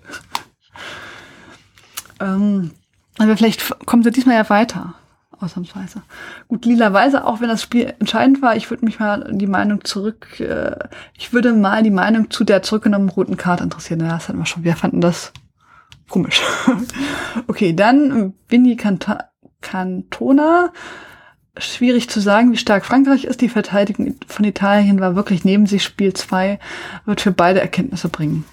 ähm, 2.21 2.71
aber 3.19 3.37
vielleicht 3.37 3.87
kommen 3.87 4.03
sie 4.03 4.11
diesmal 4.11 4.37
ja 4.37 4.49
weiter, 4.49 4.95
ausnahmsweise. 5.41 6.03
Gut, 6.49 6.65
lilaweise, 6.65 7.25
auch 7.25 7.41
wenn 7.41 7.49
das 7.49 7.63
Spiel 7.63 7.95
entscheidend 7.99 8.43
war, 8.43 8.57
ich 8.57 8.71
würde 8.71 8.85
mich 8.85 8.99
mal 8.99 9.29
die 9.33 9.47
Meinung 9.47 9.85
zurück, 9.85 10.41
äh, 10.41 10.77
ich 11.17 11.33
würde 11.33 11.53
mal 11.53 11.83
die 11.83 11.91
Meinung 11.91 12.31
zu 12.31 12.45
der 12.45 12.63
zurückgenommenen 12.63 13.11
roten 13.11 13.37
Karte 13.37 13.65
interessieren. 13.65 14.01
Ja, 14.01 14.09
das 14.09 14.29
hatten 14.29 14.39
wir 14.39 14.47
schon. 14.47 14.65
Wir 14.65 14.77
fanden 14.77 15.01
das 15.01 15.33
komisch. 16.09 16.43
okay, 17.47 17.75
dann 17.75 18.35
Winnie 18.49 18.77
Canta 18.77 19.31
Cantona. 19.61 20.73
Schwierig 21.59 22.09
zu 22.09 22.21
sagen, 22.21 22.51
wie 22.53 22.57
stark 22.57 22.85
Frankreich 22.85 23.25
ist. 23.25 23.41
Die 23.43 23.49
Verteidigung 23.49 24.17
von 24.27 24.45
Italien 24.45 25.01
war 25.01 25.17
wirklich 25.17 25.45
neben 25.45 25.67
sich. 25.67 25.83
Spiel 25.83 26.15
2 26.15 26.59
wird 27.05 27.21
für 27.21 27.33
beide 27.33 27.61
Erkenntnisse 27.61 28.09
bringen. 28.09 28.45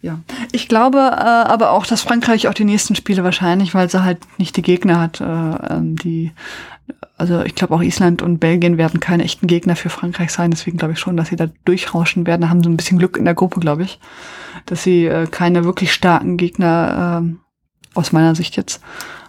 Ja, 0.00 0.20
ich 0.52 0.68
glaube 0.68 0.98
äh, 0.98 1.02
aber 1.02 1.72
auch, 1.72 1.84
dass 1.84 2.02
Frankreich 2.02 2.46
auch 2.46 2.54
die 2.54 2.64
nächsten 2.64 2.94
Spiele 2.94 3.24
wahrscheinlich, 3.24 3.74
weil 3.74 3.90
sie 3.90 4.04
halt 4.04 4.18
nicht 4.38 4.56
die 4.56 4.62
Gegner 4.62 5.00
hat, 5.00 5.20
äh, 5.20 5.24
ähm, 5.24 5.96
die 5.96 6.32
also 7.16 7.42
ich 7.42 7.54
glaube 7.54 7.74
auch 7.74 7.82
Island 7.82 8.22
und 8.22 8.38
Belgien 8.38 8.78
werden 8.78 9.00
keine 9.00 9.24
echten 9.24 9.46
Gegner 9.46 9.76
für 9.76 9.90
Frankreich 9.90 10.30
sein. 10.30 10.50
Deswegen 10.50 10.78
glaube 10.78 10.92
ich 10.94 11.00
schon, 11.00 11.16
dass 11.16 11.28
sie 11.28 11.36
da 11.36 11.48
durchrauschen 11.64 12.26
werden. 12.26 12.42
Da 12.42 12.48
haben 12.48 12.62
sie 12.62 12.70
ein 12.70 12.76
bisschen 12.76 12.98
Glück 12.98 13.16
in 13.16 13.24
der 13.24 13.34
Gruppe, 13.34 13.60
glaube 13.60 13.82
ich, 13.82 13.98
dass 14.66 14.82
sie 14.82 15.06
äh, 15.06 15.26
keine 15.26 15.64
wirklich 15.64 15.92
starken 15.92 16.36
Gegner 16.36 17.22
äh, 17.22 17.96
aus 17.98 18.12
meiner 18.12 18.34
Sicht 18.34 18.56
jetzt 18.56 18.80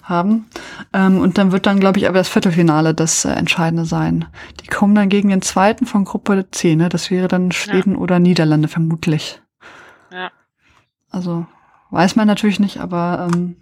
haben. 0.04 0.48
Ähm, 0.94 1.20
und 1.20 1.38
dann 1.38 1.52
wird 1.52 1.66
dann, 1.66 1.80
glaube 1.80 2.00
ich, 2.00 2.08
aber 2.08 2.18
das 2.18 2.30
Viertelfinale 2.30 2.94
das 2.94 3.26
äh, 3.26 3.32
Entscheidende 3.32 3.86
sein. 3.86 4.26
Die 4.62 4.68
kommen 4.68 4.96
dann 4.96 5.10
gegen 5.10 5.30
den 5.30 5.42
zweiten 5.42 5.86
von 5.86 6.06
Gruppe 6.06 6.48
C, 6.52 6.76
ne? 6.76 6.90
Das 6.90 7.12
wäre 7.12 7.28
dann 7.28 7.52
Schweden 7.52 7.94
ja. 7.94 7.98
oder 8.00 8.20
Niederlande 8.20 8.68
vermutlich. 8.68 9.42
Ja. 10.12 10.32
Also 11.10 11.46
weiß 11.92 12.16
man 12.16 12.28
natürlich 12.28 12.60
nicht, 12.60 12.80
aber 12.80 13.30
ähm, 13.32 13.56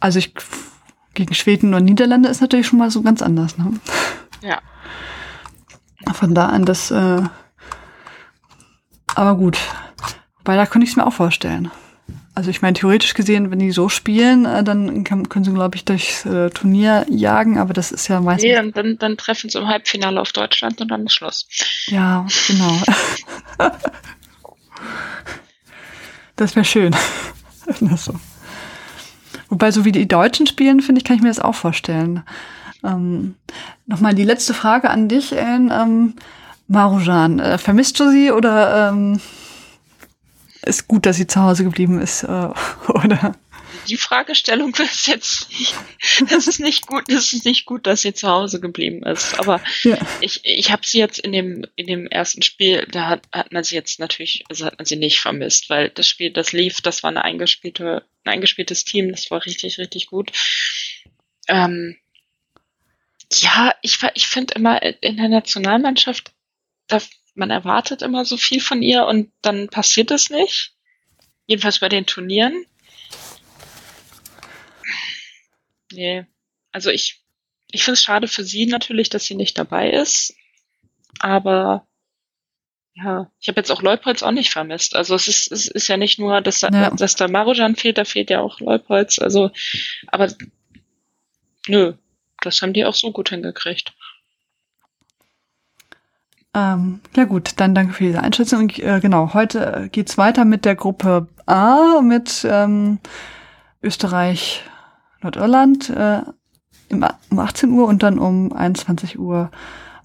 also 0.00 0.18
ich 0.18 0.34
gegen 1.14 1.34
Schweden 1.34 1.74
und 1.74 1.84
Niederlande 1.84 2.28
ist 2.28 2.40
natürlich 2.40 2.66
schon 2.66 2.78
mal 2.78 2.90
so 2.90 3.02
ganz 3.02 3.22
anders. 3.22 3.58
Ne? 3.58 3.72
Ja. 4.42 4.60
Von 6.12 6.34
da 6.34 6.46
an 6.46 6.64
das, 6.64 6.90
äh, 6.90 7.22
aber 9.14 9.36
gut. 9.36 9.58
Weil 10.44 10.56
da 10.56 10.66
könnte 10.66 10.84
ich 10.84 10.90
es 10.90 10.96
mir 10.96 11.06
auch 11.06 11.12
vorstellen. 11.12 11.70
Also 12.34 12.48
ich 12.50 12.62
meine, 12.62 12.74
theoretisch 12.74 13.14
gesehen, 13.14 13.50
wenn 13.50 13.58
die 13.58 13.72
so 13.72 13.88
spielen, 13.88 14.46
äh, 14.46 14.64
dann 14.64 15.04
kann, 15.04 15.28
können 15.28 15.44
sie, 15.44 15.52
glaube 15.52 15.76
ich, 15.76 15.84
durchs 15.84 16.24
äh, 16.24 16.48
Turnier 16.50 17.04
jagen, 17.10 17.58
aber 17.58 17.74
das 17.74 17.92
ist 17.92 18.08
ja 18.08 18.20
meistens... 18.20 18.44
Nee, 18.44 18.54
dann, 18.54 18.72
dann, 18.72 18.98
dann 18.98 19.16
treffen 19.16 19.50
sie 19.50 19.58
im 19.58 19.66
Halbfinale 19.66 20.20
auf 20.20 20.32
Deutschland 20.32 20.80
und 20.80 20.88
dann 20.88 21.06
ist 21.06 21.14
Schluss. 21.14 21.46
Ja, 21.86 22.26
genau. 22.46 22.78
das 26.36 26.56
wäre 26.56 26.64
schön. 26.64 26.96
das 27.80 28.04
so. 28.06 28.14
Wobei, 29.50 29.70
so 29.70 29.84
wie 29.84 29.92
die 29.92 30.08
Deutschen 30.08 30.46
spielen, 30.46 30.80
finde 30.80 31.00
ich, 31.00 31.04
kann 31.04 31.16
ich 31.16 31.22
mir 31.22 31.28
das 31.28 31.40
auch 31.40 31.54
vorstellen. 31.54 32.22
Ähm, 32.82 33.34
Nochmal 33.86 34.14
die 34.14 34.24
letzte 34.24 34.54
Frage 34.54 34.88
an 34.88 35.08
dich, 35.08 35.36
Ellen. 35.36 35.70
Ähm, 35.72 36.14
Marujan, 36.68 37.40
äh, 37.40 37.58
vermisst 37.58 37.98
du 37.98 38.10
sie 38.10 38.30
oder 38.30 38.90
ähm, 38.90 39.20
ist 40.62 40.86
gut, 40.86 41.04
dass 41.04 41.16
sie 41.16 41.26
zu 41.26 41.42
Hause 41.42 41.64
geblieben 41.64 42.00
ist? 42.00 42.22
Äh, 42.22 42.48
oder? 42.88 43.32
Die 43.88 43.96
Fragestellung 43.96 44.74
ist 44.76 45.06
jetzt 45.06 45.50
nicht, 45.50 45.74
das 46.28 46.46
ist 46.46 46.60
nicht 46.60 46.86
gut, 46.86 47.04
das 47.08 47.32
ist 47.32 47.44
nicht 47.44 47.66
gut, 47.66 47.86
dass 47.86 48.02
sie 48.02 48.14
zu 48.14 48.28
Hause 48.28 48.60
geblieben 48.60 49.04
ist. 49.04 49.38
Aber 49.38 49.62
ja. 49.82 49.98
ich, 50.20 50.40
ich 50.44 50.70
habe 50.70 50.86
sie 50.86 50.98
jetzt 50.98 51.18
in 51.18 51.32
dem, 51.32 51.66
in 51.76 51.86
dem 51.86 52.06
ersten 52.06 52.42
Spiel, 52.42 52.86
da 52.90 53.08
hat, 53.08 53.22
hat 53.32 53.52
man 53.52 53.64
sie 53.64 53.74
jetzt 53.74 53.98
natürlich, 53.98 54.44
also 54.48 54.66
hat 54.66 54.78
man 54.78 54.86
sie 54.86 54.96
nicht 54.96 55.20
vermisst, 55.20 55.70
weil 55.70 55.88
das 55.88 56.06
Spiel, 56.06 56.30
das 56.30 56.52
lief, 56.52 56.80
das 56.80 57.02
war 57.02 57.10
eine 57.10 57.24
eingespielte 57.24 58.04
ein 58.24 58.34
eingespieltes 58.34 58.84
Team, 58.84 59.10
das 59.10 59.30
war 59.30 59.44
richtig, 59.44 59.78
richtig 59.78 60.06
gut. 60.06 60.32
Ähm, 61.48 61.96
ja, 63.32 63.74
ich, 63.82 63.98
ich 64.14 64.26
finde 64.26 64.54
immer 64.54 64.82
in 64.82 65.16
der 65.16 65.28
Nationalmannschaft, 65.28 66.32
da, 66.86 67.00
man 67.34 67.50
erwartet 67.50 68.02
immer 68.02 68.24
so 68.24 68.36
viel 68.36 68.60
von 68.60 68.82
ihr 68.82 69.06
und 69.06 69.32
dann 69.42 69.68
passiert 69.68 70.10
es 70.10 70.30
nicht. 70.30 70.74
Jedenfalls 71.46 71.78
bei 71.78 71.88
den 71.88 72.06
Turnieren. 72.06 72.66
Nee, 75.92 76.26
also 76.72 76.90
ich, 76.90 77.22
ich 77.70 77.84
finde 77.84 77.94
es 77.94 78.02
schade 78.02 78.28
für 78.28 78.44
sie 78.44 78.66
natürlich, 78.66 79.08
dass 79.08 79.24
sie 79.24 79.34
nicht 79.34 79.58
dabei 79.58 79.90
ist. 79.90 80.34
Aber 81.18 81.86
ja, 82.94 83.30
ich 83.40 83.48
habe 83.48 83.60
jetzt 83.60 83.70
auch 83.70 83.82
Leupolz 83.82 84.22
auch 84.22 84.32
nicht 84.32 84.50
vermisst. 84.50 84.94
Also 84.94 85.14
es 85.14 85.28
ist, 85.28 85.52
es 85.52 85.68
ist 85.68 85.88
ja 85.88 85.96
nicht 85.96 86.18
nur, 86.18 86.40
dass, 86.40 86.60
ja. 86.62 86.90
dass 86.90 87.16
da 87.16 87.28
Marujan 87.28 87.76
fehlt, 87.76 87.98
da 87.98 88.04
fehlt 88.04 88.30
ja 88.30 88.40
auch 88.40 88.60
Leupolz. 88.60 89.18
Also, 89.18 89.50
aber 90.08 90.28
nö, 91.66 91.94
das 92.40 92.62
haben 92.62 92.72
die 92.72 92.84
auch 92.84 92.94
so 92.94 93.12
gut 93.12 93.30
hingekriegt. 93.30 93.94
Ähm, 96.52 97.00
ja 97.14 97.24
gut, 97.24 97.52
dann 97.56 97.74
danke 97.76 97.94
für 97.94 98.04
diese 98.04 98.20
Einschätzung. 98.20 98.70
Äh, 98.70 99.00
genau, 99.00 99.34
heute 99.34 99.88
geht's 99.92 100.18
weiter 100.18 100.44
mit 100.44 100.64
der 100.64 100.74
Gruppe 100.74 101.28
A 101.46 102.00
mit 102.02 102.44
ähm, 102.48 102.98
Österreich, 103.82 104.62
Nordirland 105.22 105.90
äh, 105.90 106.22
um 106.90 107.38
18 107.38 107.70
Uhr 107.70 107.86
und 107.86 108.02
dann 108.02 108.18
um 108.18 108.52
21 108.52 109.18
Uhr 109.18 109.50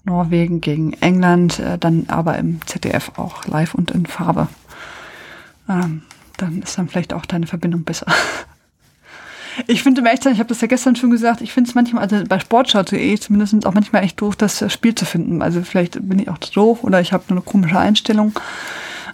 Norwegen 0.04 0.60
gegen 0.60 0.92
England, 0.94 1.58
äh, 1.58 1.78
dann 1.78 2.04
aber 2.08 2.38
im 2.38 2.60
ZDF 2.66 3.12
auch 3.16 3.46
live 3.46 3.74
und 3.74 3.90
in 3.90 4.06
Farbe. 4.06 4.48
Ähm, 5.68 6.02
dann 6.36 6.62
ist 6.62 6.78
dann 6.78 6.88
vielleicht 6.88 7.12
auch 7.12 7.26
deine 7.26 7.46
Verbindung 7.46 7.84
besser. 7.84 8.06
Ich 9.66 9.82
finde 9.82 10.02
im 10.02 10.06
Echtzeit, 10.06 10.34
ich 10.34 10.38
habe 10.38 10.50
das 10.50 10.60
ja 10.60 10.66
gestern 10.66 10.96
schon 10.96 11.08
gesagt, 11.08 11.40
ich 11.40 11.50
finde 11.50 11.70
es 11.70 11.74
manchmal, 11.74 12.02
also 12.02 12.22
bei 12.28 12.38
sportschau.de 12.38 13.18
zumindest 13.18 13.64
auch 13.64 13.72
manchmal 13.72 14.04
echt 14.04 14.20
doof, 14.20 14.36
das 14.36 14.62
Spiel 14.70 14.94
zu 14.94 15.06
finden. 15.06 15.40
Also 15.40 15.62
vielleicht 15.62 15.98
bin 16.06 16.18
ich 16.18 16.28
auch 16.28 16.36
doof 16.36 16.84
oder 16.84 17.00
ich 17.00 17.14
habe 17.14 17.24
nur 17.28 17.38
eine 17.38 17.44
komische 17.44 17.78
Einstellung. 17.78 18.38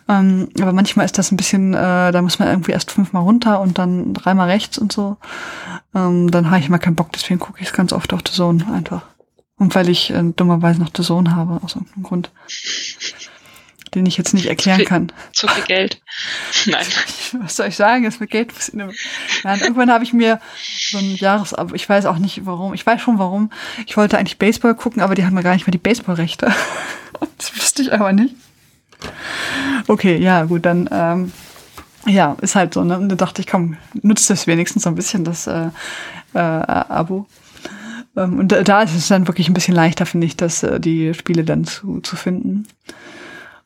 Ähm, 0.08 0.48
aber 0.60 0.72
manchmal 0.72 1.06
ist 1.06 1.18
das 1.18 1.30
ein 1.30 1.36
bisschen, 1.36 1.74
äh, 1.74 2.12
da 2.12 2.22
muss 2.22 2.38
man 2.38 2.48
irgendwie 2.48 2.72
erst 2.72 2.90
fünfmal 2.90 3.22
runter 3.22 3.60
und 3.60 3.78
dann 3.78 4.14
dreimal 4.14 4.48
rechts 4.48 4.78
und 4.78 4.92
so. 4.92 5.16
Ähm, 5.94 6.30
dann 6.30 6.50
habe 6.50 6.60
ich 6.60 6.68
mal 6.68 6.78
keinen 6.78 6.96
Bock, 6.96 7.12
deswegen 7.12 7.40
gucke 7.40 7.60
ich 7.60 7.68
es 7.68 7.72
ganz 7.72 7.92
oft 7.92 8.12
auf 8.12 8.20
The 8.26 8.32
Zone 8.32 8.66
einfach. 8.72 9.02
Und 9.56 9.74
weil 9.74 9.88
ich 9.88 10.10
äh, 10.10 10.22
dummerweise 10.34 10.80
noch 10.80 10.90
The 10.94 11.02
Sohn 11.02 11.36
habe, 11.36 11.60
aus 11.62 11.76
irgendeinem 11.76 12.02
Grund. 12.02 12.30
Den 13.94 14.06
ich 14.06 14.16
jetzt 14.16 14.32
nicht 14.32 14.46
erklären 14.46 14.84
kann. 14.86 15.12
Zu 15.32 15.46
viel 15.46 15.64
Geld. 15.64 16.00
Nein. 16.66 16.86
Was 17.40 17.56
soll 17.56 17.68
ich 17.68 17.76
sagen? 17.76 18.04
Ist 18.04 18.20
mit 18.20 18.30
Geld. 18.30 18.52
Nein, 18.72 19.60
irgendwann 19.60 19.90
habe 19.90 20.02
ich 20.02 20.14
mir 20.14 20.40
so 20.90 20.98
ein 20.98 21.14
Jahresabo. 21.14 21.74
Ich 21.74 21.88
weiß 21.88 22.06
auch 22.06 22.18
nicht 22.18 22.46
warum. 22.46 22.72
Ich 22.72 22.86
weiß 22.86 23.02
schon 23.02 23.18
warum. 23.18 23.52
Ich 23.86 23.96
wollte 23.96 24.18
eigentlich 24.18 24.38
Baseball 24.38 24.74
gucken, 24.74 25.02
aber 25.02 25.14
die 25.14 25.24
haben 25.24 25.34
mir 25.34 25.42
gar 25.42 25.52
nicht 25.52 25.66
mehr 25.66 25.72
die 25.72 25.78
Baseballrechte. 25.78 26.52
das 27.38 27.54
wusste 27.54 27.82
ich 27.82 27.92
aber 27.92 28.12
nicht. 28.12 28.34
Okay, 29.88 30.16
ja, 30.18 30.44
gut, 30.44 30.64
dann, 30.64 30.88
ähm, 30.92 31.32
ja, 32.06 32.36
ist 32.40 32.54
halt 32.54 32.74
so, 32.74 32.84
ne? 32.84 32.98
Und 32.98 33.08
da 33.08 33.16
dachte 33.16 33.40
ich, 33.40 33.46
komm, 33.46 33.76
nutzt 34.02 34.30
das 34.30 34.46
wenigstens 34.46 34.82
so 34.84 34.88
ein 34.88 34.94
bisschen, 34.94 35.24
das 35.24 35.46
äh, 35.46 35.68
äh, 36.34 36.38
Abo. 36.38 37.26
Ähm, 38.16 38.38
und 38.38 38.48
da 38.52 38.82
ist 38.82 38.94
es 38.94 39.08
dann 39.08 39.26
wirklich 39.26 39.48
ein 39.48 39.54
bisschen 39.54 39.74
leichter, 39.74 40.06
finde 40.06 40.26
ich, 40.26 40.36
dass 40.36 40.62
äh, 40.62 40.80
die 40.80 41.14
Spiele 41.14 41.44
dann 41.44 41.64
zu, 41.64 42.00
zu 42.00 42.16
finden. 42.16 42.66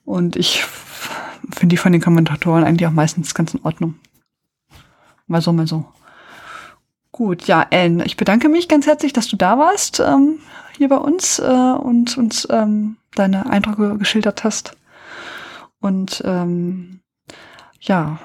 Und 0.04 0.36
ich 0.36 0.64
finde 1.54 1.74
die 1.74 1.76
von 1.76 1.92
den 1.92 2.00
Kommentatoren 2.00 2.64
eigentlich 2.64 2.86
auch 2.86 2.92
meistens 2.92 3.34
ganz 3.34 3.54
in 3.54 3.60
Ordnung. 3.64 3.94
Mal 5.26 5.40
so, 5.40 5.52
mal 5.52 5.66
so. 5.66 5.84
Gut, 7.10 7.46
ja, 7.46 7.66
Ellen, 7.70 8.02
ich 8.04 8.16
bedanke 8.16 8.48
mich 8.48 8.68
ganz 8.68 8.86
herzlich, 8.86 9.12
dass 9.12 9.26
du 9.28 9.36
da 9.36 9.58
warst 9.58 10.00
ähm, 10.00 10.38
hier 10.76 10.88
bei 10.88 10.98
uns 10.98 11.38
äh, 11.38 11.42
und 11.42 12.16
uns 12.18 12.46
ähm, 12.50 12.96
deine 13.14 13.48
Eindrücke 13.48 13.96
geschildert 13.96 14.44
hast. 14.44 14.76
Und 15.86 16.20
ähm, 16.26 17.00
ja, 17.80 18.18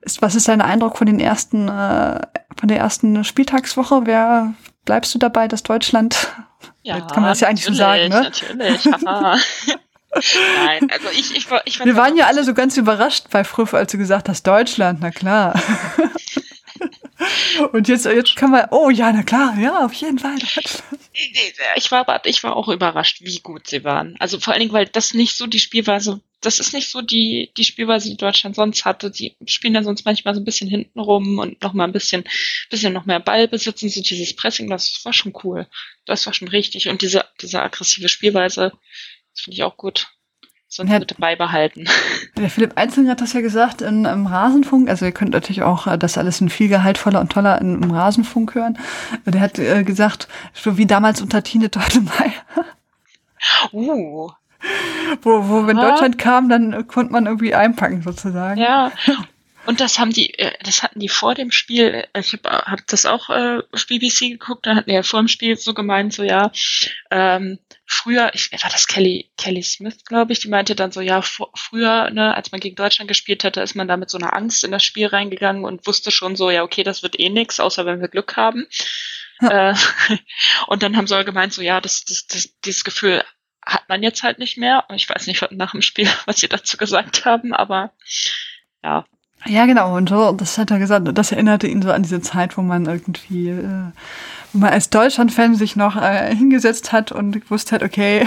ist, 0.00 0.20
was 0.20 0.34
ist 0.34 0.48
dein 0.48 0.60
Eindruck 0.60 0.98
von 0.98 1.06
den 1.06 1.20
ersten, 1.20 1.68
äh, 1.68 2.20
von 2.58 2.68
der 2.68 2.78
ersten 2.78 3.22
Spieltagswoche? 3.22 4.02
Wer 4.04 4.54
bleibst 4.84 5.14
du 5.14 5.20
dabei, 5.20 5.46
dass 5.48 5.62
Deutschland? 5.62 6.28
Ja, 6.84 7.00
kann 7.00 7.22
man 7.22 7.30
das 7.30 7.40
ja 7.40 7.48
eigentlich 7.48 7.64
so 7.64 7.72
sagen, 7.72 8.08
ne? 8.08 8.22
Natürlich, 8.22 8.84
Nein, 10.64 10.90
also 10.92 11.08
ich, 11.12 11.36
ich, 11.36 11.46
ich 11.64 11.84
Wir 11.84 11.96
waren 11.96 12.16
ja 12.16 12.26
alle 12.26 12.44
so 12.44 12.54
ganz 12.54 12.76
überrascht 12.76 13.26
bei 13.30 13.44
Früff, 13.44 13.74
als 13.74 13.90
du 13.92 13.98
gesagt 13.98 14.28
hast, 14.28 14.44
Deutschland, 14.46 14.98
na 15.00 15.10
klar. 15.10 15.60
Und 17.72 17.88
jetzt, 17.88 18.04
jetzt 18.06 18.36
kann 18.36 18.50
man, 18.50 18.66
oh 18.70 18.90
ja, 18.90 19.12
na 19.12 19.22
klar, 19.22 19.54
ja, 19.58 19.84
auf 19.84 19.92
jeden 19.94 20.18
Fall. 20.18 20.38
Ich 21.76 21.90
war, 21.90 22.08
aber 22.08 22.26
ich 22.26 22.42
war 22.42 22.56
auch 22.56 22.68
überrascht, 22.68 23.20
wie 23.20 23.40
gut 23.40 23.66
sie 23.66 23.84
waren. 23.84 24.16
Also 24.18 24.40
vor 24.40 24.52
allen 24.52 24.60
Dingen, 24.60 24.72
weil 24.72 24.86
das 24.86 25.14
nicht 25.14 25.36
so 25.36 25.46
die 25.46 25.58
Spielweise, 25.58 26.20
das 26.40 26.58
ist 26.58 26.72
nicht 26.72 26.90
so 26.90 27.02
die, 27.02 27.52
die 27.56 27.64
Spielweise, 27.64 28.08
die 28.08 28.16
Deutschland 28.16 28.56
sonst 28.56 28.84
hatte. 28.84 29.10
Die 29.10 29.36
spielen 29.46 29.74
ja 29.74 29.82
sonst 29.82 30.04
manchmal 30.04 30.34
so 30.34 30.40
ein 30.40 30.44
bisschen 30.44 30.68
hinten 30.68 30.98
rum 30.98 31.38
und 31.38 31.60
noch 31.62 31.74
mal 31.74 31.84
ein 31.84 31.92
bisschen, 31.92 32.24
bisschen 32.70 32.92
noch 32.92 33.04
mehr 33.04 33.20
Ball 33.20 33.46
besitzen, 33.46 33.90
so 33.90 34.00
dieses 34.00 34.34
Pressing, 34.34 34.70
das 34.70 35.04
war 35.04 35.12
schon 35.12 35.34
cool. 35.44 35.66
Das 36.06 36.26
war 36.26 36.32
schon 36.32 36.48
richtig. 36.48 36.88
Und 36.88 37.02
diese, 37.02 37.26
diese 37.40 37.60
aggressive 37.60 38.08
Spielweise, 38.08 38.72
das 39.32 39.42
finde 39.42 39.56
ich 39.56 39.62
auch 39.62 39.76
gut. 39.76 40.08
Sonst 40.74 40.90
ja, 40.90 40.98
bitte 41.00 41.16
beibehalten. 41.16 41.86
Der 42.38 42.48
Philipp 42.48 42.78
Einzeln 42.78 43.06
hat 43.10 43.20
das 43.20 43.34
ja 43.34 43.42
gesagt 43.42 43.82
in, 43.82 44.06
im 44.06 44.26
Rasenfunk. 44.26 44.88
Also 44.88 45.04
ihr 45.04 45.12
könnt 45.12 45.32
natürlich 45.32 45.60
auch 45.60 45.86
äh, 45.86 45.98
das 45.98 46.16
alles 46.16 46.40
in 46.40 46.48
viel 46.48 46.68
gehaltvoller 46.68 47.20
und 47.20 47.30
toller 47.30 47.60
im, 47.60 47.82
im 47.82 47.90
Rasenfunk 47.90 48.54
hören. 48.54 48.78
Der 49.26 49.42
hat 49.42 49.58
äh, 49.58 49.84
gesagt, 49.84 50.28
so 50.54 50.78
wie 50.78 50.86
damals 50.86 51.20
unter 51.20 51.42
Tine 51.42 51.70
Teutemeyer. 51.70 52.32
Uh. 53.72 54.30
Wo, 55.22 55.48
wo 55.48 55.66
wenn. 55.66 55.76
Deutschland 55.76 56.16
kam, 56.16 56.48
dann 56.48 56.86
konnte 56.86 57.12
man 57.12 57.26
irgendwie 57.26 57.56
einpacken 57.56 58.02
sozusagen. 58.02 58.60
Ja, 58.60 58.92
und 59.66 59.80
das 59.80 59.98
haben 59.98 60.12
die, 60.12 60.38
äh, 60.38 60.52
das 60.64 60.82
hatten 60.82 61.00
die 61.00 61.08
vor 61.08 61.34
dem 61.34 61.50
Spiel, 61.50 62.04
äh, 62.12 62.20
ich 62.20 62.32
habe 62.32 62.48
hab 62.48 62.86
das 62.86 63.06
auch 63.06 63.30
äh, 63.30 63.62
BBC 63.88 64.30
geguckt, 64.30 64.66
da 64.66 64.74
hatten 64.74 64.90
die 64.90 64.94
ja 64.94 65.02
vor 65.02 65.20
dem 65.20 65.28
Spiel 65.28 65.56
so 65.56 65.74
gemeint, 65.74 66.12
so 66.12 66.22
ja, 66.22 66.50
ähm, 67.10 67.58
früher, 67.86 68.30
ich, 68.34 68.50
war 68.52 68.70
das 68.70 68.86
Kelly, 68.86 69.30
Kelly 69.36 69.62
Smith, 69.62 70.04
glaube 70.04 70.32
ich, 70.32 70.40
die 70.40 70.48
meinte 70.48 70.74
dann 70.74 70.92
so, 70.92 71.00
ja, 71.00 71.22
vor, 71.22 71.50
früher, 71.54 72.10
ne, 72.10 72.34
als 72.34 72.50
man 72.52 72.60
gegen 72.60 72.76
Deutschland 72.76 73.08
gespielt 73.08 73.44
hatte, 73.44 73.60
ist 73.60 73.74
man 73.74 73.88
da 73.88 73.96
mit 73.96 74.10
so 74.10 74.18
einer 74.18 74.34
Angst 74.34 74.64
in 74.64 74.72
das 74.72 74.84
Spiel 74.84 75.06
reingegangen 75.06 75.64
und 75.64 75.86
wusste 75.86 76.10
schon 76.10 76.36
so, 76.36 76.50
ja, 76.50 76.62
okay, 76.62 76.82
das 76.82 77.02
wird 77.02 77.18
eh 77.20 77.28
nix, 77.28 77.60
außer 77.60 77.86
wenn 77.86 78.00
wir 78.00 78.08
Glück 78.08 78.36
haben. 78.36 78.66
Ja. 79.40 79.70
Äh, 79.70 79.74
und 80.66 80.82
dann 80.82 80.96
haben 80.96 81.06
sie 81.06 81.24
gemeint, 81.24 81.52
so 81.52 81.62
ja, 81.62 81.80
das, 81.80 82.04
das, 82.04 82.26
das, 82.26 82.58
dieses 82.64 82.84
Gefühl 82.84 83.22
hat 83.64 83.88
man 83.88 84.02
jetzt 84.02 84.22
halt 84.22 84.38
nicht 84.38 84.56
mehr. 84.56 84.84
Und 84.88 84.96
ich 84.96 85.08
weiß 85.08 85.26
nicht 85.26 85.46
nach 85.52 85.72
dem 85.72 85.82
Spiel, 85.82 86.08
was 86.26 86.40
sie 86.40 86.48
dazu 86.48 86.76
gesagt 86.76 87.24
haben, 87.24 87.54
aber 87.54 87.92
ja, 88.82 89.04
ja, 89.46 89.66
genau. 89.66 89.96
Und 89.96 90.08
so, 90.08 90.32
das 90.32 90.58
hat 90.58 90.70
er 90.70 90.78
gesagt, 90.78 91.06
das 91.16 91.32
erinnerte 91.32 91.66
ihn 91.66 91.82
so 91.82 91.90
an 91.90 92.02
diese 92.02 92.20
Zeit, 92.20 92.56
wo 92.56 92.62
man 92.62 92.86
irgendwie, 92.86 93.48
äh, 93.48 93.90
wo 94.52 94.58
man 94.58 94.70
als 94.70 94.90
Deutschland-Fan 94.90 95.54
sich 95.54 95.76
noch 95.76 95.96
äh, 95.96 96.34
hingesetzt 96.34 96.92
hat 96.92 97.12
und 97.12 97.40
gewusst 97.40 97.72
hat, 97.72 97.82
okay, 97.82 98.26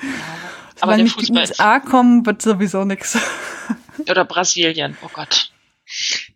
ja, 0.00 0.08
aber 0.80 0.92
wenn 0.92 1.04
nicht 1.04 1.20
die 1.20 1.32
USA 1.32 1.80
kommen, 1.80 2.26
wird 2.26 2.42
sowieso 2.42 2.84
nichts. 2.84 3.18
Oder 4.08 4.24
Brasilien, 4.24 4.96
oh 5.02 5.10
Gott. 5.12 5.50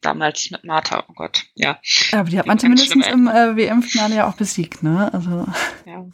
Damals 0.02 0.50
mit 0.50 0.64
Martha, 0.64 1.04
oh 1.08 1.12
Gott, 1.14 1.44
ja. 1.54 1.78
Aber 2.12 2.28
die 2.28 2.38
hat 2.38 2.46
man 2.46 2.58
zumindest 2.58 2.94
im 2.94 3.26
äh, 3.26 3.56
WM-Finale 3.56 4.16
ja 4.16 4.28
auch 4.28 4.36
besiegt, 4.36 4.82
ne? 4.82 5.10
Also. 5.12 5.46
Ja. 5.86 6.04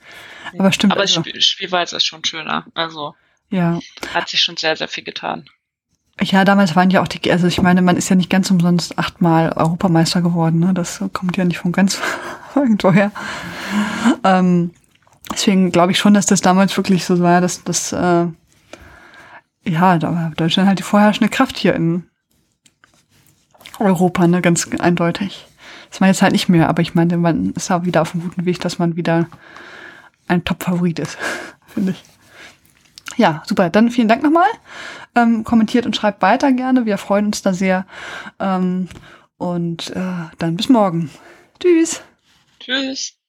Aber 0.59 0.71
stimmt. 0.71 0.93
Aber 0.93 1.03
also. 1.03 1.21
Spiel, 1.21 1.41
Spielweise 1.41 1.97
ist 1.97 2.07
schon 2.07 2.25
schöner. 2.25 2.67
Also. 2.75 3.15
Ja. 3.51 3.81
Hat 4.15 4.29
sich 4.29 4.41
schon 4.41 4.57
sehr, 4.57 4.77
sehr 4.77 4.89
viel 4.89 5.05
getan. 5.05 5.49
Ja, 6.21 6.45
damals 6.45 6.77
waren 6.77 6.91
ja 6.91 7.03
auch 7.03 7.09
die, 7.09 7.33
also 7.33 7.47
ich 7.47 7.61
meine, 7.63 7.83
man 7.83 7.97
ist 7.97 8.09
ja 8.09 8.17
nicht 8.17 8.31
ganz 8.31 8.51
umsonst 8.51 8.99
achtmal 8.99 9.53
Europameister 9.53 10.21
geworden, 10.21 10.61
ne? 10.61 10.75
Das 10.75 11.03
kommt 11.13 11.37
ja 11.37 11.45
nicht 11.45 11.59
von 11.59 11.73
ganz 11.73 11.99
irgendwoher. 12.55 13.11
Ähm, 14.23 14.71
deswegen 15.31 15.73
glaube 15.73 15.93
ich 15.93 15.99
schon, 15.99 16.15
dass 16.15 16.27
das 16.27 16.41
damals 16.41 16.77
wirklich 16.77 17.05
so 17.05 17.21
war, 17.21 17.41
dass 17.41 17.65
das, 17.65 17.93
äh, 17.93 18.27
ja, 19.65 19.99
da 19.99 20.15
war 20.15 20.33
Deutschland 20.37 20.69
halt 20.69 20.79
die 20.79 20.85
vorherrschende 20.85 21.31
Kraft 21.31 21.57
hier 21.57 21.75
in 21.75 22.05
Europa, 23.79 24.27
ne, 24.27 24.43
ganz 24.43 24.69
eindeutig. 24.79 25.47
Das 25.91 26.01
war 26.01 26.09
jetzt 26.09 26.23
halt 26.23 26.33
nicht 26.33 26.49
mehr, 26.49 26.69
aber 26.69 26.83
ich 26.83 26.95
meine, 26.95 27.17
man 27.17 27.51
ist 27.53 27.71
auch 27.71 27.85
wieder 27.85 28.03
auf 28.03 28.15
einem 28.15 28.25
guten 28.25 28.45
Weg, 28.45 28.61
dass 28.61 28.79
man 28.79 28.97
wieder 28.97 29.29
ein 30.29 30.45
Top-Favorit 30.45 30.99
ist, 30.99 31.19
finde 31.67 31.93
ich. 31.93 32.12
Ja, 33.17 33.43
super. 33.47 33.71
Dann 33.71 33.91
vielen 33.91 34.09
Dank 34.09 34.23
nochmal. 34.23 34.49
Ähm, 35.15 35.45
kommentiert 35.45 35.87
und 35.87 35.97
schreibt 35.97 36.23
weiter 36.23 36.53
gerne. 36.53 36.87
Wir 36.87 36.99
freuen 36.99 37.27
uns 37.27 37.43
da 37.43 37.53
sehr. 37.53 37.87
Ähm, 38.41 38.89
und 39.37 39.91
äh, 39.91 40.29
dann 40.39 40.57
bis 40.57 40.69
morgen. 40.69 41.11
Tschüss. 41.61 42.03
Tschüss. 42.61 43.22